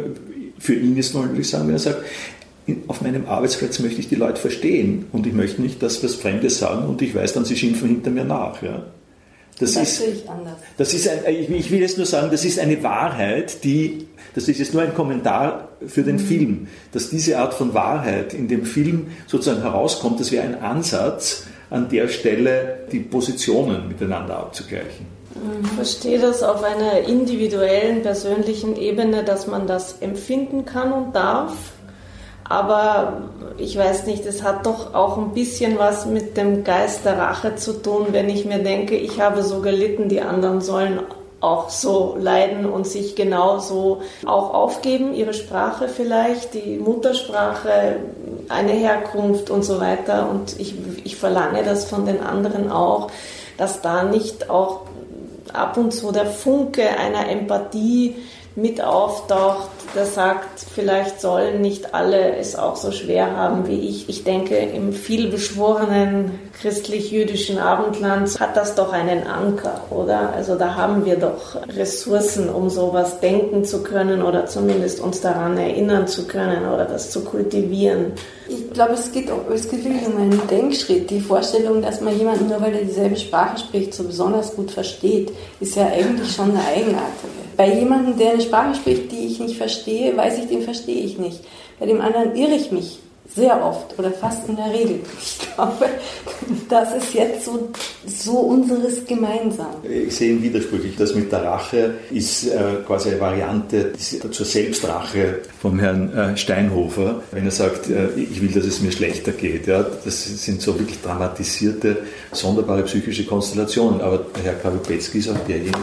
für 0.59 0.75
ihn 0.75 0.97
ist 0.97 1.15
natürlich 1.15 1.51
sagen, 1.51 1.69
wenn 1.69 1.77
er 1.77 1.81
sagt, 1.81 2.03
auf 2.87 3.01
meinem 3.01 3.27
Arbeitsplatz 3.27 3.79
möchte 3.81 4.01
ich 4.01 4.09
die 4.09 4.15
Leute 4.15 4.41
verstehen 4.41 5.07
und 5.13 5.27
ich 5.27 5.33
möchte 5.33 5.61
nicht, 5.61 5.83
dass 5.83 6.03
was 6.05 6.15
Fremdes 6.15 6.59
sagen 6.59 6.87
und 6.87 7.03
ich 7.03 7.15
weiß 7.15 7.33
dann, 7.33 7.45
sie 7.45 7.57
schimpfen 7.57 7.89
hinter 7.89 8.11
mir 8.11 8.25
nach. 8.25 8.63
Ja. 8.63 8.85
Das, 9.59 9.75
das 9.75 10.01
ist, 10.01 10.09
ich 10.09 10.31
anders. 10.31 10.55
Das 10.77 10.95
ist 10.95 11.09
ein, 11.09 11.25
ich 11.37 11.71
will 11.71 11.81
jetzt 11.81 11.97
nur 11.97 12.07
sagen, 12.07 12.31
das 12.31 12.45
ist 12.45 12.59
eine 12.59 12.83
Wahrheit, 12.83 13.65
die, 13.65 14.07
das 14.35 14.49
ist 14.49 14.59
jetzt 14.59 14.75
nur 14.75 14.83
ein 14.83 14.95
Kommentar 14.95 15.69
für 15.87 16.03
den 16.03 16.17
mhm. 16.17 16.21
Film, 16.21 16.67
dass 16.93 17.11
diese 17.11 17.39
Art 17.39 17.55
von 17.55 17.75
Wahrheit 17.75 18.35
in 18.35 18.49
dem 18.49 18.65
Film 18.65 19.09
sozusagen 19.27 19.63
herauskommt, 19.63 20.21
das 20.21 20.33
wäre 20.33 20.45
ein 20.45 20.61
Ansatz, 20.61 21.47
an 21.71 21.89
der 21.89 22.09
Stelle 22.09 22.87
die 22.93 23.01
Positionen 23.01 23.89
miteinander 23.89 24.37
abzugleichen. 24.37 25.07
Ich 25.63 25.69
verstehe 25.69 26.19
das 26.19 26.43
auf 26.43 26.63
einer 26.63 27.01
individuellen, 27.09 28.03
persönlichen 28.03 28.77
Ebene, 28.77 29.25
dass 29.25 29.47
man 29.47 29.67
das 29.67 29.97
empfinden 30.01 30.67
kann 30.67 30.93
und 30.93 31.17
darf. 31.17 31.55
Aber 32.45 33.23
ich 33.59 33.77
weiß 33.77 34.07
nicht, 34.07 34.27
es 34.27 34.43
hat 34.43 34.67
doch 34.67 34.95
auch 34.95 35.17
ein 35.17 35.33
bisschen 35.33 35.79
was 35.79 36.07
mit 36.07 36.37
dem 36.37 36.65
Geist 36.65 37.05
der 37.05 37.19
Rache 37.19 37.57
zu 37.57 37.75
tun, 37.75 38.09
wenn 38.11 38.29
ich 38.29 38.45
mir 38.45 38.59
denke, 38.59 38.97
ich 38.97 39.21
habe 39.21 39.43
so 39.43 39.61
gelitten, 39.61 40.09
die 40.09 40.21
anderen 40.21 40.61
sollen 40.61 41.01
auch 41.41 41.71
so 41.71 42.17
leiden 42.21 42.67
und 42.67 42.87
sich 42.87 43.17
genauso 43.17 44.01
auch 44.25 44.55
aufgeben, 44.55 45.13
ihre 45.13 45.35
Sprache 45.35 45.89
vielleicht, 45.89 46.55
die 46.55 46.79
Muttersprache, 46.79 47.97
eine 48.49 48.73
Herkunft 48.73 49.51
und 49.51 49.65
so 49.65 49.81
weiter. 49.81 50.31
Und 50.31 50.59
ich, 50.61 50.75
ich 51.03 51.17
verlange 51.17 51.65
das 51.65 51.85
von 51.85 52.07
den 52.07 52.21
anderen 52.21 52.71
auch, 52.71 53.11
dass 53.59 53.83
da 53.83 54.05
nicht 54.05 54.51
auch 54.51 54.83
ab 55.53 55.77
und 55.77 55.93
zu 55.93 56.13
der 56.13 56.27
Funke 56.27 56.89
einer 56.89 57.29
Empathie 57.29 58.17
mit 58.55 58.81
auftaucht, 58.81 59.69
der 59.95 60.07
sagt, 60.07 60.61
vielleicht 60.75 61.21
sollen 61.21 61.61
nicht 61.61 61.95
alle 61.95 62.37
es 62.37 62.57
auch 62.57 62.77
so 62.77 62.93
schwer 62.93 63.37
haben 63.37 63.67
wie 63.67 63.89
ich. 63.89 64.09
Ich 64.09 64.25
denke, 64.25 64.57
im 64.57 64.93
vielbeschworenen 64.93 66.39
christlich-jüdischen 66.61 67.59
Abendland 67.59 68.39
hat 68.41 68.57
das 68.57 68.75
doch 68.75 68.93
einen 68.93 69.27
Anker, 69.27 69.83
oder? 69.91 70.33
Also 70.35 70.57
da 70.57 70.75
haben 70.75 71.05
wir 71.05 71.17
doch 71.17 71.57
Ressourcen, 71.77 72.49
um 72.49 72.71
sowas 72.71 73.21
denken 73.21 73.65
zu 73.65 73.83
können 73.83 74.23
oder 74.23 74.47
zumindest 74.47 75.01
uns 75.01 75.21
daran 75.21 75.57
erinnern 75.59 76.07
zu 76.07 76.27
können 76.27 76.67
oder 76.69 76.85
das 76.85 77.11
zu 77.11 77.25
kultivieren. 77.25 78.13
Ich 78.49 78.71
glaube, 78.73 78.95
es 78.95 79.13
geht, 79.13 79.31
es 79.53 79.69
geht 79.69 79.85
wirklich 79.85 80.07
um 80.07 80.17
einen 80.17 80.47
Denkschritt. 80.49 81.11
Die 81.11 81.21
Vorstellung, 81.21 81.83
dass 81.83 82.01
man 82.01 82.17
jemanden, 82.19 82.49
nur 82.49 82.61
weil 82.61 82.75
er 82.75 82.85
dieselbe 82.85 83.17
Sprache 83.17 83.59
spricht, 83.59 83.95
so 83.95 84.05
besonders 84.05 84.55
gut 84.55 84.71
versteht, 84.71 85.33
ist 85.61 85.77
ja 85.77 85.87
eigentlich 85.87 86.33
schon 86.33 86.51
eine 86.51 86.61
eigenartige. 86.61 87.43
Bei 87.57 87.69
jemandem, 87.73 88.17
der 88.19 88.33
eine 88.33 88.43
Sprache 88.43 88.75
spricht, 88.75 89.13
die 89.13 89.27
ich 89.27 89.39
nicht 89.39 89.57
verstehe, 89.57 89.82
weiß 89.87 90.39
ich, 90.39 90.49
den 90.49 90.63
verstehe 90.63 91.05
ich 91.05 91.19
nicht. 91.19 91.41
Bei 91.79 91.87
dem 91.87 92.01
anderen 92.01 92.35
irre 92.37 92.55
ich 92.55 92.71
mich 92.71 92.99
sehr 93.35 93.65
oft 93.65 93.99
oder 93.99 94.11
fast 94.11 94.49
in 94.49 94.57
der 94.57 94.73
Regel. 94.73 95.01
Ich 95.43 95.55
glaube, 95.55 95.87
das 96.71 96.95
ist 96.95 97.13
jetzt 97.13 97.45
so, 97.45 97.69
so 98.07 98.39
unseres 98.39 99.05
gemeinsam. 99.05 99.77
Ich 99.85 100.17
sehe 100.17 100.33
ihn 100.33 100.43
widersprüchlich. 100.43 100.97
Das 100.97 101.15
mit 101.15 101.31
der 101.31 101.45
Rache 101.45 101.95
ist 102.11 102.47
äh, 102.47 102.77
quasi 102.87 103.11
eine 103.11 103.21
Variante 103.21 103.93
zur 103.93 104.47
Selbstrache 104.47 105.41
vom 105.61 105.79
Herrn 105.79 106.11
äh, 106.17 106.37
Steinhofer, 106.39 107.21
wenn 107.33 107.45
er 107.45 107.51
sagt, 107.51 107.91
äh, 107.91 108.09
ich 108.17 108.41
will, 108.41 108.51
dass 108.51 108.65
es 108.65 108.81
mir 108.81 108.93
schlechter 108.93 109.33
geht. 109.33 109.69
Das 109.69 110.25
sind 110.25 110.63
so 110.63 110.79
wirklich 110.79 111.03
dramatisierte, 111.03 111.99
sonderbare 112.33 112.85
psychische 112.85 113.27
Konstellationen. 113.27 114.01
Aber 114.01 114.25
Herr 114.43 114.55
Kalupetzky 114.55 115.19
ist 115.19 115.29
auch 115.29 115.39
derjenige, 115.47 115.77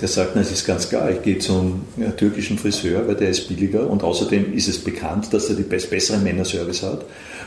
der 0.00 0.08
sagt, 0.08 0.32
na, 0.34 0.40
es 0.40 0.52
ist 0.52 0.66
ganz 0.66 0.88
klar, 0.88 1.10
ich 1.10 1.22
gehe 1.22 1.38
zum 1.38 1.82
ja, 1.96 2.10
türkischen 2.10 2.58
Friseur, 2.58 3.06
weil 3.08 3.16
der 3.16 3.30
ist 3.30 3.48
billiger 3.48 3.88
und 3.88 4.04
außerdem 4.04 4.52
ist 4.54 4.68
es 4.68 4.78
bekannt, 4.78 5.32
dass 5.32 5.48
er 5.48 5.56
die 5.56 5.62
besseren 5.62 6.22
Männerservice 6.22 6.82
hat 6.82 7.04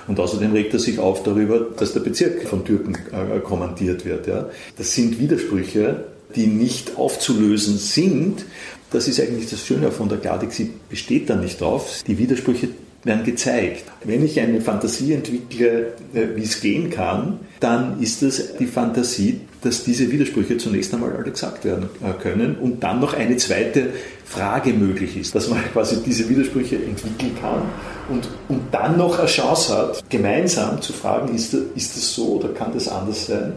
und 0.07 0.19
außerdem 0.19 0.51
regt 0.51 0.73
er 0.73 0.79
sich 0.79 0.99
auf 0.99 1.23
darüber, 1.23 1.59
dass 1.77 1.93
der 1.93 2.01
Bezirk 2.01 2.43
von 2.47 2.65
Türken 2.65 2.95
äh, 2.95 3.39
kommandiert 3.39 4.05
wird. 4.05 4.27
Ja. 4.27 4.49
Das 4.77 4.93
sind 4.93 5.19
Widersprüche, 5.19 6.05
die 6.35 6.47
nicht 6.47 6.97
aufzulösen 6.97 7.77
sind. 7.77 8.45
Das 8.91 9.07
ist 9.07 9.19
eigentlich 9.21 9.49
das 9.49 9.65
Schöne 9.65 9.91
von 9.91 10.09
der 10.09 10.17
Gardik, 10.17 10.51
sie 10.51 10.71
besteht 10.89 11.29
da 11.29 11.35
nicht 11.35 11.61
drauf. 11.61 12.03
Die 12.05 12.17
Widersprüche 12.17 12.69
werden 13.03 13.23
gezeigt. 13.23 13.85
Wenn 14.03 14.23
ich 14.23 14.39
eine 14.39 14.61
Fantasie 14.61 15.13
entwickle, 15.13 15.93
äh, 16.13 16.35
wie 16.35 16.43
es 16.43 16.59
gehen 16.59 16.89
kann, 16.89 17.39
dann 17.59 18.01
ist 18.01 18.21
es 18.23 18.57
die 18.57 18.67
Fantasie, 18.67 19.39
dass 19.61 19.83
diese 19.83 20.11
Widersprüche 20.11 20.57
zunächst 20.57 20.93
einmal 20.93 21.15
alle 21.15 21.31
gesagt 21.31 21.65
werden 21.65 21.89
äh, 22.03 22.13
können 22.21 22.55
und 22.55 22.81
dann 22.83 22.99
noch 22.99 23.13
eine 23.13 23.37
zweite 23.37 23.89
Frage 24.25 24.73
möglich 24.73 25.17
ist, 25.17 25.35
dass 25.35 25.49
man 25.49 25.63
quasi 25.73 25.97
diese 26.03 26.27
Widersprüche 26.27 26.77
entwickeln 26.77 27.35
kann 27.39 27.61
und, 28.09 28.27
und 28.49 28.61
dann 28.73 28.97
noch 28.97 29.19
eine 29.19 29.27
Chance 29.27 29.77
hat, 29.77 30.09
gemeinsam 30.09 30.81
zu 30.81 30.93
fragen, 30.93 31.33
ist 31.35 31.53
ist 31.53 31.95
das 31.95 32.13
so 32.13 32.33
oder 32.33 32.49
kann 32.49 32.73
das 32.73 32.87
anders 32.87 33.27
sein? 33.27 33.53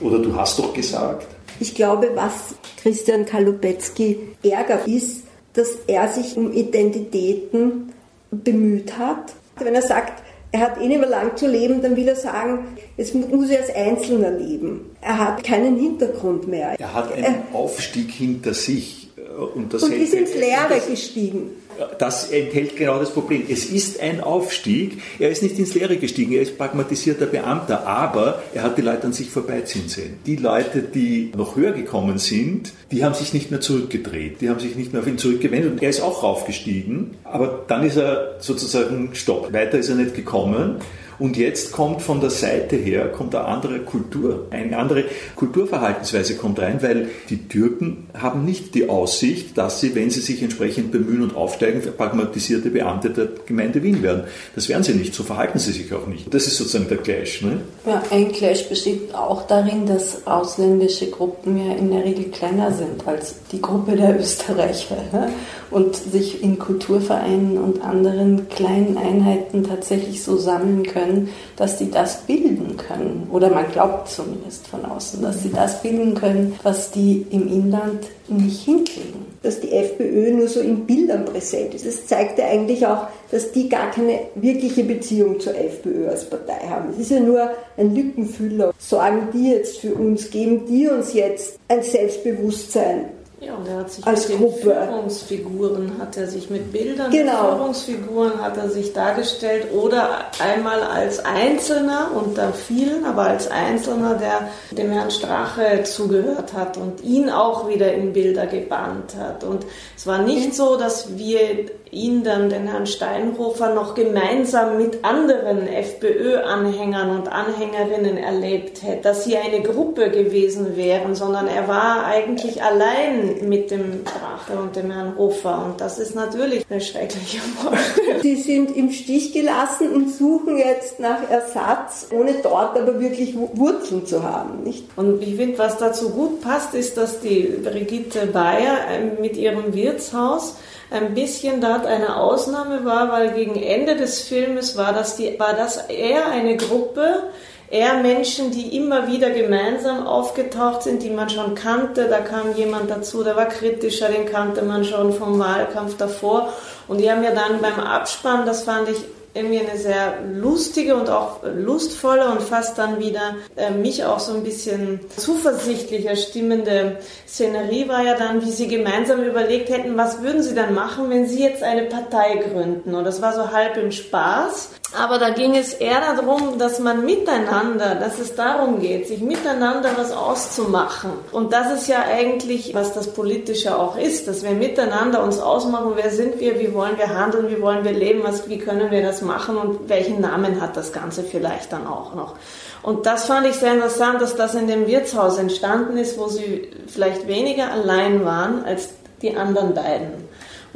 Oder 0.00 0.18
du 0.18 0.34
hast 0.36 0.58
doch 0.58 0.74
gesagt. 0.74 1.26
Ich 1.58 1.74
glaube, 1.74 2.10
was 2.14 2.54
Christian 2.82 3.24
Kalupetzky 3.24 4.18
ärgert, 4.42 4.86
ist, 4.86 5.22
dass 5.54 5.68
er 5.86 6.08
sich 6.08 6.36
um 6.36 6.52
Identitäten 6.52 7.92
bemüht 8.30 8.98
hat. 8.98 9.32
Wenn 9.58 9.74
er 9.74 9.82
sagt, 9.82 10.22
er 10.56 10.62
hat 10.62 10.80
eh 10.80 10.88
nicht 10.88 11.00
mehr 11.00 11.08
lang 11.08 11.36
zu 11.36 11.46
leben, 11.46 11.82
dann 11.82 11.96
will 11.96 12.08
er 12.08 12.16
sagen, 12.16 12.66
jetzt 12.96 13.14
muss 13.14 13.50
er 13.50 13.60
als 13.60 13.74
Einzelner 13.74 14.30
leben. 14.30 14.96
Er 15.02 15.18
hat 15.18 15.44
keinen 15.44 15.78
Hintergrund 15.78 16.48
mehr. 16.48 16.74
Er 16.78 16.94
hat 16.94 17.12
einen 17.12 17.24
er, 17.24 17.42
Aufstieg 17.52 18.10
hinter 18.10 18.54
sich. 18.54 19.10
Und, 19.54 19.74
das 19.74 19.82
und 19.82 19.92
ist 19.92 20.14
ins 20.14 20.34
Leere 20.34 20.80
gestiegen 20.88 21.50
das 21.98 22.30
enthält 22.30 22.76
genau 22.76 22.98
das 22.98 23.10
Problem. 23.10 23.42
Es 23.48 23.66
ist 23.66 24.00
ein 24.00 24.20
Aufstieg. 24.20 25.02
Er 25.18 25.30
ist 25.30 25.42
nicht 25.42 25.58
ins 25.58 25.74
Leere 25.74 25.96
gestiegen. 25.96 26.32
Er 26.32 26.42
ist 26.42 26.58
pragmatisierter 26.58 27.26
Beamter, 27.26 27.86
aber 27.86 28.42
er 28.54 28.62
hat 28.62 28.78
die 28.78 28.82
Leute 28.82 29.06
an 29.06 29.12
sich 29.12 29.30
vorbeiziehen 29.30 29.88
sehen. 29.88 30.18
Die 30.26 30.36
Leute, 30.36 30.82
die 30.82 31.32
noch 31.36 31.56
höher 31.56 31.72
gekommen 31.72 32.18
sind, 32.18 32.72
die 32.90 33.04
haben 33.04 33.14
sich 33.14 33.32
nicht 33.32 33.50
mehr 33.50 33.60
zurückgedreht. 33.60 34.40
Die 34.40 34.48
haben 34.48 34.60
sich 34.60 34.76
nicht 34.76 34.92
mehr 34.92 35.02
auf 35.02 35.08
ihn 35.08 35.18
zurückgewendet. 35.18 35.72
Und 35.72 35.82
er 35.82 35.90
ist 35.90 36.00
auch 36.00 36.22
raufgestiegen, 36.22 37.12
aber 37.24 37.64
dann 37.66 37.84
ist 37.84 37.96
er 37.96 38.36
sozusagen 38.40 39.10
stopp. 39.14 39.52
Weiter 39.52 39.78
ist 39.78 39.88
er 39.88 39.96
nicht 39.96 40.14
gekommen. 40.14 40.76
Und 41.18 41.36
jetzt 41.36 41.72
kommt 41.72 42.02
von 42.02 42.20
der 42.20 42.30
Seite 42.30 42.76
her 42.76 43.08
kommt 43.08 43.34
eine 43.34 43.46
andere 43.46 43.80
Kultur, 43.80 44.46
eine 44.50 44.76
andere 44.76 45.04
Kulturverhaltensweise 45.34 46.36
kommt 46.36 46.58
rein, 46.58 46.82
weil 46.82 47.08
die 47.30 47.48
Türken 47.48 48.08
haben 48.14 48.44
nicht 48.44 48.74
die 48.74 48.88
Aussicht, 48.88 49.56
dass 49.56 49.80
sie, 49.80 49.94
wenn 49.94 50.10
sie 50.10 50.20
sich 50.20 50.42
entsprechend 50.42 50.92
bemühen 50.92 51.22
und 51.22 51.34
aufsteigen, 51.34 51.82
pragmatisierte 51.96 52.70
Beamte 52.70 53.10
der 53.10 53.28
Gemeinde 53.46 53.82
Wien 53.82 54.02
werden. 54.02 54.24
Das 54.54 54.68
werden 54.68 54.82
sie 54.82 54.94
nicht, 54.94 55.14
so 55.14 55.22
verhalten 55.22 55.58
sie 55.58 55.72
sich 55.72 55.92
auch 55.94 56.06
nicht. 56.06 56.32
Das 56.32 56.46
ist 56.46 56.58
sozusagen 56.58 56.88
der 56.88 56.98
Clash. 56.98 57.42
Ne? 57.42 57.60
Ja, 57.86 58.02
ein 58.10 58.32
Clash 58.32 58.68
besteht 58.68 59.14
auch 59.14 59.46
darin, 59.46 59.86
dass 59.86 60.26
ausländische 60.26 61.10
Gruppen 61.10 61.56
ja 61.56 61.74
in 61.74 61.90
der 61.90 62.04
Regel 62.04 62.26
kleiner 62.26 62.72
sind 62.72 63.06
als 63.06 63.36
die 63.52 63.62
Gruppe 63.62 63.96
der 63.96 64.18
Österreicher 64.20 64.96
ne? 65.12 65.30
und 65.70 65.96
sich 65.96 66.42
in 66.42 66.58
Kulturvereinen 66.58 67.58
und 67.58 67.82
anderen 67.82 68.48
kleinen 68.48 68.98
Einheiten 68.98 69.64
tatsächlich 69.64 70.22
so 70.22 70.36
sammeln 70.36 70.84
können 70.84 71.05
können, 71.06 71.28
dass 71.56 71.78
sie 71.78 71.90
das 71.90 72.18
bilden 72.22 72.76
können. 72.76 73.28
Oder 73.30 73.50
man 73.50 73.70
glaubt 73.72 74.08
zumindest 74.08 74.66
von 74.66 74.84
außen, 74.84 75.22
dass 75.22 75.42
sie 75.42 75.50
das 75.50 75.82
bilden 75.82 76.14
können, 76.14 76.54
was 76.62 76.90
die 76.90 77.26
im 77.30 77.48
Inland 77.48 78.06
nicht 78.28 78.64
hinkriegen. 78.64 79.26
Dass 79.42 79.60
die 79.60 79.72
FPÖ 79.72 80.32
nur 80.32 80.48
so 80.48 80.60
in 80.60 80.86
Bildern 80.86 81.24
präsent 81.24 81.74
ist. 81.74 81.86
Das 81.86 82.06
zeigt 82.06 82.38
ja 82.38 82.46
eigentlich 82.46 82.84
auch, 82.84 83.06
dass 83.30 83.52
die 83.52 83.68
gar 83.68 83.90
keine 83.90 84.20
wirkliche 84.34 84.82
Beziehung 84.82 85.38
zur 85.38 85.54
FPÖ 85.54 86.08
als 86.08 86.28
Partei 86.28 86.66
haben. 86.68 86.90
Es 86.90 86.98
ist 86.98 87.10
ja 87.12 87.20
nur 87.20 87.50
ein 87.76 87.94
Lückenfüller. 87.94 88.72
Sorgen 88.78 89.28
die 89.32 89.50
jetzt 89.52 89.78
für 89.78 89.94
uns, 89.94 90.30
geben 90.30 90.66
die 90.66 90.88
uns 90.88 91.12
jetzt 91.12 91.58
ein 91.68 91.82
Selbstbewusstsein 91.82 93.15
ja, 93.38 93.54
und 93.54 93.68
er 93.68 93.80
hat 93.80 93.90
sich 93.90 94.06
als 94.06 94.30
mit 94.30 94.38
Gruppe. 94.38 94.60
Führungsfiguren, 94.60 95.92
hat 95.98 96.16
er 96.16 96.26
sich 96.26 96.48
mit 96.48 96.72
Bildern 96.72 97.10
genau. 97.10 97.56
Führungsfiguren 97.56 98.40
hat 98.40 98.56
er 98.56 98.70
sich 98.70 98.94
dargestellt 98.94 99.66
oder 99.74 100.24
einmal 100.42 100.82
als 100.82 101.22
Einzelner 101.22 102.12
unter 102.14 102.54
vielen, 102.54 103.04
aber 103.04 103.24
als 103.24 103.50
Einzelner, 103.50 104.14
der 104.14 104.48
dem 104.76 104.90
Herrn 104.90 105.10
Strache 105.10 105.82
zugehört 105.82 106.54
hat 106.54 106.78
und 106.78 107.02
ihn 107.02 107.28
auch 107.28 107.68
wieder 107.68 107.92
in 107.92 108.14
Bilder 108.14 108.46
gebannt 108.46 109.14
hat. 109.18 109.44
Und 109.44 109.66
es 109.94 110.06
war 110.06 110.22
nicht 110.22 110.54
so, 110.54 110.76
dass 110.76 111.18
wir 111.18 111.66
ihn 111.90 112.24
dann, 112.24 112.48
den 112.50 112.66
Herrn 112.66 112.86
Steinhofer, 112.86 113.74
noch 113.74 113.94
gemeinsam 113.94 114.76
mit 114.78 115.04
anderen 115.04 115.68
FPÖ-Anhängern 115.68 117.10
und 117.10 117.28
Anhängerinnen 117.28 118.16
erlebt 118.16 118.82
hätte, 118.82 119.02
dass 119.02 119.24
sie 119.24 119.36
eine 119.36 119.62
Gruppe 119.62 120.10
gewesen 120.10 120.76
wären, 120.76 121.14
sondern 121.14 121.48
er 121.48 121.68
war 121.68 122.04
eigentlich 122.06 122.62
allein 122.62 123.25
mit 123.42 123.70
dem 123.70 124.02
Strache 124.02 124.58
und 124.60 124.76
dem 124.76 124.90
Herrn 124.90 125.16
Hofer. 125.16 125.64
Und 125.64 125.80
das 125.80 125.98
ist 125.98 126.14
natürlich 126.14 126.64
eine 126.70 126.80
schreckliche 126.80 127.38
Vorstellung. 127.38 128.20
Sie 128.22 128.36
sind 128.36 128.76
im 128.76 128.90
Stich 128.90 129.32
gelassen 129.32 129.92
und 129.92 130.10
suchen 130.10 130.58
jetzt 130.58 131.00
nach 131.00 131.28
Ersatz, 131.30 132.08
ohne 132.12 132.34
dort 132.42 132.78
aber 132.78 133.00
wirklich 133.00 133.34
Wurzeln 133.54 134.06
zu 134.06 134.22
haben. 134.22 134.62
Nicht? 134.64 134.84
Und 134.96 135.22
ich 135.22 135.36
finde, 135.36 135.58
was 135.58 135.78
dazu 135.78 136.10
gut 136.10 136.40
passt, 136.40 136.74
ist, 136.74 136.96
dass 136.96 137.20
die 137.20 137.58
Brigitte 137.62 138.26
Bayer 138.26 138.78
ähm, 138.90 139.12
mit 139.20 139.36
ihrem 139.36 139.74
Wirtshaus 139.74 140.56
ein 140.90 141.14
bisschen 141.14 141.60
dort 141.60 141.84
eine 141.84 142.16
Ausnahme 142.16 142.84
war, 142.84 143.10
weil 143.10 143.32
gegen 143.32 143.56
Ende 143.56 143.96
des 143.96 144.20
Filmes 144.20 144.76
war 144.76 144.92
das, 144.92 145.16
die, 145.16 145.38
war 145.38 145.54
das 145.54 145.88
eher 145.88 146.26
eine 146.28 146.56
Gruppe, 146.56 147.24
eher 147.70 147.94
Menschen, 147.94 148.50
die 148.50 148.76
immer 148.76 149.08
wieder 149.08 149.30
gemeinsam 149.30 150.06
aufgetaucht 150.06 150.82
sind, 150.82 151.02
die 151.02 151.10
man 151.10 151.30
schon 151.30 151.54
kannte. 151.54 152.08
Da 152.08 152.18
kam 152.18 152.54
jemand 152.54 152.90
dazu, 152.90 153.24
der 153.24 153.36
war 153.36 153.46
kritischer, 153.46 154.08
den 154.08 154.26
kannte 154.26 154.62
man 154.62 154.84
schon 154.84 155.12
vom 155.12 155.38
Wahlkampf 155.38 155.96
davor. 155.96 156.52
Und 156.88 156.98
die 156.98 157.10
haben 157.10 157.24
ja 157.24 157.32
dann 157.32 157.60
beim 157.60 157.80
Abspann, 157.80 158.46
das 158.46 158.62
fand 158.62 158.88
ich 158.88 158.98
irgendwie 159.36 159.60
eine 159.60 159.78
sehr 159.78 160.18
lustige 160.32 160.96
und 160.96 161.10
auch 161.10 161.40
lustvolle 161.42 162.30
und 162.30 162.42
fast 162.42 162.78
dann 162.78 162.98
wieder 162.98 163.36
äh, 163.56 163.70
mich 163.70 164.04
auch 164.04 164.18
so 164.18 164.34
ein 164.34 164.42
bisschen 164.42 165.00
zuversichtlicher 165.16 166.16
stimmende 166.16 166.98
Szenerie 167.28 167.88
war 167.88 168.02
ja 168.02 168.14
dann, 168.14 168.42
wie 168.42 168.50
sie 168.50 168.68
gemeinsam 168.68 169.22
überlegt 169.22 169.68
hätten, 169.68 169.96
was 169.96 170.22
würden 170.22 170.42
sie 170.42 170.54
dann 170.54 170.74
machen, 170.74 171.10
wenn 171.10 171.26
sie 171.26 171.42
jetzt 171.42 171.62
eine 171.62 171.82
Partei 171.82 172.36
gründen. 172.36 172.94
Und 172.94 173.04
das 173.04 173.20
war 173.20 173.34
so 173.34 173.52
halb 173.52 173.76
im 173.76 173.92
Spaß. 173.92 174.70
Aber 174.96 175.18
da 175.18 175.30
ging 175.30 175.56
es 175.56 175.74
eher 175.74 176.00
darum, 176.00 176.58
dass 176.58 176.78
man 176.78 177.04
miteinander, 177.04 177.96
dass 177.96 178.18
es 178.18 178.34
darum 178.34 178.80
geht, 178.80 179.08
sich 179.08 179.20
miteinander 179.20 179.90
was 179.96 180.12
auszumachen. 180.12 181.10
Und 181.32 181.52
das 181.52 181.72
ist 181.72 181.88
ja 181.88 182.04
eigentlich, 182.08 182.72
was 182.72 182.94
das 182.94 183.12
Politische 183.12 183.76
auch 183.76 183.98
ist, 183.98 184.28
dass 184.28 184.42
wir 184.42 184.52
miteinander 184.52 185.22
uns 185.22 185.38
ausmachen, 185.38 185.92
wer 185.96 186.10
sind 186.10 186.40
wir, 186.40 186.60
wie 186.60 186.72
wollen 186.72 186.96
wir 186.96 187.08
handeln, 187.08 187.50
wie 187.50 187.60
wollen 187.60 187.84
wir 187.84 187.92
leben, 187.92 188.22
was, 188.22 188.48
wie 188.48 188.58
können 188.58 188.90
wir 188.90 189.02
das 189.02 189.20
machen 189.22 189.25
und 189.56 189.88
welchen 189.88 190.20
Namen 190.20 190.60
hat 190.60 190.76
das 190.76 190.92
Ganze 190.92 191.22
vielleicht 191.22 191.72
dann 191.72 191.86
auch 191.86 192.14
noch. 192.14 192.34
Und 192.82 193.06
das 193.06 193.26
fand 193.26 193.46
ich 193.46 193.56
sehr 193.56 193.74
interessant, 193.74 194.20
dass 194.20 194.36
das 194.36 194.54
in 194.54 194.68
dem 194.68 194.86
Wirtshaus 194.86 195.38
entstanden 195.38 195.96
ist, 195.96 196.18
wo 196.18 196.28
sie 196.28 196.70
vielleicht 196.86 197.26
weniger 197.26 197.70
allein 197.72 198.24
waren 198.24 198.64
als 198.64 198.90
die 199.22 199.36
anderen 199.36 199.74
beiden. 199.74 200.28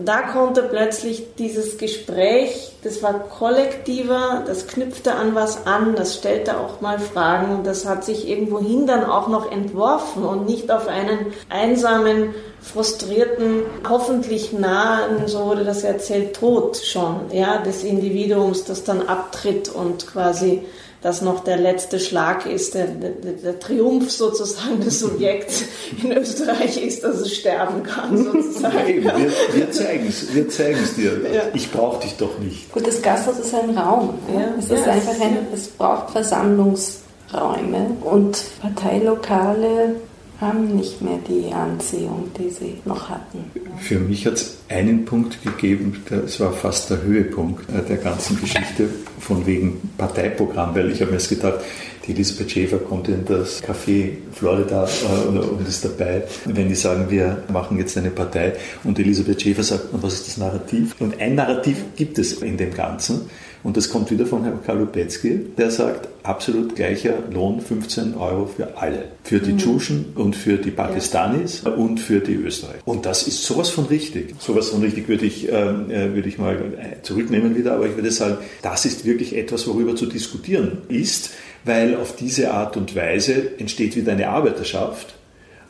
Da 0.05 0.23
konnte 0.23 0.63
plötzlich 0.63 1.35
dieses 1.37 1.77
Gespräch, 1.77 2.73
das 2.83 3.03
war 3.03 3.15
kollektiver, 3.15 4.45
das 4.47 4.67
knüpfte 4.67 5.15
an 5.15 5.35
was 5.35 5.67
an, 5.67 5.95
das 5.95 6.17
stellte 6.17 6.59
auch 6.59 6.81
mal 6.81 6.99
Fragen 6.99 7.65
das 7.65 7.87
hat 7.87 8.05
sich 8.05 8.29
irgendwohin 8.29 8.87
dann 8.87 9.05
auch 9.05 9.29
noch 9.29 9.51
entworfen 9.51 10.25
und 10.25 10.47
nicht 10.47 10.71
auf 10.71 10.89
einen 10.89 11.19
einsamen, 11.49 12.35
frustrierten, 12.61 13.63
hoffentlich 13.89 14.53
nahen, 14.53 15.27
so 15.27 15.47
wurde 15.47 15.65
das 15.65 15.83
erzählt, 15.83 16.35
Tod 16.35 16.77
schon, 16.77 17.21
ja, 17.33 17.59
des 17.59 17.85
Individuums, 17.85 18.65
das 18.65 18.85
dann 18.85 19.07
abtritt 19.07 19.69
und 19.69 20.07
quasi 20.07 20.63
das 21.03 21.23
noch 21.23 21.45
der 21.45 21.57
letzte 21.57 21.99
Schlag 21.99 22.45
ist, 22.45 22.75
der, 22.75 22.87
der, 22.87 23.11
der, 23.11 23.59
Triumph 23.59 24.11
sozusagen 24.11 24.81
des 24.81 25.01
Subjekts 25.01 25.65
in 26.03 26.13
Österreich 26.13 26.83
ist, 26.83 27.03
dass 27.03 27.21
es 27.21 27.35
sterben 27.35 27.83
kann. 27.83 28.17
Sozusagen. 28.23 28.87
Eben, 28.87 29.05
wir, 29.05 29.33
wir 29.55 29.71
zeigen 29.73 30.09
es 30.09 30.35
wir 30.35 30.49
zeigen's 30.49 30.95
dir. 30.95 31.13
Ja. 31.33 31.43
Ich 31.55 31.71
brauche 31.71 32.03
dich 32.03 32.17
doch 32.17 32.39
nicht. 32.39 32.71
Gut, 32.73 32.87
das 32.87 33.01
Gasthaus 33.01 33.39
ist 33.39 33.55
ein 33.55 33.77
Raum. 33.77 34.19
Ja. 34.35 34.55
Es, 34.59 34.71
ist 34.71 34.87
einfach 34.87 35.19
ein, 35.21 35.39
es 35.55 35.69
braucht 35.69 36.11
Versammlungsräume 36.11 37.97
und 38.03 38.45
Parteilokale 38.61 39.97
haben 40.41 40.75
nicht 40.75 41.03
mehr 41.03 41.19
die 41.29 41.53
Anziehung, 41.53 42.31
die 42.39 42.49
sie 42.49 42.77
noch 42.85 43.11
hatten. 43.11 43.45
Für 43.79 43.99
mich 43.99 44.27
hat 44.27 44.35
es 44.35 44.59
einen 44.69 45.05
Punkt 45.05 45.43
gegeben, 45.43 46.03
das 46.09 46.41
war 46.41 46.53
fast 46.53 46.91
der 46.91 47.03
Höhepunkt 47.03 47.69
äh, 47.71 47.83
der 47.83 47.99
ganzen 47.99 48.41
Geschichte, 48.41 48.89
von 49.19 49.47
wegen 49.47 49.81
Parteiprogramm, 49.99 50.75
weil 50.75 50.91
ich 50.91 51.01
habe 51.01 51.11
mir 51.13 51.19
jetzt 51.19 51.29
gedacht, 51.29 51.61
die 52.07 52.13
Elisabeth 52.13 52.51
Schäfer 52.51 52.79
kommt 52.79 53.09
in 53.09 53.25
das 53.27 53.63
Café 53.63 54.13
Florida 54.33 54.85
äh, 54.87 55.39
und 55.39 55.69
ist 55.69 55.85
dabei, 55.85 56.23
wenn 56.47 56.69
die 56.69 56.75
sagen, 56.75 57.11
wir 57.11 57.43
machen 57.53 57.79
jetzt 57.79 57.97
eine 57.99 58.11
Partei 58.11 58.55
und 58.85 58.99
Elisabeth 58.99 59.43
Schäfer 59.43 59.63
sagt, 59.63 59.89
was 59.93 60.15
ist 60.15 60.29
das 60.29 60.37
Narrativ? 60.39 60.97
Und 60.99 61.21
ein 61.21 61.35
Narrativ 61.35 61.77
gibt 61.97 62.19
es 62.19 62.33
in 62.41 62.57
dem 62.57 62.73
Ganzen 62.73 63.29
und 63.63 63.77
das 63.77 63.91
kommt 63.91 64.11
wieder 64.11 64.27
von 64.27 64.45
Herrn 64.45 64.63
Kalupetzky, 64.65 65.41
der 65.59 65.71
sagt, 65.71 66.09
absolut 66.23 66.77
gleicher 66.77 67.15
Lohn, 67.33 67.61
15 67.61 68.15
Euro 68.15 68.47
für 68.47 68.77
alle. 68.79 69.05
Für 69.23 69.39
die 69.39 69.53
mhm. 69.53 69.59
Tschuschen 69.59 70.05
und 70.15 70.35
für 70.35 70.57
die 70.57 70.71
Pakistanis 70.71 71.63
ja. 71.65 71.73
und 71.73 72.01
für 72.01 72.21
die 72.21 72.35
Österreicher. 72.35 72.81
Und 72.85 73.07
das 73.07 73.27
ist 73.27 73.45
sowas 73.45 73.69
von 73.69 73.87
richtig. 73.87 74.35
Sowas 74.39 74.71
von 74.71 74.81
richtig 74.81 75.09
würde 75.09 75.27
ich, 75.27 75.49
ähm, 75.49 75.91
äh, 75.91 76.15
würde 76.15 76.29
ich 76.29 76.39
mal 76.39 76.55
äh, 76.57 77.03
zurücknehmen 77.03 77.57
wieder, 77.57 77.75
aber 77.75 77.87
ich 77.87 77.97
würde 77.97 78.11
sagen, 78.11 78.39
das 78.63 78.87
ist 78.87 79.05
wirklich 79.05 79.37
etwas, 79.37 79.67
worüber 79.67 79.95
zu 79.95 80.07
diskutieren 80.07 80.79
ist, 80.89 81.31
weil 81.65 81.97
auf 81.97 82.17
diese 82.17 82.53
Art 82.53 82.77
und 82.77 82.97
Weise 82.97 83.59
entsteht 83.59 83.95
wieder 83.97 84.13
eine 84.13 84.29
Arbeiterschaft 84.29 85.15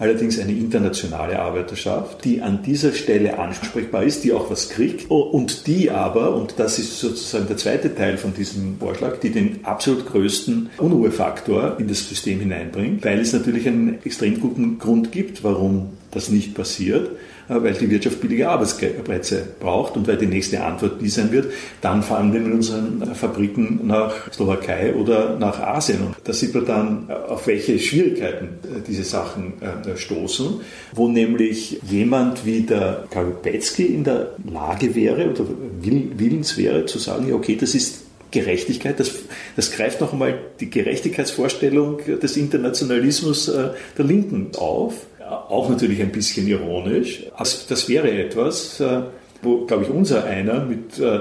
allerdings 0.01 0.41
eine 0.41 0.53
internationale 0.53 1.39
Arbeiterschaft, 1.39 2.25
die 2.25 2.41
an 2.41 2.63
dieser 2.63 2.93
Stelle 2.93 3.39
ansprechbar 3.39 4.03
ist, 4.03 4.25
die 4.25 4.33
auch 4.33 4.51
was 4.51 4.71
kriegt 4.71 5.11
und 5.11 5.67
die 5.67 5.91
aber, 5.91 6.35
und 6.35 6.55
das 6.57 6.79
ist 6.79 6.99
sozusagen 6.99 7.47
der 7.47 7.59
zweite 7.59 7.95
Teil 7.95 8.17
von 8.17 8.33
diesem 8.33 8.79
Vorschlag, 8.79 9.21
die 9.21 9.31
den 9.31 9.65
absolut 9.65 10.07
größten 10.07 10.71
Unruhefaktor 10.79 11.77
in 11.79 11.87
das 11.87 12.09
System 12.09 12.41
hineinbringt, 12.41 13.05
weil 13.05 13.21
es 13.21 13.35
natürlich 13.35 13.69
einen 13.69 13.99
extrem 14.03 14.41
guten 14.41 14.79
Grund 14.79 15.13
gibt, 15.13 15.45
warum 15.45 15.91
das 16.11 16.31
nicht 16.31 16.55
passiert. 16.55 17.11
Äh, 17.51 17.63
weil 17.63 17.75
die 17.75 17.91
Wirtschaft 17.91 18.21
billige 18.21 18.49
Arbeitsplätze 18.49 19.49
braucht 19.59 19.97
und 19.97 20.07
weil 20.07 20.17
die 20.17 20.27
nächste 20.27 20.63
Antwort 20.63 21.01
die 21.01 21.09
sein 21.09 21.33
wird, 21.33 21.53
dann 21.81 22.03
fahren 22.03 22.33
wir 22.33 22.41
mit 22.41 22.55
unseren 22.55 23.15
Fabriken 23.15 23.81
nach 23.87 24.33
Slowakei 24.33 24.95
oder 24.95 25.37
nach 25.37 25.59
Asien. 25.61 26.01
Und 26.07 26.17
da 26.25 26.33
sieht 26.33 26.55
man 26.55 26.65
dann, 26.65 27.07
äh, 27.09 27.13
auf 27.13 27.47
welche 27.47 27.79
Schwierigkeiten 27.79 28.47
äh, 28.65 28.81
diese 28.87 29.05
Sachen 29.05 29.55
stoßen, 29.97 30.61
wo 30.95 31.09
nämlich 31.09 31.81
jemand 31.89 32.45
wie 32.47 32.63
der 32.63 33.05
Kalupetzky 33.11 33.87
in 33.87 34.05
der 34.05 34.33
Lage 34.51 34.95
wäre 34.95 35.31
oder 35.31 35.45
willens 35.81 36.57
wäre 36.57 36.87
zu 36.87 36.99
sagen, 36.99 37.29
ja, 37.29 37.35
okay, 37.35 37.57
das 37.59 37.75
ist 37.75 38.03
Gerechtigkeit, 38.31 39.01
das, 39.01 39.13
das 39.57 39.73
greift 39.73 40.01
noch 40.01 40.13
einmal 40.13 40.39
die 40.61 40.71
Gerechtigkeitsvorstellung 40.71 41.99
des 42.23 42.37
Internationalismus 42.37 43.47
der 43.47 44.05
Linken 44.05 44.51
auf 44.57 45.07
auch 45.31 45.69
natürlich 45.69 46.01
ein 46.01 46.13
bisschen 46.13 46.47
ironisch. 46.47 47.25
Das, 47.39 47.67
das 47.67 47.89
wäre 47.89 48.11
etwas, 48.11 48.81
äh, 48.81 49.03
wo, 49.43 49.65
glaube 49.67 49.85
ich, 49.85 49.91
unser 49.91 50.25
einer 50.25 50.65
mit 50.65 50.99
äh, 50.99 51.21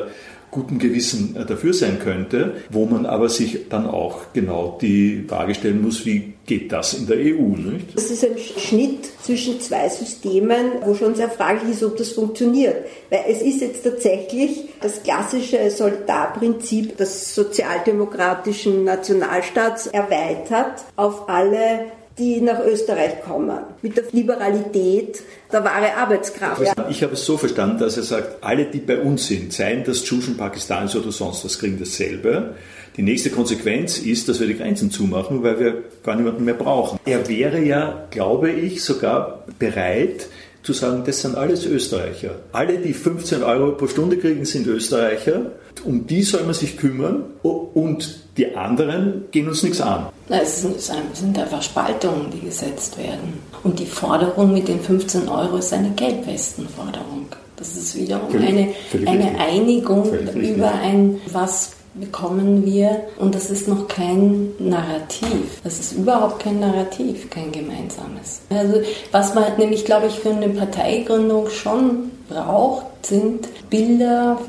gutem 0.51 0.80
Gewissen 0.80 1.36
äh, 1.36 1.45
dafür 1.45 1.74
sein 1.74 1.99
könnte, 1.99 2.55
wo 2.70 2.86
man 2.86 3.05
aber 3.05 3.30
sich 3.30 3.70
dann 3.70 3.88
auch 3.88 4.34
genau 4.34 4.78
die 4.82 5.26
Frage 5.28 5.53
stellen 5.53 5.82
muss, 5.82 6.05
wie 6.05 6.34
geht 6.45 6.72
das 6.72 6.95
in 6.95 7.05
der 7.05 7.18
EU? 7.18 7.55
Nicht? 7.55 7.95
Das 7.95 8.10
ist 8.10 8.26
ein 8.26 8.38
Schnitt 8.38 9.05
zwischen 9.22 9.60
zwei 9.62 9.88
Systemen, 9.88 10.72
wo 10.84 10.95
schon 10.95 11.14
sehr 11.14 11.30
fraglich 11.30 11.74
ist, 11.74 11.84
ob 11.84 11.97
das 11.97 12.10
funktioniert. 12.10 12.76
Weil 13.10 13.26
es 13.30 13.41
ist 13.41 13.62
jetzt 13.62 13.84
tatsächlich 13.84 14.70
das 14.82 15.03
klassische 15.03 15.70
Solidarprinzip 15.70 16.97
des 16.97 17.36
sozialdemokratischen 17.36 18.84
Nationalstaats 18.84 19.88
erweitert 19.88 20.86
auf 20.95 21.30
alle 21.30 21.91
die 22.20 22.41
nach 22.41 22.59
Österreich 22.63 23.22
kommen. 23.22 23.57
Mit 23.82 23.97
der 23.97 24.03
Liberalität 24.11 25.22
der 25.51 25.63
wahre 25.63 25.95
Arbeitskraft. 25.95 26.61
Ich 26.89 27.01
habe 27.01 27.13
es 27.13 27.26
so 27.26 27.38
verstanden, 27.38 27.80
dass 27.80 27.97
er 27.97 28.03
sagt, 28.03 28.43
alle, 28.43 28.65
die 28.65 28.80
bei 28.80 28.99
uns 28.99 29.28
sind, 29.28 29.53
seien 29.53 29.84
das 29.84 30.03
Tschuschen, 30.03 30.38
Pakistanis 30.38 30.95
oder 30.95 31.11
sonst 31.11 31.43
was, 31.45 31.57
kriegen 31.57 31.80
dasselbe. 31.80 32.55
Die 32.97 33.03
nächste 33.03 33.30
Konsequenz 33.30 33.97
ist, 33.99 34.28
dass 34.28 34.39
wir 34.39 34.47
die 34.47 34.57
Grenzen 34.57 34.91
zumachen, 34.91 35.41
weil 35.41 35.59
wir 35.59 35.84
gar 36.03 36.15
niemanden 36.15 36.43
mehr 36.43 36.53
brauchen. 36.53 36.99
Er 37.05 37.28
wäre 37.30 37.59
ja, 37.61 38.07
glaube 38.11 38.51
ich, 38.51 38.84
sogar 38.84 39.45
bereit, 39.57 40.28
zu 40.64 40.74
sagen, 40.74 41.03
das 41.05 41.22
sind 41.22 41.36
alles 41.36 41.66
Österreicher. 41.66 42.32
Alle, 42.51 42.78
die 42.78 42.93
15 42.93 43.43
Euro 43.43 43.72
pro 43.72 43.88
Stunde 43.88 44.18
kriegen, 44.18 44.45
sind 44.45 44.68
Österreicher. 44.68 45.51
Um 45.86 46.05
die 46.05 46.24
soll 46.24 46.43
man 46.43 46.53
sich 46.53 46.78
kümmern 46.78 47.24
und 47.41 48.20
die 48.38 48.55
anderen 48.55 49.26
gehen 49.32 49.47
uns 49.47 49.64
nichts 49.64 49.80
an. 49.80 50.07
Es 50.28 50.62
sind 50.62 51.38
einfach 51.38 51.62
Spaltungen, 51.62 52.28
die 52.32 52.45
gesetzt 52.45 52.97
werden. 52.97 53.39
Und 53.64 53.80
die 53.80 53.86
Forderung 53.86 54.53
mit 54.53 54.68
den 54.68 54.82
15 54.82 55.30
Euro 55.30 55.57
ist 55.57 55.74
eine 55.74 55.91
Gelbwestenforderung. 55.91 57.28
Das 57.55 57.76
ist 57.76 57.95
wiederum 57.97 58.30
völlig, 58.30 58.49
eine, 58.49 58.74
völlig 58.89 59.07
eine 59.07 59.38
Einigung 59.38 60.14
über 60.36 60.74
ein, 60.74 61.20
was 61.32 61.72
bekommen 61.94 62.66
wir 62.66 63.02
und 63.18 63.36
das 63.36 63.50
ist 63.50 63.68
noch 63.68 63.88
kein 63.88 64.52
Narrativ. 64.60 65.60
Das 65.64 65.80
ist 65.80 65.94
überhaupt 65.94 66.40
kein 66.40 66.60
Narrativ, 66.60 67.30
kein 67.30 67.52
gemeinsames. 67.52 68.42
Also 68.50 68.82
was 69.12 69.34
man 69.34 69.58
nämlich, 69.58 69.86
glaube 69.86 70.08
ich, 70.08 70.20
für 70.20 70.30
eine 70.30 70.50
Parteigründung 70.50 71.50
schon 71.50 72.12
braucht, 72.30 72.86
sind 73.06 73.48
Bilder, 73.70 74.40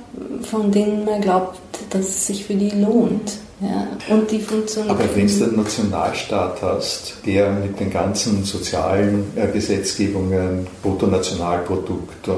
von 0.42 0.70
denen 0.70 1.04
man 1.04 1.20
glaubt, 1.20 1.58
dass 1.90 2.08
es 2.08 2.26
sich 2.26 2.44
für 2.44 2.54
die 2.54 2.70
lohnt. 2.70 3.38
Ja, 3.60 3.86
und 4.14 4.30
die 4.30 4.38
funktionieren. 4.38 4.96
Aber 4.96 5.04
wenn 5.14 5.26
du 5.26 5.44
einen 5.44 5.56
Nationalstaat 5.56 6.62
hast, 6.62 7.16
der 7.26 7.50
mit 7.50 7.78
den 7.78 7.90
ganzen 7.90 8.42
sozialen 8.44 9.24
äh, 9.36 9.48
Gesetzgebungen, 9.48 10.66
Bruttonationalprodukt, 10.82 12.28
äh, 12.28 12.30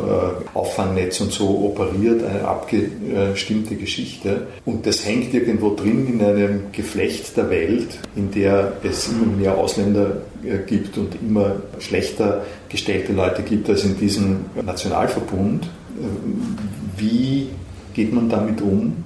Auffangnetz 0.52 1.20
und 1.20 1.32
so 1.32 1.46
operiert, 1.64 2.24
eine 2.24 2.44
abgestimmte 2.44 3.76
Geschichte, 3.76 4.48
und 4.64 4.84
das 4.84 5.06
hängt 5.06 5.32
irgendwo 5.32 5.76
drin 5.76 6.08
in 6.08 6.24
einem 6.24 6.72
Geflecht 6.72 7.36
der 7.36 7.50
Welt, 7.50 8.00
in 8.16 8.32
der 8.32 8.72
es 8.82 9.08
immer 9.08 9.26
mehr 9.26 9.56
Ausländer 9.56 10.22
äh, 10.44 10.58
gibt 10.66 10.98
und 10.98 11.14
immer 11.22 11.54
schlechter 11.78 12.42
gestellte 12.68 13.12
Leute 13.12 13.42
gibt 13.42 13.70
als 13.70 13.84
in 13.84 13.96
diesem 13.96 14.46
Nationalverbund, 14.60 15.66
äh, 15.66 17.00
wie 17.00 17.48
geht 17.94 18.12
man 18.12 18.28
damit 18.28 18.60
um? 18.60 19.04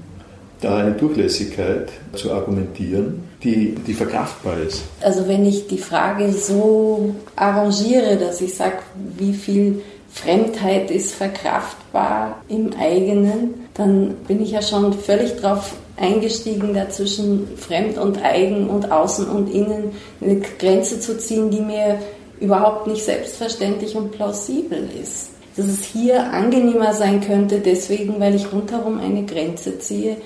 Da 0.61 0.79
eine 0.79 0.93
Durchlässigkeit 0.93 1.91
zu 2.15 2.33
argumentieren, 2.33 3.25
die, 3.43 3.75
die 3.75 3.95
verkraftbar 3.95 4.59
ist. 4.59 4.83
Also 5.01 5.29
wenn 5.29 5.45
ich 5.45 5.67
die 5.67 5.79
Frage 5.79 6.33
so 6.33 7.15
arrangiere, 7.37 8.17
dass 8.17 8.41
ich 8.41 8.55
sage, 8.55 8.79
wie 9.17 9.35
viel 9.35 9.83
Fremdheit 10.11 10.91
ist 10.91 11.15
verkraftbar 11.15 12.43
im 12.49 12.71
eigenen, 12.81 13.67
dann 13.75 14.15
bin 14.27 14.43
ich 14.43 14.53
ja 14.53 14.63
schon 14.63 14.95
völlig 14.95 15.37
drauf 15.37 15.75
eingestiegen, 15.97 16.75
dazwischen 16.75 17.49
fremd 17.57 17.99
und 17.99 18.23
eigen 18.23 18.69
und 18.69 18.91
außen 18.91 19.29
und 19.29 19.53
innen 19.53 19.93
eine 20.21 20.41
Grenze 20.59 21.01
zu 21.01 21.19
ziehen, 21.19 21.51
die 21.51 21.61
mir 21.61 21.99
überhaupt 22.41 22.87
nicht 22.87 23.05
selbstverständlich 23.05 23.95
und 23.95 24.13
plausibel 24.13 24.89
ist. 25.03 25.31
Dass 25.57 25.67
es 25.67 25.85
hier 25.85 26.33
angenehmer 26.33 26.93
sein 26.93 27.23
könnte, 27.23 27.61
deswegen, 27.61 28.21
weil 28.21 28.35
ich 28.35 28.53
rundherum 28.53 28.99
eine 28.99 29.25
Grenze 29.25 29.79
ziehe, 29.79 30.19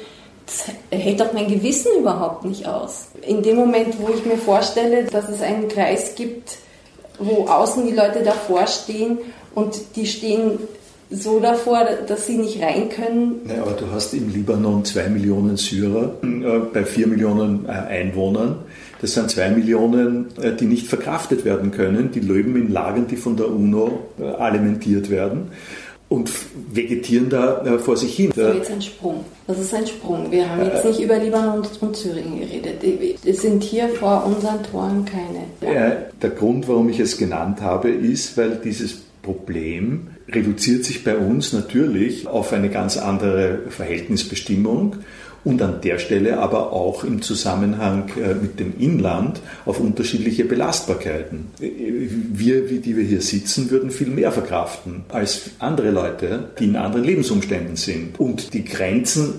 hält 0.90 1.20
doch 1.20 1.32
mein 1.32 1.48
Gewissen 1.48 1.92
überhaupt 1.98 2.44
nicht 2.44 2.66
aus. 2.66 3.08
In 3.26 3.42
dem 3.42 3.56
Moment, 3.56 4.00
wo 4.00 4.12
ich 4.12 4.24
mir 4.24 4.36
vorstelle, 4.36 5.04
dass 5.04 5.28
es 5.28 5.42
einen 5.42 5.68
Kreis 5.68 6.14
gibt, 6.14 6.58
wo 7.18 7.46
außen 7.46 7.86
die 7.86 7.94
Leute 7.94 8.22
davor 8.22 8.66
stehen 8.66 9.18
und 9.54 9.96
die 9.96 10.06
stehen 10.06 10.58
so 11.10 11.40
davor, 11.40 11.86
dass 12.06 12.26
sie 12.26 12.36
nicht 12.36 12.62
rein 12.62 12.88
können. 12.88 13.40
Ja, 13.48 13.62
aber 13.62 13.72
du 13.72 13.90
hast 13.90 14.14
im 14.14 14.32
Libanon 14.32 14.84
zwei 14.84 15.08
Millionen 15.08 15.56
Syrer 15.56 16.14
äh, 16.22 16.58
bei 16.72 16.84
vier 16.84 17.08
Millionen 17.08 17.66
äh, 17.66 17.72
Einwohnern. 17.72 18.56
Das 19.00 19.14
sind 19.14 19.30
zwei 19.30 19.50
Millionen, 19.50 20.28
äh, 20.40 20.54
die 20.54 20.66
nicht 20.66 20.86
verkraftet 20.86 21.44
werden 21.44 21.72
können. 21.72 22.12
Die 22.12 22.20
leben 22.20 22.54
in 22.54 22.72
Lagern, 22.72 23.08
die 23.08 23.16
von 23.16 23.36
der 23.36 23.48
UNO 23.48 24.06
äh, 24.20 24.24
alimentiert 24.24 25.10
werden 25.10 25.50
und 26.10 26.28
vegetieren 26.72 27.30
da 27.30 27.64
äh, 27.64 27.78
vor 27.78 27.96
sich 27.96 28.16
hin. 28.16 28.32
Das 28.34 28.48
ist 28.48 28.58
jetzt 28.58 28.70
ein 28.72 28.82
Sprung. 28.82 29.24
Das 29.46 29.58
ist 29.58 29.72
ein 29.72 29.86
Sprung. 29.86 30.30
Wir 30.30 30.50
haben 30.50 30.64
jetzt 30.64 30.84
nicht 30.84 31.00
über 31.00 31.16
Libanon 31.16 31.62
und 31.80 31.96
Syrien 31.96 32.40
geredet. 32.40 32.82
Es 33.24 33.42
sind 33.42 33.62
hier 33.62 33.88
vor 33.88 34.26
unseren 34.26 34.62
Toren 34.64 35.04
keine. 35.04 35.72
Ja. 35.74 35.96
Der 36.20 36.30
Grund, 36.30 36.66
warum 36.66 36.88
ich 36.88 36.98
es 36.98 37.16
genannt 37.16 37.62
habe, 37.62 37.90
ist, 37.90 38.36
weil 38.36 38.60
dieses 38.62 39.02
Problem 39.22 40.08
reduziert 40.28 40.84
sich 40.84 41.04
bei 41.04 41.16
uns 41.16 41.52
natürlich 41.52 42.26
auf 42.26 42.52
eine 42.52 42.70
ganz 42.70 42.96
andere 42.96 43.60
Verhältnisbestimmung 43.68 44.96
und 45.44 45.62
an 45.62 45.80
der 45.80 45.98
Stelle 45.98 46.38
aber 46.38 46.72
auch 46.72 47.04
im 47.04 47.22
Zusammenhang 47.22 48.10
äh, 48.16 48.34
mit 48.34 48.60
dem 48.60 48.74
Inland 48.78 49.40
auf 49.64 49.80
unterschiedliche 49.80 50.44
Belastbarkeiten. 50.44 51.48
Wir, 51.58 52.66
die 52.66 52.96
wir 52.96 53.04
hier 53.04 53.22
sitzen, 53.22 53.70
würden 53.70 53.90
viel 53.90 54.08
mehr 54.08 54.32
verkraften 54.32 55.04
als 55.08 55.50
andere 55.58 55.90
Leute, 55.90 56.50
die 56.58 56.64
in 56.64 56.76
anderen 56.76 57.04
Lebensumständen 57.04 57.76
sind. 57.76 58.18
Und 58.20 58.52
die 58.54 58.64
Grenzen 58.64 59.34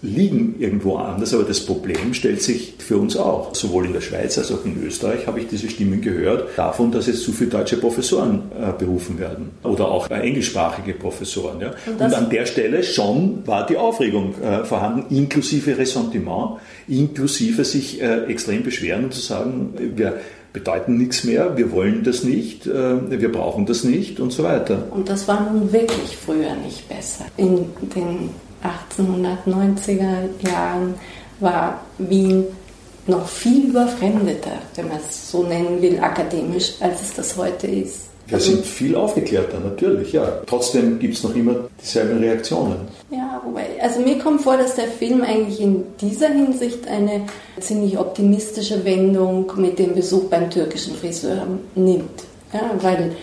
liegen 0.00 0.54
irgendwo 0.58 0.96
anders, 0.96 1.34
aber 1.34 1.42
das 1.42 1.60
Problem 1.60 2.14
stellt 2.14 2.40
sich 2.40 2.74
für 2.78 2.96
uns 2.98 3.16
auch. 3.16 3.54
Sowohl 3.54 3.86
in 3.86 3.92
der 3.92 4.00
Schweiz 4.00 4.38
als 4.38 4.52
auch 4.52 4.64
in 4.64 4.80
Österreich 4.82 5.26
habe 5.26 5.40
ich 5.40 5.48
diese 5.48 5.68
Stimmen 5.68 6.00
gehört, 6.00 6.56
davon, 6.56 6.92
dass 6.92 7.06
jetzt 7.06 7.22
zu 7.22 7.32
viele 7.32 7.50
deutsche 7.50 7.76
Professoren 7.76 8.42
äh, 8.58 8.72
berufen 8.78 9.18
werden 9.18 9.50
oder 9.64 9.88
auch 9.88 10.08
äh, 10.08 10.20
englischsprachige 10.20 10.94
Professoren. 10.94 11.60
Ja. 11.60 11.74
Und, 11.86 12.00
Und, 12.00 12.14
an 12.14 12.30
der 12.30 12.46
Stelle 12.46 12.82
schon 12.84 13.46
war 13.46 13.66
die 13.66 13.76
Aufregung 13.76 14.34
äh, 14.40 14.64
vorhanden, 14.64 15.14
inklusive 15.14 15.76
Ressentiment, 15.76 16.58
inklusive 16.86 17.64
sich 17.64 18.00
äh, 18.00 18.24
extrem 18.26 18.62
beschweren 18.62 19.04
und 19.04 19.14
zu 19.14 19.20
sagen, 19.20 19.74
wir 19.96 20.20
bedeuten 20.52 20.96
nichts 20.96 21.24
mehr, 21.24 21.56
wir 21.56 21.72
wollen 21.72 22.02
das 22.04 22.22
nicht, 22.22 22.66
äh, 22.66 23.20
wir 23.20 23.32
brauchen 23.32 23.66
das 23.66 23.84
nicht 23.84 24.20
und 24.20 24.32
so 24.32 24.44
weiter. 24.44 24.84
Und 24.90 25.08
das 25.08 25.26
war 25.28 25.50
nun 25.52 25.72
wirklich 25.72 26.16
früher 26.16 26.54
nicht 26.64 26.88
besser. 26.88 27.26
In 27.36 27.66
den 27.94 28.30
1890er 28.66 30.48
Jahren 30.48 30.94
war 31.40 31.80
Wien 31.98 32.44
noch 33.06 33.28
viel 33.28 33.68
überfremdeter, 33.68 34.58
wenn 34.74 34.88
man 34.88 34.98
es 34.98 35.30
so 35.30 35.44
nennen 35.44 35.80
will, 35.80 35.98
akademisch, 36.00 36.74
als 36.80 37.02
es 37.02 37.14
das 37.14 37.36
heute 37.36 37.66
ist. 37.66 38.06
Wir 38.28 38.40
sind 38.40 38.66
viel 38.66 38.96
aufgeklärter, 38.96 39.60
natürlich, 39.60 40.12
ja. 40.12 40.40
Trotzdem 40.46 40.98
gibt 40.98 41.14
es 41.14 41.22
noch 41.22 41.34
immer 41.36 41.54
dieselben 41.80 42.18
Reaktionen. 42.18 42.88
Ja, 43.08 43.40
wobei, 43.44 43.80
also 43.80 44.00
mir 44.00 44.18
kommt 44.18 44.40
vor, 44.40 44.56
dass 44.56 44.74
der 44.74 44.88
Film 44.88 45.22
eigentlich 45.22 45.60
in 45.60 45.84
dieser 46.00 46.30
Hinsicht 46.30 46.88
eine 46.88 47.26
ziemlich 47.60 47.96
optimistische 47.96 48.84
Wendung 48.84 49.52
mit 49.56 49.78
dem 49.78 49.94
Besuch 49.94 50.24
beim 50.24 50.50
türkischen 50.50 50.96
Friseur 50.96 51.46
nimmt. 51.76 52.24
Ja, 52.52 52.72
weil 52.80 53.14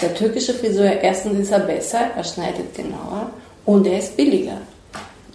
der 0.00 0.14
türkische 0.14 0.54
Friseur, 0.54 0.92
erstens 1.02 1.40
ist 1.40 1.50
er 1.50 1.60
besser, 1.60 1.98
er 2.16 2.22
schneidet 2.22 2.72
genauer 2.76 3.30
und 3.64 3.84
er 3.88 3.98
ist 3.98 4.16
billiger 4.16 4.58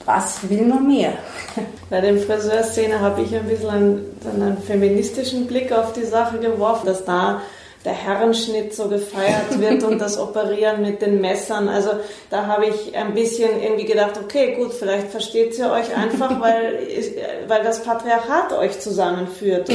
was 0.08 0.49
will 0.49 0.64
man 0.64 0.88
mehr? 0.88 1.14
Bei 1.89 2.01
der 2.01 2.18
Friseurszene 2.18 2.99
habe 2.99 3.22
ich 3.22 3.36
ein 3.36 3.45
bisschen 3.45 3.70
einen, 3.70 4.05
einen, 4.26 4.58
feministischen 4.58 5.45
Blick 5.45 5.72
auf 5.72 5.93
die 5.93 6.05
Sache 6.05 6.39
geworfen, 6.39 6.88
dass 6.88 7.05
da 7.05 7.41
der 7.84 7.93
Herrenschnitt 7.93 8.74
so 8.74 8.88
gefeiert 8.88 9.60
wird 9.60 9.84
und 9.84 9.99
das 9.99 10.18
Operieren 10.20 10.82
mit 10.82 11.01
den 11.01 11.22
Messern. 11.22 11.68
Also 11.68 11.91
da 12.30 12.47
habe 12.47 12.68
ich 12.68 12.95
ein 12.95 13.14
bisschen 13.14 13.62
irgendwie 13.62 13.86
gedacht, 13.86 14.18
okay, 14.22 14.55
gut, 14.55 14.74
vielleicht 14.74 15.10
versteht 15.10 15.58
ihr 15.60 15.72
euch 15.72 15.93
einfach, 15.95 16.39
weil, 16.41 16.80
weil 17.47 17.64
das 17.64 17.84
Patriarchat 17.84 18.53
euch 18.53 18.80
zusammenführt. 18.80 19.70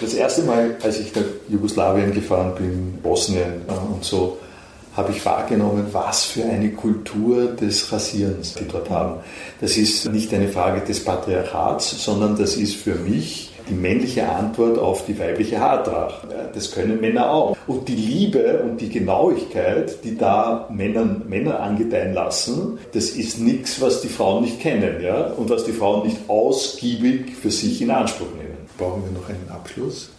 das 0.00 0.14
erste 0.14 0.42
Mal, 0.42 0.76
als 0.82 1.00
ich 1.00 1.14
nach 1.14 1.22
Jugoslawien 1.48 2.12
gefahren 2.12 2.54
bin, 2.56 2.98
Bosnien 3.02 3.62
und 3.94 4.04
so, 4.04 4.38
habe 4.96 5.12
ich 5.12 5.24
wahrgenommen, 5.24 5.86
was 5.92 6.24
für 6.24 6.44
eine 6.44 6.70
Kultur 6.70 7.46
des 7.46 7.90
Rasierens 7.92 8.54
die 8.54 8.68
dort 8.68 8.90
haben. 8.90 9.20
Das 9.60 9.76
ist 9.76 10.10
nicht 10.12 10.32
eine 10.34 10.48
Frage 10.48 10.80
des 10.82 11.04
Patriarchats, 11.04 12.04
sondern 12.04 12.36
das 12.36 12.56
ist 12.56 12.76
für 12.76 12.94
mich 12.94 13.52
die 13.68 13.74
männliche 13.74 14.28
Antwort 14.28 14.78
auf 14.78 15.06
die 15.06 15.18
weibliche 15.18 15.60
Haartracht. 15.60 16.26
Das 16.54 16.72
können 16.72 17.00
Männer 17.00 17.30
auch. 17.30 17.56
Und 17.66 17.88
die 17.88 17.94
Liebe 17.94 18.60
und 18.62 18.80
die 18.80 18.88
Genauigkeit, 18.88 20.04
die 20.04 20.16
da 20.16 20.68
Männern, 20.70 21.22
Männer 21.28 21.60
angedeihen 21.60 22.12
lassen, 22.12 22.78
das 22.92 23.10
ist 23.10 23.38
nichts, 23.38 23.80
was 23.80 24.00
die 24.00 24.08
Frauen 24.08 24.42
nicht 24.42 24.60
kennen 24.60 25.00
ja? 25.00 25.26
und 25.28 25.48
was 25.48 25.64
die 25.64 25.72
Frauen 25.72 26.06
nicht 26.06 26.18
ausgiebig 26.28 27.36
für 27.36 27.50
sich 27.50 27.80
in 27.80 27.90
Anspruch 27.90 28.30
nehmen. 28.36 28.56
Brauchen 28.76 29.04
wir 29.04 29.12
noch 29.12 29.28
einen 29.28 29.48
Abschluss? 29.50 30.10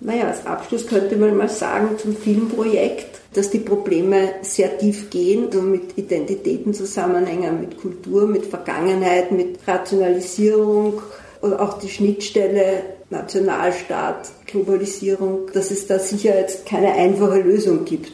Naja, 0.00 0.28
als 0.28 0.46
Abschluss 0.46 0.86
könnte 0.86 1.16
man 1.16 1.36
mal 1.36 1.48
sagen 1.48 1.98
zum 1.98 2.16
Filmprojekt, 2.16 3.17
dass 3.34 3.50
die 3.50 3.58
Probleme 3.58 4.34
sehr 4.42 4.78
tief 4.78 5.10
gehen, 5.10 5.52
so 5.52 5.60
mit 5.60 5.96
Identitäten 5.96 6.72
zusammenhängen, 6.72 7.60
mit 7.60 7.78
Kultur, 7.78 8.26
mit 8.26 8.46
Vergangenheit, 8.46 9.32
mit 9.32 9.58
Rationalisierung 9.66 11.02
oder 11.42 11.60
auch 11.60 11.78
die 11.78 11.88
Schnittstelle 11.88 12.82
Nationalstaat, 13.10 14.30
Globalisierung, 14.46 15.50
dass 15.52 15.70
es 15.70 15.86
da 15.86 15.98
sicher 15.98 16.38
jetzt 16.38 16.66
keine 16.66 16.92
einfache 16.92 17.40
Lösung 17.40 17.84
gibt. 17.84 18.12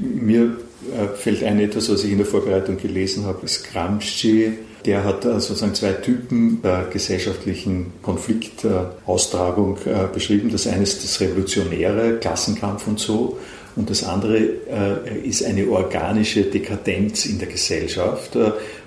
Mir 0.00 0.56
äh, 0.94 1.16
fällt 1.16 1.42
ein 1.44 1.60
etwas, 1.60 1.90
was 1.90 2.04
ich 2.04 2.12
in 2.12 2.18
der 2.18 2.26
Vorbereitung 2.26 2.76
gelesen 2.76 3.24
habe, 3.24 3.44
ist 3.44 3.70
Gramsci, 3.70 4.58
der 4.84 5.04
hat 5.04 5.22
sozusagen 5.22 5.74
zwei 5.74 5.92
Typen 5.92 6.60
der 6.62 6.88
gesellschaftlichen 6.92 7.92
Konfliktaustragung 8.02 9.78
äh, 9.84 10.12
beschrieben. 10.12 10.50
Das 10.50 10.66
eine 10.66 10.82
ist 10.82 11.04
das 11.04 11.20
Revolutionäre, 11.20 12.18
Klassenkampf 12.18 12.88
und 12.88 12.98
so. 12.98 13.38
Und 13.74 13.88
das 13.88 14.04
andere 14.04 14.36
ist 14.36 15.44
eine 15.44 15.66
organische 15.68 16.42
Dekadenz 16.42 17.26
in 17.26 17.38
der 17.38 17.48
Gesellschaft, 17.48 18.36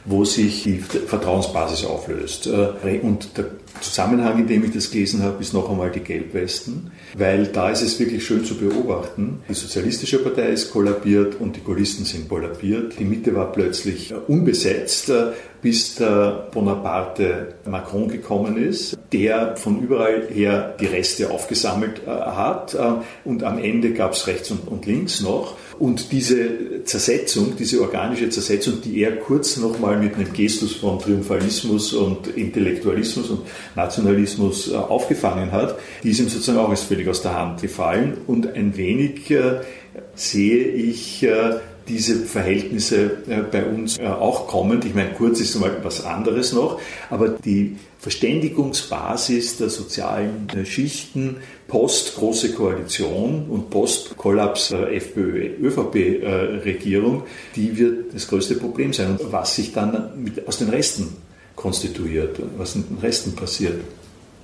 wo 0.06 0.24
sich 0.24 0.64
die 0.64 0.80
Vertrauensbasis 0.80 1.86
auflöst. 1.86 2.48
Und 3.02 3.38
der 3.38 3.46
Zusammenhang, 3.82 4.40
in 4.40 4.48
dem 4.48 4.64
ich 4.64 4.72
das 4.72 4.92
gelesen 4.92 5.24
habe, 5.24 5.42
ist 5.42 5.54
noch 5.54 5.70
einmal 5.70 5.92
die 5.92 6.00
Gelbwesten, 6.00 6.92
weil 7.18 7.48
da 7.48 7.70
ist 7.70 7.82
es 7.82 8.00
wirklich 8.00 8.26
schön 8.26 8.46
zu 8.46 8.56
beobachten. 8.56 9.42
Die 9.50 9.54
Sozialistische 9.54 10.20
Partei 10.20 10.50
ist 10.50 10.72
kollabiert 10.72 11.40
und 11.40 11.56
die 11.56 11.64
Gaullisten 11.64 12.06
sind 12.06 12.30
kollabiert. 12.30 13.00
Die 13.00 13.06
Mitte 13.06 13.36
war 13.36 13.52
plötzlich 13.52 14.14
unbesetzt 14.28 15.12
bis 15.66 15.96
der 15.96 16.48
Bonaparte 16.52 17.56
Macron 17.68 18.08
gekommen 18.08 18.56
ist, 18.56 19.00
der 19.12 19.58
von 19.58 19.82
überall 19.82 20.28
her 20.30 20.76
die 20.80 20.86
Reste 20.86 21.32
aufgesammelt 21.32 22.04
äh, 22.06 22.12
hat 22.12 22.76
äh, 22.76 22.80
und 23.24 23.44
am 23.44 23.58
Ende 23.58 23.94
gab 23.94 24.14
es 24.14 24.28
rechts 24.28 24.52
und 24.52 24.86
links 24.86 25.22
noch. 25.22 25.56
Und 25.80 26.12
diese 26.12 26.84
Zersetzung, 26.86 27.56
diese 27.58 27.82
organische 27.82 28.30
Zersetzung, 28.30 28.82
die 28.82 29.02
er 29.02 29.18
kurz 29.18 29.58
nochmal 29.58 29.98
mit 29.98 30.16
einem 30.16 30.32
Gestus 30.32 30.76
von 30.76 31.00
Triumphalismus 31.00 31.94
und 31.94 32.28
Intellektualismus 32.28 33.30
und 33.30 33.42
Nationalismus 33.76 34.72
äh, 34.72 34.76
aufgefangen 34.76 35.52
hat, 35.52 35.78
die 36.04 36.12
ist 36.12 36.20
ihm 36.20 36.30
sozusagen 36.30 36.60
auch 36.60 36.70
erst 36.70 36.86
völlig 36.86 37.08
aus 37.08 37.22
der 37.22 37.38
Hand 37.38 37.62
gefallen. 37.62 38.18
Und 38.28 38.54
ein 38.54 38.78
wenig 38.78 39.30
äh, 39.32 39.62
sehe 40.16 40.66
ich 40.68 41.24
äh, 41.24 41.56
diese 41.88 42.26
Verhältnisse 42.26 43.12
äh, 43.28 43.44
bei 43.50 43.64
uns 43.66 43.98
äh, 43.98 44.08
auch 44.08 44.48
kommend. 44.48 44.84
Ich 44.86 44.96
meine, 44.96 45.12
kurz 45.12 45.40
ist 45.40 45.56
mal 45.56 45.72
was 45.84 46.04
anderes 46.04 46.52
noch, 46.54 46.82
aber 47.10 47.30
die 47.30 47.78
Verständigungsbasis 48.00 49.56
der 49.58 49.70
sozialen 49.70 50.48
äh, 50.56 50.66
Schichten 50.66 51.38
post 51.68 52.16
große 52.16 52.54
Koalition 52.54 53.46
und 53.50 53.70
post 53.70 54.18
Kollaps 54.18 54.72
FPÖ-ÖVP-Regierung, 54.72 57.24
die 57.56 57.78
wird 57.78 58.14
das 58.14 58.28
größte 58.28 58.56
Problem 58.56 58.92
sein. 58.94 59.18
Und 59.18 59.32
was 59.32 59.56
sich 59.56 59.72
dann 59.74 60.24
mit, 60.24 60.48
aus 60.48 60.60
den 60.60 60.70
Resten 60.70 61.16
konstituiert, 61.56 62.40
was 62.58 62.76
in 62.76 62.86
den 62.88 63.00
Resten 63.00 63.34
passiert. 63.34 63.82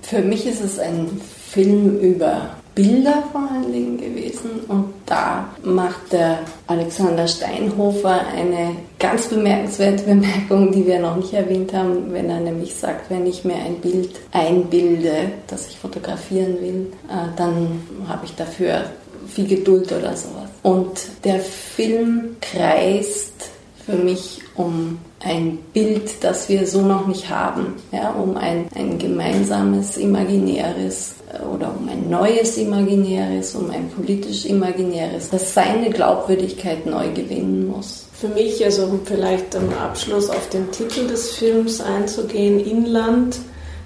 Für 0.02 0.20
mich 0.20 0.46
ist 0.46 0.62
es 0.62 0.78
ein 0.78 1.08
Film 1.50 1.98
über 2.00 2.56
Bilder 2.74 3.22
vor 3.30 3.48
allen 3.50 3.72
Dingen 3.72 3.98
gewesen 3.98 4.50
und 4.68 4.91
da 5.06 5.48
macht 5.62 6.12
der 6.12 6.38
Alexander 6.66 7.26
Steinhofer 7.26 8.20
eine 8.34 8.76
ganz 8.98 9.26
bemerkenswerte 9.26 10.04
Bemerkung, 10.04 10.72
die 10.72 10.86
wir 10.86 11.00
noch 11.00 11.16
nicht 11.16 11.32
erwähnt 11.32 11.72
haben, 11.72 12.12
wenn 12.12 12.30
er 12.30 12.40
nämlich 12.40 12.74
sagt, 12.74 13.10
wenn 13.10 13.26
ich 13.26 13.44
mir 13.44 13.56
ein 13.56 13.76
Bild 13.76 14.10
einbilde, 14.32 15.32
das 15.46 15.68
ich 15.68 15.78
fotografieren 15.78 16.60
will, 16.60 16.92
äh, 17.08 17.28
dann 17.36 17.82
habe 18.08 18.26
ich 18.26 18.34
dafür 18.34 18.84
viel 19.28 19.46
Geduld 19.46 19.92
oder 19.92 20.16
sowas. 20.16 20.50
Und 20.62 21.00
der 21.24 21.40
Film 21.40 22.36
kreist 22.40 23.50
für 23.84 23.96
mich 23.96 24.40
um 24.54 24.98
ein 25.24 25.58
Bild, 25.72 26.22
das 26.22 26.48
wir 26.48 26.66
so 26.66 26.82
noch 26.82 27.06
nicht 27.06 27.28
haben, 27.28 27.74
ja, 27.90 28.10
um 28.10 28.36
ein, 28.36 28.66
ein 28.74 28.98
gemeinsames, 28.98 29.96
imaginäres 29.96 31.14
oder 31.40 31.74
um 31.78 31.88
ein 31.88 32.10
neues 32.10 32.58
Imaginäres, 32.58 33.54
um 33.54 33.70
ein 33.70 33.88
politisch 33.88 34.44
Imaginäres, 34.44 35.30
das 35.30 35.54
seine 35.54 35.90
Glaubwürdigkeit 35.90 36.86
neu 36.86 37.10
gewinnen 37.12 37.68
muss. 37.68 38.06
Für 38.12 38.28
mich, 38.28 38.64
also 38.64 38.84
um 38.84 39.00
vielleicht 39.04 39.56
am 39.56 39.72
Abschluss 39.74 40.28
auf 40.28 40.48
den 40.50 40.70
Titel 40.70 41.06
des 41.06 41.32
Films 41.32 41.80
einzugehen, 41.80 42.60
Inland, 42.60 43.38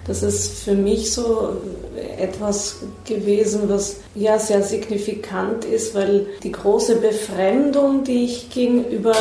das 0.06 0.22
ist 0.22 0.60
für 0.60 0.74
mich 0.74 1.12
so 1.12 1.56
etwas 2.18 2.76
gewesen, 3.04 3.62
was 3.68 3.96
ja 4.14 4.38
sehr 4.38 4.62
signifikant 4.62 5.64
ist, 5.64 5.94
weil 5.94 6.26
die 6.42 6.52
große 6.52 6.96
Befremdung, 6.96 8.04
die 8.04 8.24
ich 8.24 8.50
gegenüber 8.50 9.14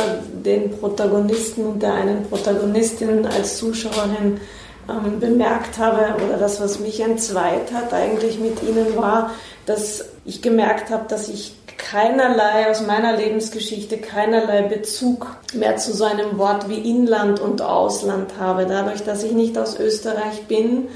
den 0.44 0.70
Protagonisten 0.70 1.66
und 1.66 1.82
der 1.82 1.94
einen 1.94 2.24
Protagonistin 2.24 3.26
als 3.26 3.58
Zuschauerin 3.58 4.40
ähm, 4.88 5.20
bemerkt 5.20 5.78
habe 5.78 6.14
oder 6.24 6.36
das, 6.38 6.60
was 6.60 6.78
mich 6.78 7.00
entzweit 7.00 7.72
hat 7.72 7.92
eigentlich 7.92 8.38
mit 8.38 8.62
ihnen 8.62 8.96
war, 8.96 9.32
dass 9.66 10.04
ich 10.24 10.42
gemerkt 10.42 10.90
habe, 10.90 11.06
dass 11.08 11.28
ich 11.28 11.54
keinerlei 11.76 12.70
aus 12.70 12.86
meiner 12.86 13.16
Lebensgeschichte 13.16 13.98
keinerlei 13.98 14.62
Bezug 14.62 15.36
mehr 15.52 15.76
zu 15.76 15.92
so 15.92 16.04
einem 16.04 16.38
Wort 16.38 16.68
wie 16.68 16.90
Inland 16.90 17.40
und 17.40 17.62
Ausland 17.62 18.32
habe. 18.38 18.66
Dadurch, 18.66 19.02
dass 19.02 19.22
ich 19.22 19.32
nicht 19.32 19.58
aus 19.58 19.78
Österreich 19.78 20.46
bin, 20.48 20.88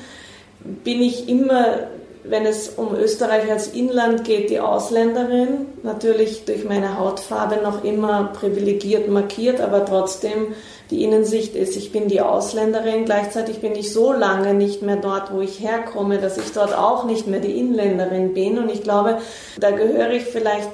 bin 0.60 1.00
ich 1.00 1.28
immer, 1.28 1.88
wenn 2.24 2.46
es 2.46 2.68
um 2.68 2.94
Österreich 2.94 3.50
als 3.50 3.68
Inland 3.68 4.24
geht, 4.24 4.50
die 4.50 4.60
Ausländerin. 4.60 5.66
Natürlich 5.82 6.44
durch 6.44 6.64
meine 6.64 6.98
Hautfarbe 6.98 7.56
noch 7.62 7.84
immer 7.84 8.30
privilegiert 8.32 9.08
markiert, 9.08 9.60
aber 9.60 9.84
trotzdem 9.84 10.54
die 10.90 11.04
Innensicht 11.04 11.54
ist, 11.54 11.76
ich 11.76 11.92
bin 11.92 12.08
die 12.08 12.20
Ausländerin. 12.20 13.04
Gleichzeitig 13.04 13.60
bin 13.60 13.74
ich 13.74 13.92
so 13.92 14.12
lange 14.12 14.54
nicht 14.54 14.82
mehr 14.82 14.96
dort, 14.96 15.32
wo 15.32 15.40
ich 15.40 15.60
herkomme, 15.60 16.18
dass 16.18 16.36
ich 16.36 16.52
dort 16.52 16.76
auch 16.76 17.04
nicht 17.04 17.26
mehr 17.26 17.40
die 17.40 17.58
Inländerin 17.58 18.34
bin. 18.34 18.58
Und 18.58 18.70
ich 18.70 18.82
glaube, 18.82 19.18
da 19.58 19.70
gehöre 19.70 20.10
ich 20.10 20.24
vielleicht 20.24 20.68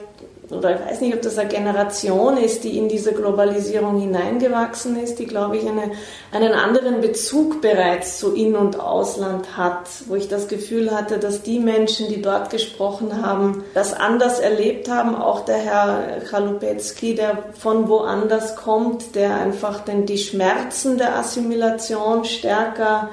oder 0.50 0.76
ich 0.76 0.80
weiß 0.80 1.00
nicht, 1.00 1.14
ob 1.14 1.22
das 1.22 1.38
eine 1.38 1.48
Generation 1.48 2.36
ist, 2.36 2.62
die 2.62 2.78
in 2.78 2.88
diese 2.88 3.12
Globalisierung 3.12 4.00
hineingewachsen 4.00 4.96
ist, 5.02 5.18
die, 5.18 5.26
glaube 5.26 5.56
ich, 5.56 5.68
eine, 5.68 5.90
einen 6.30 6.52
anderen 6.52 7.00
Bezug 7.00 7.60
bereits 7.60 8.18
zu 8.18 8.34
In- 8.34 8.54
und 8.54 8.78
Ausland 8.78 9.56
hat, 9.56 9.88
wo 10.06 10.14
ich 10.14 10.28
das 10.28 10.46
Gefühl 10.46 10.92
hatte, 10.92 11.18
dass 11.18 11.42
die 11.42 11.58
Menschen, 11.58 12.08
die 12.08 12.22
dort 12.22 12.50
gesprochen 12.50 13.24
haben, 13.26 13.64
das 13.74 13.92
anders 13.92 14.38
erlebt 14.38 14.88
haben. 14.88 15.16
Auch 15.16 15.44
der 15.44 15.58
Herr 15.58 16.20
Chalupetzky, 16.30 17.16
der 17.16 17.38
von 17.58 17.88
woanders 17.88 18.54
kommt, 18.54 19.16
der 19.16 19.34
einfach 19.34 19.80
denn 19.80 20.06
die 20.06 20.18
Schmerzen 20.18 20.96
der 20.96 21.16
Assimilation 21.16 22.24
stärker 22.24 23.10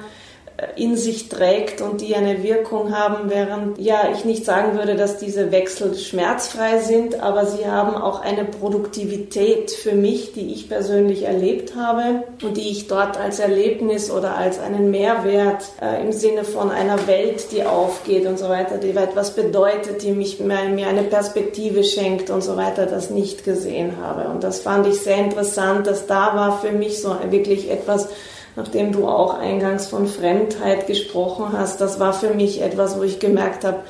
in 0.76 0.96
sich 0.96 1.28
trägt 1.28 1.80
und 1.80 2.00
die 2.00 2.14
eine 2.14 2.44
Wirkung 2.44 2.96
haben, 2.96 3.28
während 3.28 3.78
ja 3.78 4.08
ich 4.14 4.24
nicht 4.24 4.44
sagen 4.44 4.78
würde, 4.78 4.94
dass 4.94 5.18
diese 5.18 5.50
Wechsel 5.50 5.96
schmerzfrei 5.96 6.78
sind, 6.78 7.20
aber 7.20 7.44
sie 7.46 7.66
haben 7.66 7.96
auch 7.96 8.20
eine 8.20 8.44
Produktivität 8.44 9.72
für 9.72 9.96
mich, 9.96 10.32
die 10.32 10.52
ich 10.52 10.68
persönlich 10.68 11.24
erlebt 11.24 11.74
habe 11.74 12.22
und 12.40 12.56
die 12.56 12.70
ich 12.70 12.86
dort 12.86 13.18
als 13.18 13.40
Erlebnis 13.40 14.12
oder 14.12 14.36
als 14.36 14.60
einen 14.60 14.92
Mehrwert 14.92 15.64
äh, 15.82 16.00
im 16.00 16.12
Sinne 16.12 16.44
von 16.44 16.70
einer 16.70 17.08
Welt, 17.08 17.50
die 17.50 17.64
aufgeht 17.64 18.24
und 18.26 18.38
so 18.38 18.48
weiter, 18.48 18.78
die 18.78 18.90
etwas 18.90 19.34
bedeutet, 19.34 20.02
die 20.02 20.12
mich 20.12 20.38
mir 20.38 20.86
eine 20.86 21.02
Perspektive 21.02 21.82
schenkt 21.82 22.30
und 22.30 22.44
so 22.44 22.56
weiter, 22.56 22.86
das 22.86 23.10
nicht 23.10 23.44
gesehen 23.44 23.94
habe. 24.00 24.28
Und 24.28 24.44
das 24.44 24.60
fand 24.60 24.86
ich 24.86 25.00
sehr 25.00 25.18
interessant, 25.18 25.88
dass 25.88 26.06
da 26.06 26.36
war 26.36 26.60
für 26.60 26.70
mich 26.70 27.02
so 27.02 27.16
wirklich 27.30 27.72
etwas 27.72 28.08
nachdem 28.56 28.92
du 28.92 29.08
auch 29.08 29.38
eingangs 29.38 29.86
von 29.86 30.06
Fremdheit 30.06 30.86
gesprochen 30.86 31.46
hast, 31.52 31.80
das 31.80 32.00
war 32.00 32.12
für 32.12 32.34
mich 32.34 32.62
etwas, 32.62 32.98
wo 32.98 33.02
ich 33.02 33.18
gemerkt 33.18 33.64
habe, 33.64 33.80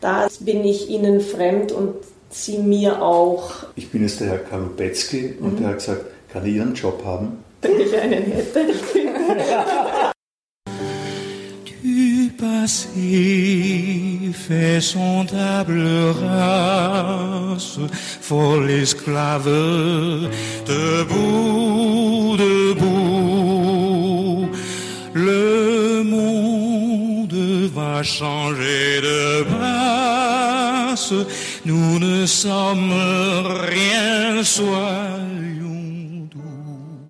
da 0.00 0.28
bin 0.40 0.64
ich 0.64 0.88
ihnen 0.90 1.20
fremd 1.20 1.72
und 1.72 1.94
sie 2.30 2.58
mir 2.58 3.02
auch. 3.02 3.50
Ich 3.76 3.90
bin 3.90 4.02
jetzt 4.02 4.20
der 4.20 4.28
Herr 4.28 4.38
Kalubetzky 4.38 5.34
und 5.40 5.54
mhm. 5.54 5.58
der 5.58 5.68
hat 5.68 5.76
gesagt, 5.76 6.04
kann 6.32 6.44
ich 6.46 6.54
Ihren 6.54 6.74
Job 6.74 7.02
haben? 7.04 7.44
Wenn 7.62 7.80
ich 7.80 7.96
einen 7.96 8.24
hätte. 8.24 8.66
du 11.82 12.30
passé 12.36 14.32
fait 14.32 14.80
son 14.80 15.26
table 15.26 16.12
rase, 16.20 17.80
folle 18.20 18.82
esclave, 18.82 20.28
debout, 20.66 22.36
debout. 22.36 23.03
Va 27.94 28.02
changer 28.02 29.00
de 29.00 29.44
place. 29.54 31.12
Nous 31.64 31.98
ne 32.00 32.26
sommes 32.26 32.92
rien, 33.70 34.42
soit 34.42 35.18